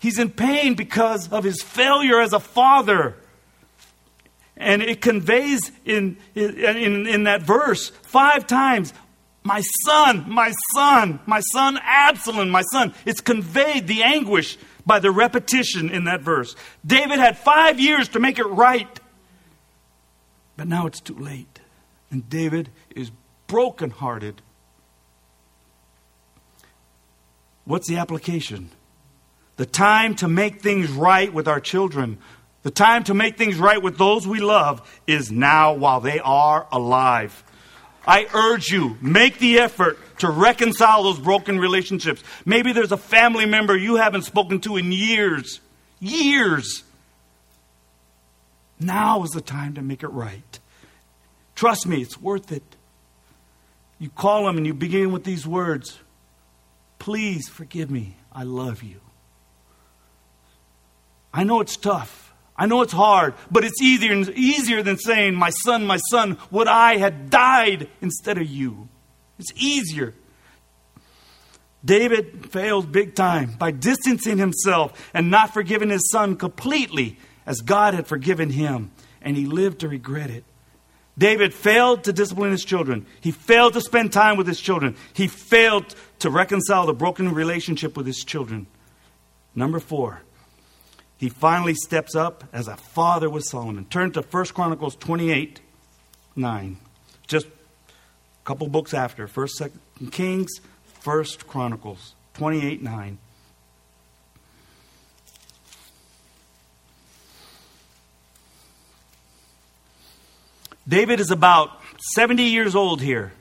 he's 0.00 0.18
in 0.18 0.30
pain 0.30 0.74
because 0.74 1.32
of 1.32 1.44
his 1.44 1.62
failure 1.62 2.20
as 2.20 2.32
a 2.32 2.40
father. 2.40 3.14
And 4.56 4.82
it 4.82 5.00
conveys 5.00 5.70
in, 5.84 6.16
in, 6.34 7.06
in 7.06 7.24
that 7.24 7.42
verse 7.42 7.90
five 8.02 8.48
times 8.48 8.92
my 9.44 9.60
son, 9.84 10.24
my 10.28 10.52
son, 10.74 11.20
my 11.26 11.40
son 11.40 11.78
Absalom, 11.82 12.50
my 12.50 12.62
son. 12.62 12.94
It's 13.04 13.20
conveyed 13.20 13.86
the 13.86 14.02
anguish 14.02 14.56
by 14.86 14.98
the 14.98 15.10
repetition 15.10 15.90
in 15.90 16.04
that 16.04 16.20
verse. 16.20 16.54
David 16.86 17.18
had 17.18 17.38
five 17.38 17.80
years 17.80 18.08
to 18.10 18.20
make 18.20 18.38
it 18.38 18.44
right, 18.44 19.00
but 20.56 20.68
now 20.68 20.86
it's 20.86 21.00
too 21.00 21.16
late. 21.16 21.60
And 22.10 22.28
David 22.28 22.68
is 22.94 23.10
brokenhearted. 23.46 24.42
What's 27.64 27.88
the 27.88 27.96
application? 27.96 28.70
The 29.56 29.66
time 29.66 30.14
to 30.16 30.28
make 30.28 30.60
things 30.60 30.90
right 30.90 31.32
with 31.32 31.48
our 31.48 31.60
children, 31.60 32.18
the 32.62 32.70
time 32.70 33.04
to 33.04 33.14
make 33.14 33.36
things 33.36 33.58
right 33.58 33.80
with 33.80 33.98
those 33.98 34.26
we 34.26 34.40
love 34.40 35.00
is 35.06 35.30
now 35.30 35.74
while 35.74 36.00
they 36.00 36.20
are 36.20 36.66
alive. 36.72 37.44
I 38.06 38.26
urge 38.34 38.70
you, 38.70 38.96
make 39.00 39.38
the 39.38 39.58
effort 39.58 39.98
to 40.18 40.30
reconcile 40.30 41.04
those 41.04 41.18
broken 41.18 41.58
relationships. 41.58 42.22
Maybe 42.44 42.72
there's 42.72 42.92
a 42.92 42.96
family 42.96 43.46
member 43.46 43.76
you 43.76 43.96
haven't 43.96 44.22
spoken 44.22 44.60
to 44.62 44.76
in 44.76 44.92
years. 44.92 45.60
Years. 46.00 46.82
Now 48.80 49.22
is 49.22 49.30
the 49.30 49.40
time 49.40 49.74
to 49.74 49.82
make 49.82 50.02
it 50.02 50.08
right. 50.08 50.58
Trust 51.54 51.86
me, 51.86 52.02
it's 52.02 52.20
worth 52.20 52.50
it. 52.50 52.62
You 53.98 54.10
call 54.10 54.46
them 54.46 54.56
and 54.56 54.66
you 54.66 54.74
begin 54.74 55.12
with 55.12 55.24
these 55.24 55.46
words 55.46 55.98
Please 57.02 57.48
forgive 57.48 57.90
me. 57.90 58.14
I 58.32 58.44
love 58.44 58.84
you. 58.84 59.00
I 61.34 61.42
know 61.42 61.58
it's 61.58 61.76
tough. 61.76 62.21
I 62.62 62.66
know 62.66 62.82
it's 62.82 62.92
hard, 62.92 63.34
but 63.50 63.64
it's 63.64 63.82
easier, 63.82 64.12
easier 64.36 64.84
than 64.84 64.96
saying, 64.96 65.34
My 65.34 65.50
son, 65.50 65.84
my 65.84 65.96
son, 65.96 66.38
would 66.52 66.68
I 66.68 66.96
had 66.96 67.28
died 67.28 67.88
instead 68.00 68.38
of 68.38 68.46
you. 68.46 68.88
It's 69.36 69.52
easier. 69.56 70.14
David 71.84 72.52
failed 72.52 72.92
big 72.92 73.16
time 73.16 73.56
by 73.58 73.72
distancing 73.72 74.38
himself 74.38 75.10
and 75.12 75.28
not 75.28 75.52
forgiving 75.52 75.90
his 75.90 76.08
son 76.08 76.36
completely 76.36 77.18
as 77.46 77.62
God 77.62 77.94
had 77.94 78.06
forgiven 78.06 78.50
him, 78.50 78.92
and 79.20 79.36
he 79.36 79.44
lived 79.46 79.80
to 79.80 79.88
regret 79.88 80.30
it. 80.30 80.44
David 81.18 81.52
failed 81.52 82.04
to 82.04 82.12
discipline 82.12 82.52
his 82.52 82.64
children. 82.64 83.06
He 83.20 83.32
failed 83.32 83.72
to 83.72 83.80
spend 83.80 84.12
time 84.12 84.36
with 84.36 84.46
his 84.46 84.60
children. 84.60 84.94
He 85.14 85.26
failed 85.26 85.96
to 86.20 86.30
reconcile 86.30 86.86
the 86.86 86.94
broken 86.94 87.34
relationship 87.34 87.96
with 87.96 88.06
his 88.06 88.22
children. 88.22 88.68
Number 89.52 89.80
four, 89.80 90.22
he 91.22 91.28
finally 91.28 91.74
steps 91.74 92.16
up 92.16 92.42
as 92.52 92.66
a 92.66 92.76
father 92.76 93.30
with 93.30 93.44
Solomon. 93.44 93.84
Turn 93.84 94.10
to 94.10 94.22
1 94.22 94.44
Chronicles 94.46 94.96
28 94.96 95.60
9. 96.34 96.76
Just 97.28 97.46
a 97.46 97.50
couple 98.44 98.66
books 98.66 98.92
after. 98.92 99.28
1st, 99.28 99.70
2nd 100.00 100.10
Kings, 100.10 100.50
1st 101.04 101.46
Chronicles 101.46 102.14
28 102.34 102.82
9. 102.82 103.18
David 110.88 111.20
is 111.20 111.30
about 111.30 111.70
70 112.16 112.42
years 112.42 112.74
old 112.74 113.00
here. 113.00 113.32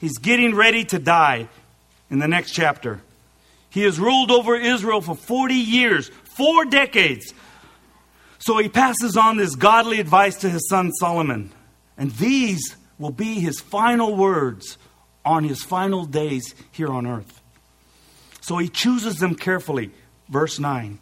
He's 0.00 0.18
getting 0.18 0.56
ready 0.56 0.84
to 0.86 0.98
die 0.98 1.48
in 2.10 2.18
the 2.18 2.26
next 2.26 2.50
chapter. 2.50 3.02
He 3.70 3.82
has 3.82 3.98
ruled 3.98 4.30
over 4.30 4.54
Israel 4.54 5.00
for 5.00 5.16
40 5.16 5.54
years, 5.54 6.08
four 6.36 6.64
decades. 6.64 7.32
So 8.38 8.58
he 8.58 8.68
passes 8.68 9.16
on 9.16 9.36
this 9.36 9.54
godly 9.54 10.00
advice 10.00 10.36
to 10.36 10.50
his 10.50 10.68
son 10.68 10.92
Solomon. 10.92 11.50
And 11.96 12.10
these 12.12 12.76
will 12.98 13.10
be 13.10 13.40
his 13.40 13.60
final 13.60 14.14
words 14.14 14.78
on 15.24 15.44
his 15.44 15.62
final 15.62 16.04
days 16.04 16.54
here 16.70 16.88
on 16.88 17.06
earth. 17.06 17.40
So 18.40 18.58
he 18.58 18.68
chooses 18.68 19.16
them 19.16 19.34
carefully. 19.34 19.90
Verse 20.28 20.58
9. 20.58 20.98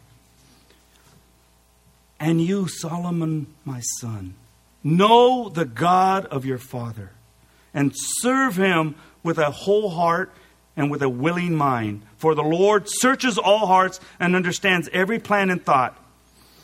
And 2.19 2.41
you, 2.41 2.69
Solomon, 2.69 3.47
my 3.65 3.81
son, 3.99 4.35
know 4.81 5.49
the 5.49 5.65
God 5.65 6.25
of 6.27 6.45
your 6.45 6.57
father, 6.57 7.11
and 7.73 7.91
serve 8.21 8.55
him 8.55 8.95
with 9.23 9.37
a 9.37 9.51
whole 9.51 9.89
heart 9.89 10.31
and 10.75 10.89
with 10.89 11.01
a 11.01 11.09
willing 11.09 11.55
mind. 11.55 12.01
For 12.17 12.35
the 12.35 12.43
Lord 12.43 12.85
searches 12.87 13.37
all 13.37 13.67
hearts 13.67 13.99
and 14.19 14.35
understands 14.35 14.89
every 14.91 15.19
plan 15.19 15.49
and 15.49 15.63
thought. 15.63 15.97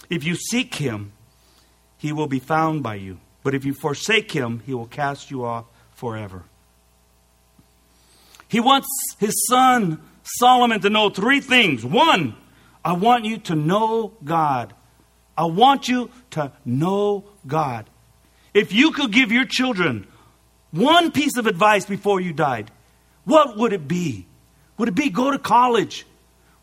If 0.09 0.23
you 0.23 0.35
seek 0.35 0.75
him, 0.75 1.11
he 1.97 2.11
will 2.11 2.27
be 2.27 2.39
found 2.39 2.81
by 2.81 2.95
you. 2.95 3.19
But 3.43 3.53
if 3.53 3.65
you 3.65 3.73
forsake 3.73 4.31
him, 4.31 4.63
he 4.65 4.73
will 4.73 4.87
cast 4.87 5.29
you 5.29 5.45
off 5.45 5.65
forever. 5.93 6.43
He 8.47 8.59
wants 8.59 8.87
his 9.19 9.45
son 9.47 10.01
Solomon 10.23 10.81
to 10.81 10.89
know 10.89 11.09
three 11.09 11.39
things. 11.39 11.85
One, 11.85 12.35
I 12.83 12.93
want 12.93 13.25
you 13.25 13.37
to 13.39 13.55
know 13.55 14.13
God. 14.23 14.73
I 15.37 15.45
want 15.45 15.87
you 15.87 16.09
to 16.31 16.51
know 16.65 17.25
God. 17.45 17.89
If 18.53 18.73
you 18.73 18.91
could 18.91 19.11
give 19.11 19.31
your 19.31 19.45
children 19.45 20.07
one 20.71 21.11
piece 21.11 21.37
of 21.37 21.47
advice 21.47 21.85
before 21.85 22.19
you 22.19 22.33
died, 22.33 22.71
what 23.25 23.57
would 23.57 23.73
it 23.73 23.87
be? 23.87 24.25
Would 24.77 24.89
it 24.89 24.95
be 24.95 25.09
go 25.09 25.31
to 25.31 25.39
college? 25.39 26.05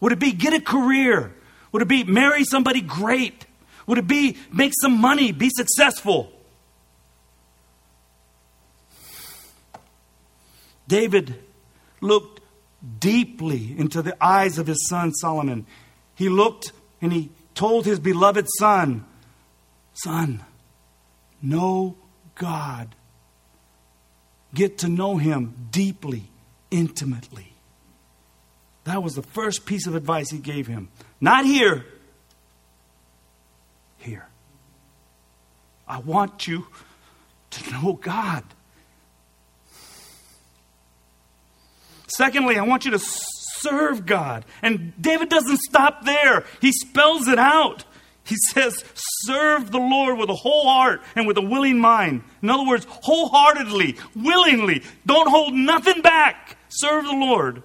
Would 0.01 0.13
it 0.13 0.19
be 0.19 0.33
get 0.33 0.53
a 0.53 0.61
career? 0.61 1.35
Would 1.73 1.83
it 1.83 1.89
be 1.89 2.05
marry 2.05 2.45
somebody 2.45 2.81
great? 2.81 3.47
Would 3.87 3.99
it 3.99 4.07
be 4.07 4.37
make 4.53 4.73
some 4.81 5.01
money, 5.01 5.33
be 5.33 5.51
successful? 5.51 6.33
David 10.89 11.35
looked 12.01 12.41
deeply 13.01 13.75
into 13.77 14.03
the 14.03 14.17
eyes 14.25 14.59
of 14.59 14.67
his 14.67 14.87
son 14.89 15.13
Solomon. 15.13 15.67
He 16.15 16.29
looked 16.29 16.73
and 17.01 17.13
he 17.13 17.31
told 17.55 17.85
his 17.85 17.99
beloved 17.99 18.47
son, 18.59 19.05
Son, 19.95 20.45
know 21.43 21.97
God. 22.35 22.95
Get 24.55 24.79
to 24.79 24.89
know 24.89 25.17
him 25.17 25.69
deeply, 25.71 26.25
intimately. 26.77 27.53
That 28.85 29.03
was 29.03 29.15
the 29.15 29.23
first 29.23 29.67
piece 29.67 29.87
of 29.87 29.95
advice 29.95 30.31
he 30.31 30.39
gave 30.39 30.67
him. 30.67 30.91
Not 31.21 31.45
here, 31.45 31.85
here. 33.99 34.29
I 35.89 35.99
want 35.99 36.47
you 36.47 36.67
to 37.51 37.73
know 37.73 37.95
God. 37.95 38.45
Secondly, 42.09 42.57
I 42.57 42.63
want 42.63 42.85
you 42.85 42.93
to 42.93 43.01
serve 43.01 44.07
God. 44.07 44.45
And 44.63 44.93
David 45.01 45.29
doesn't 45.29 45.59
stop 45.59 46.05
there, 46.05 46.45
he 46.61 46.73
spells 46.73 47.29
it 47.29 47.39
out. 47.39 47.85
He 48.25 48.37
says, 48.53 48.85
Serve 49.25 49.71
the 49.71 49.79
Lord 49.79 50.19
with 50.19 50.29
a 50.31 50.35
whole 50.35 50.65
heart 50.65 51.01
and 51.15 51.29
with 51.29 51.39
a 51.39 51.43
willing 51.43 51.79
mind. 51.79 52.25
In 52.43 52.51
other 52.51 52.67
words, 52.67 52.85
wholeheartedly, 52.89 53.97
willingly. 54.17 54.83
Don't 55.07 55.31
hold 55.31 55.55
nothing 55.55 56.03
back. 56.03 56.56
Serve 56.77 57.05
the 57.05 57.13
Lord. 57.13 57.63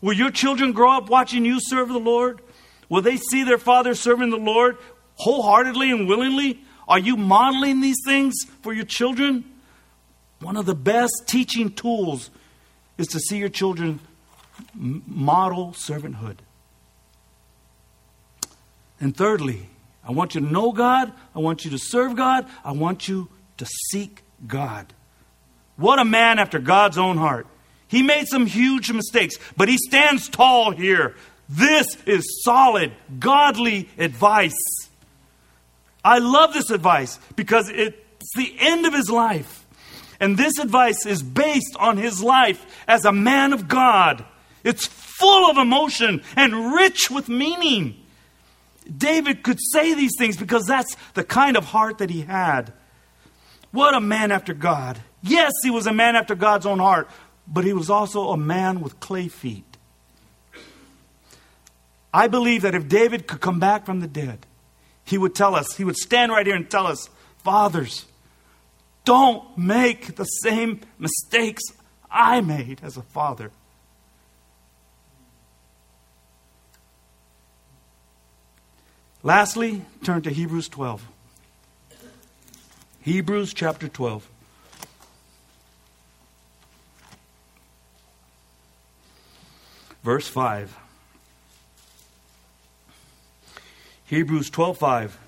Will 0.00 0.12
your 0.12 0.30
children 0.30 0.72
grow 0.72 0.92
up 0.92 1.08
watching 1.08 1.44
you 1.44 1.58
serve 1.60 1.88
the 1.88 1.98
Lord? 1.98 2.40
Will 2.88 3.02
they 3.02 3.16
see 3.16 3.42
their 3.42 3.58
father 3.58 3.94
serving 3.94 4.30
the 4.30 4.36
Lord 4.36 4.76
wholeheartedly 5.14 5.90
and 5.90 6.08
willingly? 6.08 6.60
Are 6.86 6.98
you 6.98 7.16
modeling 7.16 7.80
these 7.80 7.98
things 8.04 8.34
for 8.62 8.72
your 8.72 8.84
children? 8.84 9.44
One 10.40 10.56
of 10.56 10.66
the 10.66 10.74
best 10.74 11.24
teaching 11.26 11.72
tools 11.72 12.30
is 12.96 13.06
to 13.08 13.18
see 13.18 13.38
your 13.38 13.48
children 13.48 14.00
model 14.74 15.72
servanthood. 15.72 16.36
And 19.00 19.16
thirdly, 19.16 19.68
I 20.04 20.12
want 20.12 20.34
you 20.34 20.40
to 20.40 20.46
know 20.46 20.72
God. 20.72 21.12
I 21.34 21.38
want 21.38 21.64
you 21.64 21.70
to 21.70 21.78
serve 21.78 22.16
God. 22.16 22.46
I 22.64 22.72
want 22.72 23.08
you 23.08 23.28
to 23.56 23.66
seek 23.90 24.22
God. 24.46 24.92
What 25.76 25.98
a 25.98 26.04
man 26.04 26.38
after 26.38 26.58
God's 26.58 26.98
own 26.98 27.16
heart. 27.16 27.46
He 27.88 28.02
made 28.02 28.28
some 28.28 28.46
huge 28.46 28.92
mistakes, 28.92 29.36
but 29.56 29.68
he 29.68 29.78
stands 29.78 30.28
tall 30.28 30.70
here. 30.70 31.16
This 31.48 31.86
is 32.04 32.42
solid, 32.44 32.92
godly 33.18 33.88
advice. 33.98 34.58
I 36.04 36.18
love 36.18 36.52
this 36.52 36.70
advice 36.70 37.18
because 37.34 37.70
it's 37.70 38.34
the 38.36 38.54
end 38.58 38.86
of 38.86 38.94
his 38.94 39.10
life. 39.10 39.66
And 40.20 40.36
this 40.36 40.58
advice 40.58 41.06
is 41.06 41.22
based 41.22 41.76
on 41.78 41.96
his 41.96 42.22
life 42.22 42.64
as 42.86 43.04
a 43.04 43.12
man 43.12 43.52
of 43.52 43.68
God. 43.68 44.24
It's 44.64 44.86
full 44.86 45.50
of 45.50 45.56
emotion 45.56 46.22
and 46.36 46.74
rich 46.74 47.10
with 47.10 47.28
meaning. 47.28 47.96
David 48.96 49.42
could 49.42 49.58
say 49.72 49.94
these 49.94 50.16
things 50.18 50.36
because 50.36 50.66
that's 50.66 50.96
the 51.14 51.24
kind 51.24 51.56
of 51.56 51.66
heart 51.66 51.98
that 51.98 52.10
he 52.10 52.22
had. 52.22 52.72
What 53.70 53.94
a 53.94 54.00
man 54.00 54.32
after 54.32 54.54
God. 54.54 54.98
Yes, 55.22 55.52
he 55.62 55.70
was 55.70 55.86
a 55.86 55.92
man 55.92 56.16
after 56.16 56.34
God's 56.34 56.66
own 56.66 56.78
heart, 56.78 57.08
but 57.50 57.64
he 57.64 57.72
was 57.72 57.88
also 57.88 58.28
a 58.28 58.36
man 58.36 58.80
with 58.80 59.00
clay 59.00 59.28
feet. 59.28 59.64
I 62.12 62.28
believe 62.28 62.62
that 62.62 62.74
if 62.74 62.88
David 62.88 63.26
could 63.26 63.40
come 63.40 63.58
back 63.58 63.86
from 63.86 64.00
the 64.00 64.06
dead, 64.06 64.46
he 65.04 65.18
would 65.18 65.34
tell 65.34 65.54
us, 65.54 65.76
he 65.76 65.84
would 65.84 65.96
stand 65.96 66.32
right 66.32 66.46
here 66.46 66.56
and 66.56 66.70
tell 66.70 66.86
us, 66.86 67.08
Fathers, 67.38 68.06
don't 69.04 69.56
make 69.56 70.16
the 70.16 70.24
same 70.24 70.80
mistakes 70.98 71.62
I 72.10 72.40
made 72.40 72.80
as 72.82 72.96
a 72.96 73.02
father. 73.02 73.50
Lastly, 79.22 79.82
turn 80.04 80.22
to 80.22 80.30
Hebrews 80.30 80.68
12. 80.68 81.06
Hebrews 83.00 83.54
chapter 83.54 83.88
12. 83.88 84.28
Verse 90.02 90.28
5. 90.28 90.76
Hebrews 94.06 94.50
12:5 94.50 95.18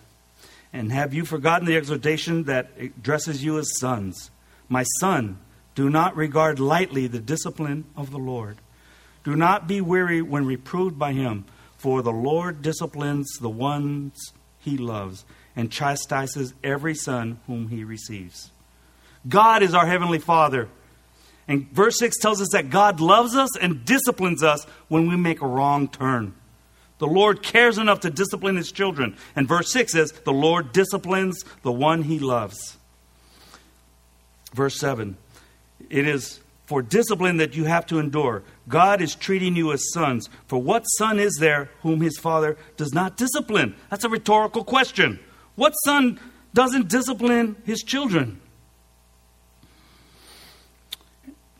And 0.72 0.90
have 0.90 1.12
you 1.12 1.24
forgotten 1.24 1.66
the 1.66 1.76
exhortation 1.76 2.44
that 2.44 2.70
addresses 2.78 3.44
you 3.44 3.58
as 3.58 3.78
sons? 3.78 4.30
My 4.68 4.84
son, 5.00 5.38
do 5.74 5.90
not 5.90 6.16
regard 6.16 6.58
lightly 6.58 7.06
the 7.06 7.18
discipline 7.20 7.84
of 7.96 8.10
the 8.10 8.18
Lord. 8.18 8.58
Do 9.24 9.36
not 9.36 9.68
be 9.68 9.80
weary 9.80 10.22
when 10.22 10.46
reproved 10.46 10.98
by 10.98 11.12
him, 11.12 11.44
for 11.76 12.02
the 12.02 12.12
Lord 12.12 12.62
disciplines 12.62 13.30
the 13.40 13.50
ones 13.50 14.32
he 14.58 14.76
loves 14.76 15.24
and 15.56 15.70
chastises 15.70 16.54
every 16.64 16.94
son 16.94 17.40
whom 17.46 17.68
he 17.68 17.84
receives. 17.84 18.50
God 19.28 19.62
is 19.62 19.74
our 19.74 19.86
heavenly 19.86 20.18
Father. 20.18 20.68
And 21.50 21.68
verse 21.72 21.98
6 21.98 22.16
tells 22.18 22.40
us 22.40 22.50
that 22.52 22.70
God 22.70 23.00
loves 23.00 23.34
us 23.34 23.56
and 23.56 23.84
disciplines 23.84 24.40
us 24.40 24.64
when 24.86 25.08
we 25.08 25.16
make 25.16 25.42
a 25.42 25.48
wrong 25.48 25.88
turn. 25.88 26.32
The 26.98 27.08
Lord 27.08 27.42
cares 27.42 27.76
enough 27.76 27.98
to 28.00 28.10
discipline 28.10 28.54
his 28.54 28.70
children. 28.70 29.16
And 29.34 29.48
verse 29.48 29.72
6 29.72 29.90
says, 29.90 30.12
The 30.12 30.32
Lord 30.32 30.70
disciplines 30.70 31.44
the 31.64 31.72
one 31.72 32.04
he 32.04 32.20
loves. 32.20 32.78
Verse 34.54 34.78
7 34.78 35.16
It 35.88 36.06
is 36.06 36.38
for 36.66 36.82
discipline 36.82 37.38
that 37.38 37.56
you 37.56 37.64
have 37.64 37.84
to 37.86 37.98
endure. 37.98 38.44
God 38.68 39.02
is 39.02 39.16
treating 39.16 39.56
you 39.56 39.72
as 39.72 39.92
sons. 39.92 40.28
For 40.46 40.62
what 40.62 40.84
son 40.84 41.18
is 41.18 41.38
there 41.40 41.68
whom 41.80 42.00
his 42.00 42.16
father 42.16 42.58
does 42.76 42.94
not 42.94 43.16
discipline? 43.16 43.74
That's 43.90 44.04
a 44.04 44.08
rhetorical 44.08 44.62
question. 44.62 45.18
What 45.56 45.72
son 45.84 46.20
doesn't 46.54 46.86
discipline 46.86 47.56
his 47.64 47.82
children? 47.82 48.40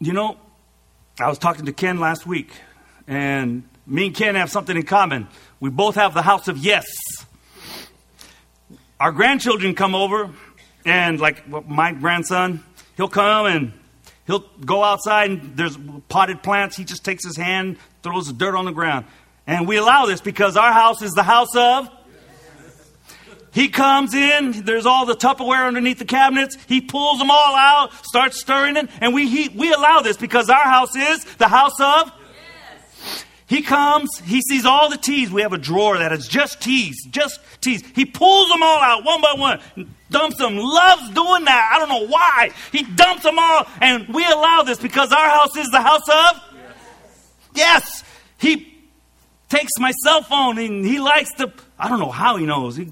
You 0.03 0.15
know, 0.15 0.39
I 1.21 1.29
was 1.29 1.37
talking 1.37 1.67
to 1.67 1.75
Ken 1.75 2.01
last 2.01 2.27
week, 2.27 2.51
and 3.07 3.69
me 3.87 4.07
and 4.07 4.15
Ken 4.15 4.35
have 4.35 4.51
something 4.51 4.75
in 4.75 4.85
common. 4.85 5.29
We 5.61 5.69
both 5.69 5.97
have 5.97 6.15
the 6.15 6.23
house 6.23 6.49
of 6.49 6.57
yes. 6.57 6.87
Our 8.99 9.13
grandchildren 9.13 9.75
come 9.75 9.95
over, 9.95 10.31
and 10.87 11.21
like 11.21 11.47
my 11.69 11.93
grandson, 11.93 12.65
he'll 12.97 13.09
come 13.09 13.45
and 13.45 13.73
he'll 14.27 14.47
go 14.65 14.83
outside, 14.83 15.33
and 15.33 15.55
there's 15.55 15.77
potted 16.09 16.43
plants. 16.43 16.79
He 16.79 16.85
just 16.85 17.05
takes 17.05 17.23
his 17.27 17.37
hand, 17.37 17.77
throws 18.03 18.27
the 18.27 18.33
dirt 18.33 18.55
on 18.55 18.65
the 18.65 18.73
ground. 18.73 19.05
And 19.47 19.69
we 19.69 19.77
allow 19.77 20.07
this 20.07 20.23
because 20.23 20.57
our 20.57 20.73
house 20.73 21.03
is 21.03 21.13
the 21.13 21.25
house 21.25 21.55
of 21.55 21.91
he 23.53 23.69
comes 23.69 24.15
in, 24.15 24.65
there's 24.65 24.87
all 24.87 25.07
the 25.07 25.15
Tupperware 25.15 25.67
underneath 25.67 25.99
the 25.99 26.05
cabinets. 26.05 26.57
He 26.69 26.81
pulls 26.81 27.19
them 27.19 27.31
all 27.31 27.57
out, 27.57 27.91
starts 28.07 28.41
stirring 28.41 28.77
it, 28.77 28.89
and 29.01 29.13
we, 29.13 29.29
he, 29.29 29.49
we 29.49 29.73
allow 29.73 30.01
this 30.01 30.17
because 30.17 30.49
our 30.49 30.65
house 30.65 30.95
is 30.95 31.25
the 31.37 31.49
house 31.49 31.81
of 31.81 32.13
he 33.51 33.63
comes, 33.63 34.17
he 34.21 34.43
sees 34.43 34.65
all 34.65 34.89
the 34.89 34.97
teas. 34.97 35.33
We 35.33 35.43
have 35.43 35.53
a 35.53 35.59
drawer 35.59 35.99
that 35.99 36.13
is 36.13 36.29
just 36.29 36.61
teas, 36.61 37.05
just 37.11 37.41
teas. 37.61 37.83
He 37.97 38.07
pulls 38.07 38.49
them 38.49 38.63
all 38.63 38.79
out 38.79 39.05
one 39.05 39.21
by 39.21 39.35
one, 39.37 39.61
dumps 40.09 40.37
them, 40.37 40.57
loves 40.57 41.11
doing 41.11 41.47
that. 41.47 41.73
I 41.75 41.81
don't 41.81 41.89
know 41.89 42.07
why. 42.07 42.53
He 42.71 42.85
dumps 42.85 43.25
them 43.25 43.41
all, 43.41 43.67
and 43.81 44.07
we 44.15 44.25
allow 44.25 44.63
this 44.63 44.79
because 44.79 45.11
our 45.11 45.29
house 45.29 45.57
is 45.57 45.69
the 45.71 45.81
house 45.81 46.09
of? 46.09 46.43
Yes. 47.53 47.55
yes. 47.57 48.05
He 48.39 48.73
takes 49.49 49.73
my 49.81 49.91
cell 50.05 50.23
phone 50.23 50.57
and 50.57 50.87
he 50.87 51.01
likes 51.01 51.35
to, 51.35 51.53
I 51.77 51.89
don't 51.89 51.99
know 51.99 52.13
how 52.13 52.37
he 52.37 52.47
knows. 52.47 52.77
He 52.77 52.89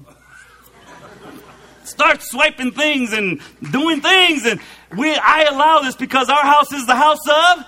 starts 1.89 2.29
swiping 2.29 2.71
things 2.71 3.13
and 3.13 3.41
doing 3.71 4.01
things, 4.01 4.45
and 4.45 4.59
we, 4.97 5.13
I 5.15 5.43
allow 5.43 5.79
this 5.79 5.95
because 5.95 6.29
our 6.29 6.43
house 6.43 6.71
is 6.71 6.85
the 6.85 6.95
house 6.95 7.27
of? 7.27 7.65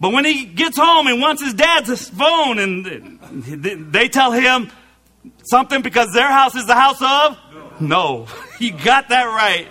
But 0.00 0.12
when 0.12 0.24
he 0.24 0.44
gets 0.44 0.78
home 0.78 1.06
and 1.06 1.20
wants 1.20 1.42
his 1.42 1.54
dad's 1.54 2.08
phone, 2.10 2.58
and 2.58 3.92
they 3.92 4.08
tell 4.08 4.32
him 4.32 4.70
something 5.44 5.82
because 5.82 6.12
their 6.12 6.28
house 6.28 6.54
is 6.54 6.66
the 6.66 6.74
house 6.74 7.02
of? 7.02 7.80
No. 7.80 8.26
You 8.58 8.72
got 8.72 9.10
that 9.10 9.26
right. 9.26 9.68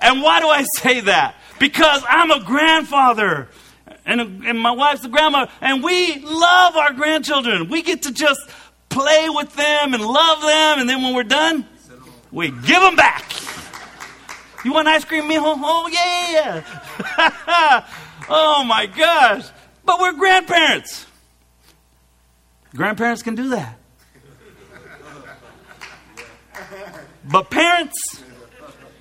And 0.00 0.20
why 0.20 0.40
do 0.40 0.48
I 0.48 0.64
say 0.78 0.98
that? 1.02 1.36
Because 1.60 2.02
I'm 2.08 2.32
a 2.32 2.42
grandfather. 2.42 3.50
And, 4.04 4.20
and 4.20 4.58
my 4.58 4.72
wife's 4.72 5.04
a 5.04 5.08
grandma. 5.08 5.46
And 5.60 5.84
we 5.84 6.18
love 6.18 6.74
our 6.74 6.92
grandchildren. 6.92 7.68
We 7.68 7.82
get 7.82 8.02
to 8.02 8.12
just 8.12 8.40
play 8.88 9.28
with 9.30 9.54
them 9.54 9.94
and 9.94 10.04
love 10.04 10.40
them. 10.40 10.80
And 10.80 10.88
then 10.88 11.04
when 11.04 11.14
we're 11.14 11.22
done, 11.22 11.68
we 12.30 12.50
give 12.50 12.80
them 12.80 12.96
back. 12.96 13.32
You 14.64 14.72
want 14.72 14.88
ice 14.88 15.04
cream, 15.04 15.24
mijo? 15.24 15.42
Oh, 15.44 15.88
yeah. 15.88 16.64
oh, 18.28 18.64
my 18.64 18.86
gosh. 18.86 19.48
But 19.84 20.00
we're 20.00 20.12
grandparents. 20.12 21.06
Grandparents 22.74 23.22
can 23.22 23.34
do 23.34 23.50
that. 23.50 23.78
But 27.24 27.50
parents, 27.50 28.22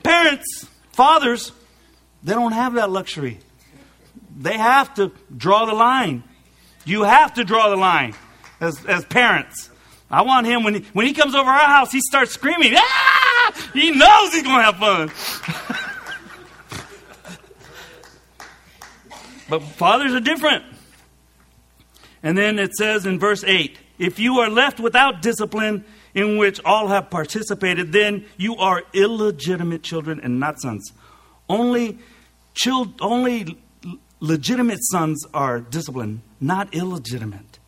parents, 0.03 0.67
fathers, 0.91 1.51
they 2.23 2.33
don't 2.33 2.51
have 2.51 2.73
that 2.73 2.89
luxury. 2.89 3.39
They 4.37 4.57
have 4.57 4.93
to 4.95 5.11
draw 5.35 5.65
the 5.65 5.73
line. 5.73 6.23
You 6.85 7.03
have 7.03 7.33
to 7.35 7.43
draw 7.43 7.69
the 7.69 7.77
line 7.77 8.15
as, 8.59 8.85
as 8.85 9.05
parents. 9.05 9.69
I 10.09 10.21
want 10.21 10.45
him 10.45 10.63
when 10.63 10.75
he, 10.75 10.85
when 10.93 11.05
he 11.05 11.13
comes 11.13 11.35
over 11.35 11.49
our 11.49 11.67
house, 11.67 11.91
he 11.91 11.99
starts 12.01 12.31
screaming. 12.31 12.73
Ah! 12.75 13.16
He 13.73 13.91
knows 13.91 14.33
he's 14.33 14.43
going 14.43 14.57
to 14.57 14.63
have 14.63 14.77
fun. 14.77 15.11
but 19.49 19.61
fathers 19.63 20.13
are 20.13 20.19
different. 20.19 20.63
And 22.23 22.37
then 22.37 22.59
it 22.59 22.73
says 22.73 23.05
in 23.05 23.19
verse 23.19 23.43
8 23.43 23.77
if 23.99 24.19
you 24.19 24.39
are 24.39 24.49
left 24.49 24.79
without 24.79 25.21
discipline 25.21 25.83
in 26.13 26.37
which 26.37 26.59
all 26.63 26.87
have 26.87 27.09
participated, 27.09 27.91
then 27.91 28.25
you 28.37 28.55
are 28.57 28.83
illegitimate 28.93 29.83
children 29.83 30.19
and 30.21 30.39
not 30.39 30.59
sons. 30.59 30.91
Only, 31.49 31.99
chil- 32.53 32.93
only 33.01 33.57
legitimate 34.19 34.79
sons 34.81 35.25
are 35.33 35.59
disciplined, 35.59 36.21
not 36.39 36.73
illegitimate. 36.73 37.59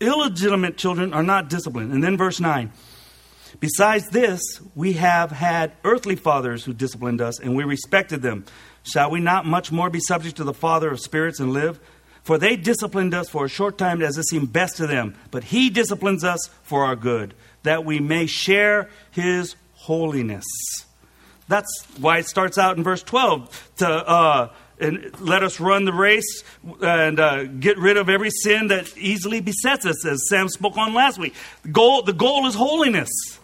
Illegitimate 0.00 0.76
children 0.76 1.12
are 1.12 1.22
not 1.22 1.48
disciplined. 1.48 1.92
And 1.92 2.02
then 2.02 2.16
verse 2.16 2.40
9. 2.40 2.72
Besides 3.62 4.08
this, 4.08 4.42
we 4.74 4.94
have 4.94 5.30
had 5.30 5.70
earthly 5.84 6.16
fathers 6.16 6.64
who 6.64 6.72
disciplined 6.72 7.20
us, 7.20 7.38
and 7.38 7.54
we 7.54 7.62
respected 7.62 8.20
them. 8.20 8.44
Shall 8.82 9.12
we 9.12 9.20
not 9.20 9.46
much 9.46 9.70
more 9.70 9.88
be 9.88 10.00
subject 10.00 10.38
to 10.38 10.44
the 10.44 10.52
Father 10.52 10.90
of 10.90 10.98
spirits 10.98 11.38
and 11.38 11.52
live? 11.52 11.78
For 12.24 12.38
they 12.38 12.56
disciplined 12.56 13.14
us 13.14 13.28
for 13.28 13.44
a 13.44 13.48
short 13.48 13.78
time 13.78 14.02
as 14.02 14.18
it 14.18 14.26
seemed 14.26 14.52
best 14.52 14.78
to 14.78 14.88
them, 14.88 15.14
but 15.30 15.44
He 15.44 15.70
disciplines 15.70 16.24
us 16.24 16.50
for 16.64 16.84
our 16.84 16.96
good, 16.96 17.34
that 17.62 17.84
we 17.84 18.00
may 18.00 18.26
share 18.26 18.90
His 19.12 19.54
holiness. 19.74 20.44
That's 21.46 21.86
why 21.98 22.18
it 22.18 22.26
starts 22.26 22.58
out 22.58 22.76
in 22.76 22.82
verse 22.82 23.04
12 23.04 23.70
to 23.76 23.88
uh, 23.88 24.52
and 24.80 25.20
let 25.20 25.44
us 25.44 25.60
run 25.60 25.84
the 25.84 25.92
race 25.92 26.42
and 26.80 27.20
uh, 27.20 27.44
get 27.44 27.78
rid 27.78 27.96
of 27.96 28.08
every 28.08 28.30
sin 28.30 28.66
that 28.68 28.98
easily 28.98 29.40
besets 29.40 29.86
us, 29.86 30.04
as 30.04 30.28
Sam 30.28 30.48
spoke 30.48 30.76
on 30.76 30.94
last 30.94 31.16
week. 31.18 31.34
The 31.62 31.68
goal, 31.68 32.02
the 32.02 32.12
goal 32.12 32.48
is 32.48 32.56
holiness. 32.56 33.38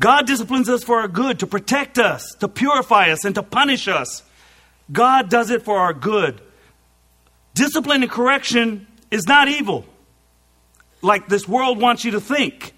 God 0.00 0.26
disciplines 0.26 0.68
us 0.68 0.84
for 0.84 1.00
our 1.00 1.08
good, 1.08 1.40
to 1.40 1.46
protect 1.46 1.98
us, 1.98 2.34
to 2.40 2.48
purify 2.48 3.10
us, 3.10 3.24
and 3.24 3.34
to 3.34 3.42
punish 3.42 3.88
us. 3.88 4.22
God 4.92 5.28
does 5.28 5.50
it 5.50 5.62
for 5.62 5.78
our 5.78 5.92
good. 5.92 6.40
Discipline 7.54 8.02
and 8.02 8.10
correction 8.10 8.86
is 9.10 9.26
not 9.26 9.48
evil, 9.48 9.84
like 11.02 11.28
this 11.28 11.48
world 11.48 11.80
wants 11.80 12.04
you 12.04 12.12
to 12.12 12.20
think, 12.20 12.72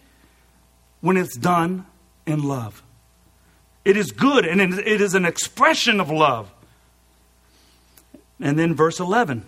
when 1.01 1.17
it's 1.17 1.37
done 1.37 1.87
in 2.27 2.43
love. 2.43 2.83
It 3.85 3.97
is 3.97 4.13
good 4.13 4.47
and 4.47 4.61
it 4.61 5.01
is 5.01 5.15
an 5.15 5.25
expression 5.25 6.01
of 6.01 6.11
love. 6.11 6.51
And 8.39 8.59
then 8.59 8.75
verse 8.75 9.01
11. 9.01 9.45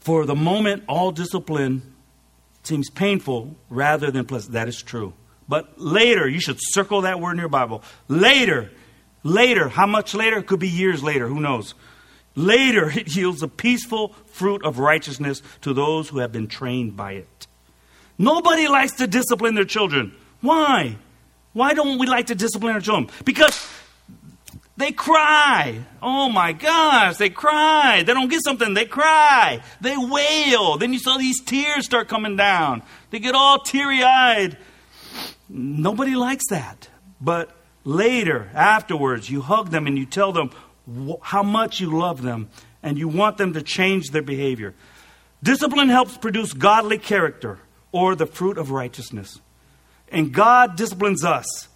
For 0.00 0.26
the 0.26 0.34
moment, 0.34 0.84
all 0.88 1.12
discipline 1.12 1.94
seems 2.62 2.90
painful 2.90 3.56
rather 3.70 4.10
than 4.10 4.26
pleasant. 4.26 4.52
That 4.52 4.68
is 4.68 4.82
true. 4.82 5.14
But 5.48 5.80
later, 5.80 6.28
you 6.28 6.40
should 6.40 6.58
circle 6.58 7.02
that 7.02 7.20
word 7.20 7.32
in 7.32 7.38
your 7.38 7.48
Bible. 7.48 7.82
Later, 8.08 8.70
later, 9.22 9.68
how 9.68 9.86
much 9.86 10.14
later? 10.14 10.38
It 10.38 10.46
could 10.46 10.60
be 10.60 10.68
years 10.68 11.02
later, 11.02 11.28
who 11.28 11.40
knows? 11.40 11.74
Later, 12.34 12.90
it 12.94 13.14
yields 13.14 13.42
a 13.42 13.48
peaceful 13.48 14.08
fruit 14.26 14.64
of 14.64 14.78
righteousness 14.78 15.42
to 15.62 15.72
those 15.74 16.08
who 16.08 16.18
have 16.18 16.32
been 16.32 16.48
trained 16.48 16.96
by 16.96 17.12
it. 17.12 17.46
Nobody 18.16 18.68
likes 18.68 18.92
to 18.94 19.06
discipline 19.06 19.54
their 19.54 19.64
children. 19.64 20.14
Why? 20.40 20.96
Why 21.52 21.74
don't 21.74 21.98
we 21.98 22.06
like 22.06 22.26
to 22.26 22.34
discipline 22.34 22.74
our 22.74 22.80
children? 22.80 23.10
Because 23.24 23.68
they 24.76 24.92
cry. 24.92 25.80
Oh 26.02 26.28
my 26.28 26.52
gosh, 26.52 27.16
they 27.16 27.30
cry. 27.30 28.02
They 28.02 28.12
don't 28.12 28.28
get 28.28 28.42
something, 28.44 28.74
they 28.74 28.86
cry. 28.86 29.62
They 29.80 29.96
wail. 29.96 30.78
Then 30.78 30.92
you 30.92 30.98
saw 30.98 31.16
these 31.16 31.40
tears 31.42 31.84
start 31.84 32.08
coming 32.08 32.36
down. 32.36 32.82
They 33.10 33.20
get 33.20 33.34
all 33.34 33.60
teary 33.60 34.02
eyed. 34.02 34.56
Nobody 35.48 36.14
likes 36.14 36.44
that. 36.50 36.88
But 37.20 37.50
later, 37.84 38.50
afterwards, 38.54 39.30
you 39.30 39.40
hug 39.40 39.70
them 39.70 39.86
and 39.86 39.98
you 39.98 40.06
tell 40.06 40.32
them 40.32 40.50
how 41.22 41.42
much 41.42 41.80
you 41.80 41.96
love 41.96 42.22
them 42.22 42.48
and 42.82 42.98
you 42.98 43.08
want 43.08 43.38
them 43.38 43.54
to 43.54 43.62
change 43.62 44.10
their 44.10 44.22
behavior. 44.22 44.74
Discipline 45.42 45.88
helps 45.88 46.16
produce 46.16 46.52
godly 46.52 46.98
character 46.98 47.58
or 47.92 48.14
the 48.14 48.26
fruit 48.26 48.58
of 48.58 48.70
righteousness. 48.70 49.40
And 50.10 50.32
God 50.32 50.76
disciplines 50.76 51.24
us. 51.24 51.68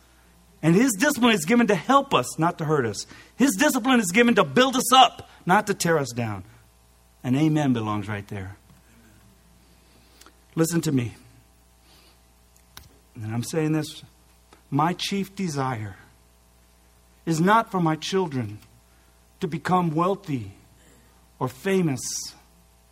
And 0.62 0.74
His 0.74 0.92
discipline 0.94 1.34
is 1.34 1.44
given 1.44 1.68
to 1.68 1.74
help 1.74 2.12
us, 2.12 2.38
not 2.38 2.58
to 2.58 2.64
hurt 2.64 2.84
us. 2.84 3.06
His 3.36 3.54
discipline 3.54 4.00
is 4.00 4.10
given 4.10 4.34
to 4.34 4.44
build 4.44 4.74
us 4.76 4.92
up, 4.92 5.28
not 5.46 5.66
to 5.68 5.74
tear 5.74 5.98
us 5.98 6.10
down. 6.14 6.44
And 7.22 7.36
amen 7.36 7.72
belongs 7.72 8.08
right 8.08 8.26
there. 8.28 8.56
Listen 10.54 10.80
to 10.82 10.92
me. 10.92 11.14
And 13.22 13.34
I'm 13.34 13.42
saying 13.42 13.72
this 13.72 14.02
my 14.70 14.92
chief 14.92 15.34
desire 15.34 15.96
is 17.26 17.40
not 17.40 17.70
for 17.70 17.80
my 17.80 17.96
children 17.96 18.58
to 19.40 19.48
become 19.48 19.94
wealthy 19.94 20.52
or 21.38 21.48
famous 21.48 22.00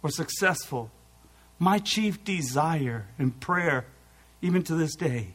or 0.02 0.10
successful. 0.10 0.90
My 1.58 1.78
chief 1.78 2.22
desire 2.22 3.06
and 3.18 3.38
prayer, 3.40 3.86
even 4.42 4.62
to 4.64 4.74
this 4.74 4.94
day, 4.94 5.34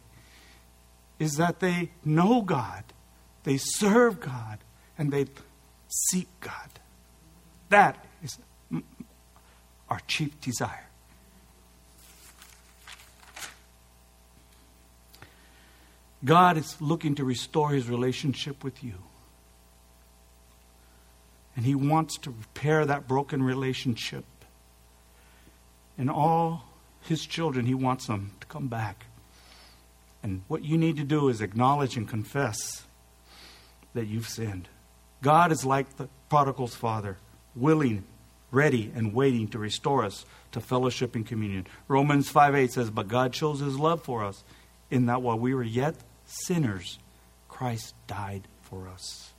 is 1.20 1.34
that 1.38 1.60
they 1.60 1.92
know 2.06 2.42
God, 2.42 2.84
they 3.44 3.58
serve 3.58 4.20
God, 4.20 4.60
and 4.98 5.12
they 5.12 5.26
seek 5.88 6.28
God. 6.40 6.70
That 7.70 8.06
is 8.24 8.38
our 9.90 10.00
chief 10.08 10.40
desire. 10.42 10.91
God 16.24 16.58
is 16.58 16.80
looking 16.80 17.16
to 17.16 17.26
restore 17.26 17.72
his 17.72 17.90
relationship 17.90 18.64
with 18.64 18.84
you. 18.84 18.96
And 21.56 21.66
He 21.66 21.76
wants 21.76 22.18
to 22.20 22.32
repair 22.32 22.86
that 22.86 23.08
broken 23.08 23.44
relationship. 23.44 24.26
And 25.98 26.10
all 26.10 26.64
His 27.02 27.26
children, 27.26 27.66
He 27.66 27.74
wants 27.74 28.08
them 28.08 28.32
to 28.40 28.48
come 28.48 28.68
back. 28.68 29.06
And 30.24 30.44
what 30.48 30.64
you 30.64 30.78
need 30.78 30.98
to 30.98 31.04
do 31.04 31.30
is 31.30 31.42
acknowledge 31.42 31.98
and 31.98 32.08
confess 32.08 32.84
that 33.94 34.08
you've 34.08 34.30
sinned. 34.30 34.70
God 35.22 35.52
is 35.52 35.66
like 35.66 35.98
the 35.98 36.08
prodigal's 36.30 36.76
father, 36.76 37.18
willing, 37.56 38.04
ready, 38.52 38.92
and 38.96 39.14
waiting 39.14 39.48
to 39.50 39.60
restore 39.60 40.06
us 40.06 40.26
to 40.52 40.62
fellowship 40.62 41.16
and 41.16 41.26
communion. 41.26 41.68
Romans 41.88 42.30
5 42.30 42.56
8 42.56 42.72
says, 42.72 42.90
But 42.90 43.08
God 43.08 43.36
shows 43.36 43.60
his 43.60 43.78
love 43.78 44.04
for 44.04 44.24
us 44.24 44.44
in 44.90 45.08
that 45.08 45.22
while 45.22 45.38
we 45.38 45.54
were 45.54 45.64
yet 45.64 45.96
sinners, 46.32 47.00
Christ 47.48 47.94
died 48.08 48.48
for 48.62 48.88
us. 48.88 49.32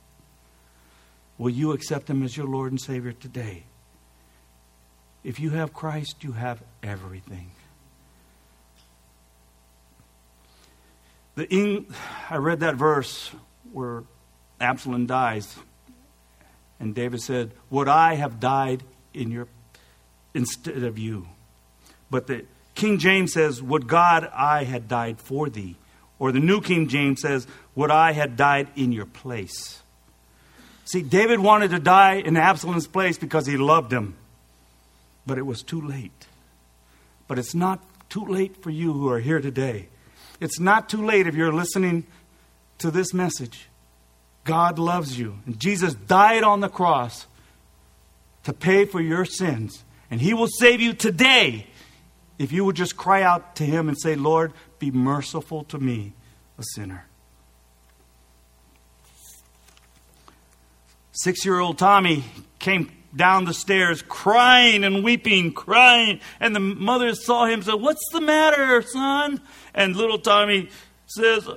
Will 1.37 1.49
you 1.49 1.71
accept 1.71 2.09
Him 2.09 2.23
as 2.23 2.37
your 2.37 2.47
Lord 2.47 2.71
and 2.71 2.79
Savior 2.79 3.11
today? 3.11 3.63
If 5.23 5.39
you 5.39 5.51
have 5.51 5.73
Christ, 5.73 6.23
you 6.23 6.33
have 6.33 6.61
everything. 6.81 7.51
The 11.35 11.85
I 12.29 12.37
read 12.37 12.59
that 12.59 12.75
verse 12.75 13.31
where 13.71 14.03
Absalom 14.61 15.07
dies, 15.07 15.57
and 16.79 16.93
David 16.93 17.21
said, 17.21 17.53
"Would 17.71 17.87
I 17.87 18.15
have 18.15 18.39
died 18.39 18.83
in 19.13 19.31
your 19.31 19.47
instead 20.35 20.83
of 20.83 20.99
you?" 20.99 21.27
But 22.11 22.27
the 22.27 22.45
King 22.75 22.99
James 22.99 23.33
says, 23.33 23.63
"Would 23.63 23.87
God 23.87 24.29
I 24.33 24.65
had 24.65 24.87
died 24.87 25.19
for 25.19 25.49
thee?" 25.49 25.77
Or 26.23 26.31
the 26.31 26.39
New 26.39 26.61
King 26.61 26.87
James 26.87 27.19
says, 27.19 27.45
"Would 27.75 27.91
I 27.91 28.13
had 28.13 28.37
died 28.37 28.69
in 28.77 28.93
your 28.93 29.05
place?" 29.05 29.81
See, 30.85 31.01
David 31.01 31.41
wanted 31.41 31.71
to 31.71 31.79
die 31.79 32.13
in 32.13 32.37
Absalom's 32.37 32.87
place 32.87 33.17
because 33.17 33.45
he 33.45 33.57
loved 33.57 33.91
him. 33.91 34.15
But 35.27 35.37
it 35.37 35.45
was 35.45 35.61
too 35.61 35.81
late. 35.81 36.27
But 37.27 37.39
it's 37.39 37.53
not 37.53 37.83
too 38.09 38.25
late 38.25 38.63
for 38.63 38.69
you 38.69 38.93
who 38.93 39.09
are 39.09 39.19
here 39.19 39.41
today. 39.41 39.89
It's 40.39 40.61
not 40.61 40.87
too 40.87 41.05
late 41.05 41.27
if 41.27 41.35
you're 41.35 41.51
listening 41.51 42.05
to 42.77 42.89
this 42.89 43.13
message. 43.13 43.67
God 44.45 44.79
loves 44.79 45.19
you. 45.19 45.39
And 45.45 45.59
Jesus 45.59 45.93
died 45.93 46.43
on 46.43 46.61
the 46.61 46.69
cross 46.69 47.27
to 48.45 48.53
pay 48.53 48.85
for 48.85 49.01
your 49.01 49.25
sins. 49.25 49.83
And 50.09 50.21
He 50.21 50.33
will 50.33 50.47
save 50.47 50.79
you 50.79 50.93
today 50.93 51.67
if 52.39 52.53
you 52.53 52.63
would 52.63 52.77
just 52.77 52.95
cry 52.95 53.23
out 53.23 53.57
to 53.57 53.65
Him 53.65 53.89
and 53.89 53.99
say, 53.99 54.15
Lord, 54.15 54.53
be 54.83 54.97
merciful 54.97 55.63
to 55.65 55.79
me, 55.79 56.13
a 56.57 56.63
sinner. 56.75 57.05
Six 61.13 61.45
year 61.45 61.59
old 61.59 61.77
Tommy 61.77 62.23
came 62.59 62.91
down 63.15 63.45
the 63.45 63.53
stairs 63.53 64.01
crying 64.01 64.83
and 64.83 65.03
weeping, 65.03 65.53
crying. 65.53 66.19
And 66.39 66.55
the 66.55 66.59
mother 66.59 67.13
saw 67.15 67.45
him 67.45 67.55
and 67.55 67.63
said, 67.63 67.75
What's 67.75 68.03
the 68.11 68.19
matter, 68.19 68.81
son? 68.81 69.39
And 69.73 69.95
little 69.95 70.19
Tommy 70.19 70.69
says, 71.05 71.47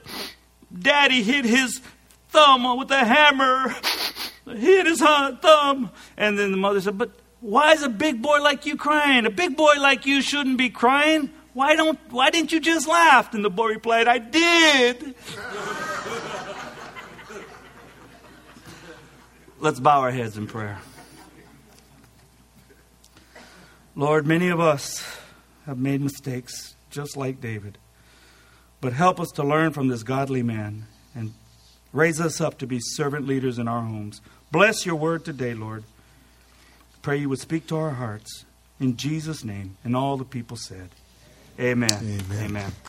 Daddy 0.78 1.22
hit 1.22 1.44
his 1.44 1.80
thumb 2.28 2.78
with 2.78 2.90
a 2.90 3.04
hammer. 3.04 3.74
Hit 4.46 4.86
his 4.86 5.00
thumb. 5.00 5.90
And 6.16 6.38
then 6.38 6.52
the 6.52 6.56
mother 6.58 6.80
said, 6.80 6.98
But 6.98 7.10
why 7.40 7.72
is 7.72 7.82
a 7.82 7.88
big 7.88 8.22
boy 8.22 8.40
like 8.42 8.66
you 8.66 8.76
crying? 8.76 9.26
A 9.26 9.30
big 9.30 9.56
boy 9.56 9.74
like 9.80 10.06
you 10.06 10.22
shouldn't 10.22 10.58
be 10.58 10.70
crying. 10.70 11.30
Why 11.56 11.74
don't 11.74 11.98
why 12.10 12.28
didn't 12.28 12.52
you 12.52 12.60
just 12.60 12.86
laugh? 12.86 13.32
And 13.32 13.42
the 13.42 13.48
boy 13.48 13.68
replied, 13.68 14.08
I 14.08 14.18
did. 14.18 15.14
Let's 19.58 19.80
bow 19.80 20.00
our 20.00 20.10
heads 20.10 20.36
in 20.36 20.48
prayer. 20.48 20.78
Lord, 23.94 24.26
many 24.26 24.48
of 24.48 24.60
us 24.60 25.02
have 25.64 25.78
made 25.78 26.02
mistakes 26.02 26.76
just 26.90 27.16
like 27.16 27.40
David. 27.40 27.78
But 28.82 28.92
help 28.92 29.18
us 29.18 29.30
to 29.36 29.42
learn 29.42 29.72
from 29.72 29.88
this 29.88 30.02
godly 30.02 30.42
man 30.42 30.84
and 31.14 31.32
raise 31.90 32.20
us 32.20 32.38
up 32.38 32.58
to 32.58 32.66
be 32.66 32.80
servant 32.80 33.26
leaders 33.26 33.58
in 33.58 33.66
our 33.66 33.80
homes. 33.80 34.20
Bless 34.52 34.84
your 34.84 34.96
word 34.96 35.24
today, 35.24 35.54
Lord. 35.54 35.84
Pray 37.00 37.16
you 37.16 37.30
would 37.30 37.40
speak 37.40 37.66
to 37.68 37.76
our 37.76 37.92
hearts. 37.92 38.44
In 38.78 38.98
Jesus' 38.98 39.42
name. 39.42 39.78
And 39.82 39.96
all 39.96 40.18
the 40.18 40.24
people 40.26 40.58
said, 40.58 40.90
Amen. 41.60 42.20
Amen. 42.30 42.44
Amen. 42.44 42.76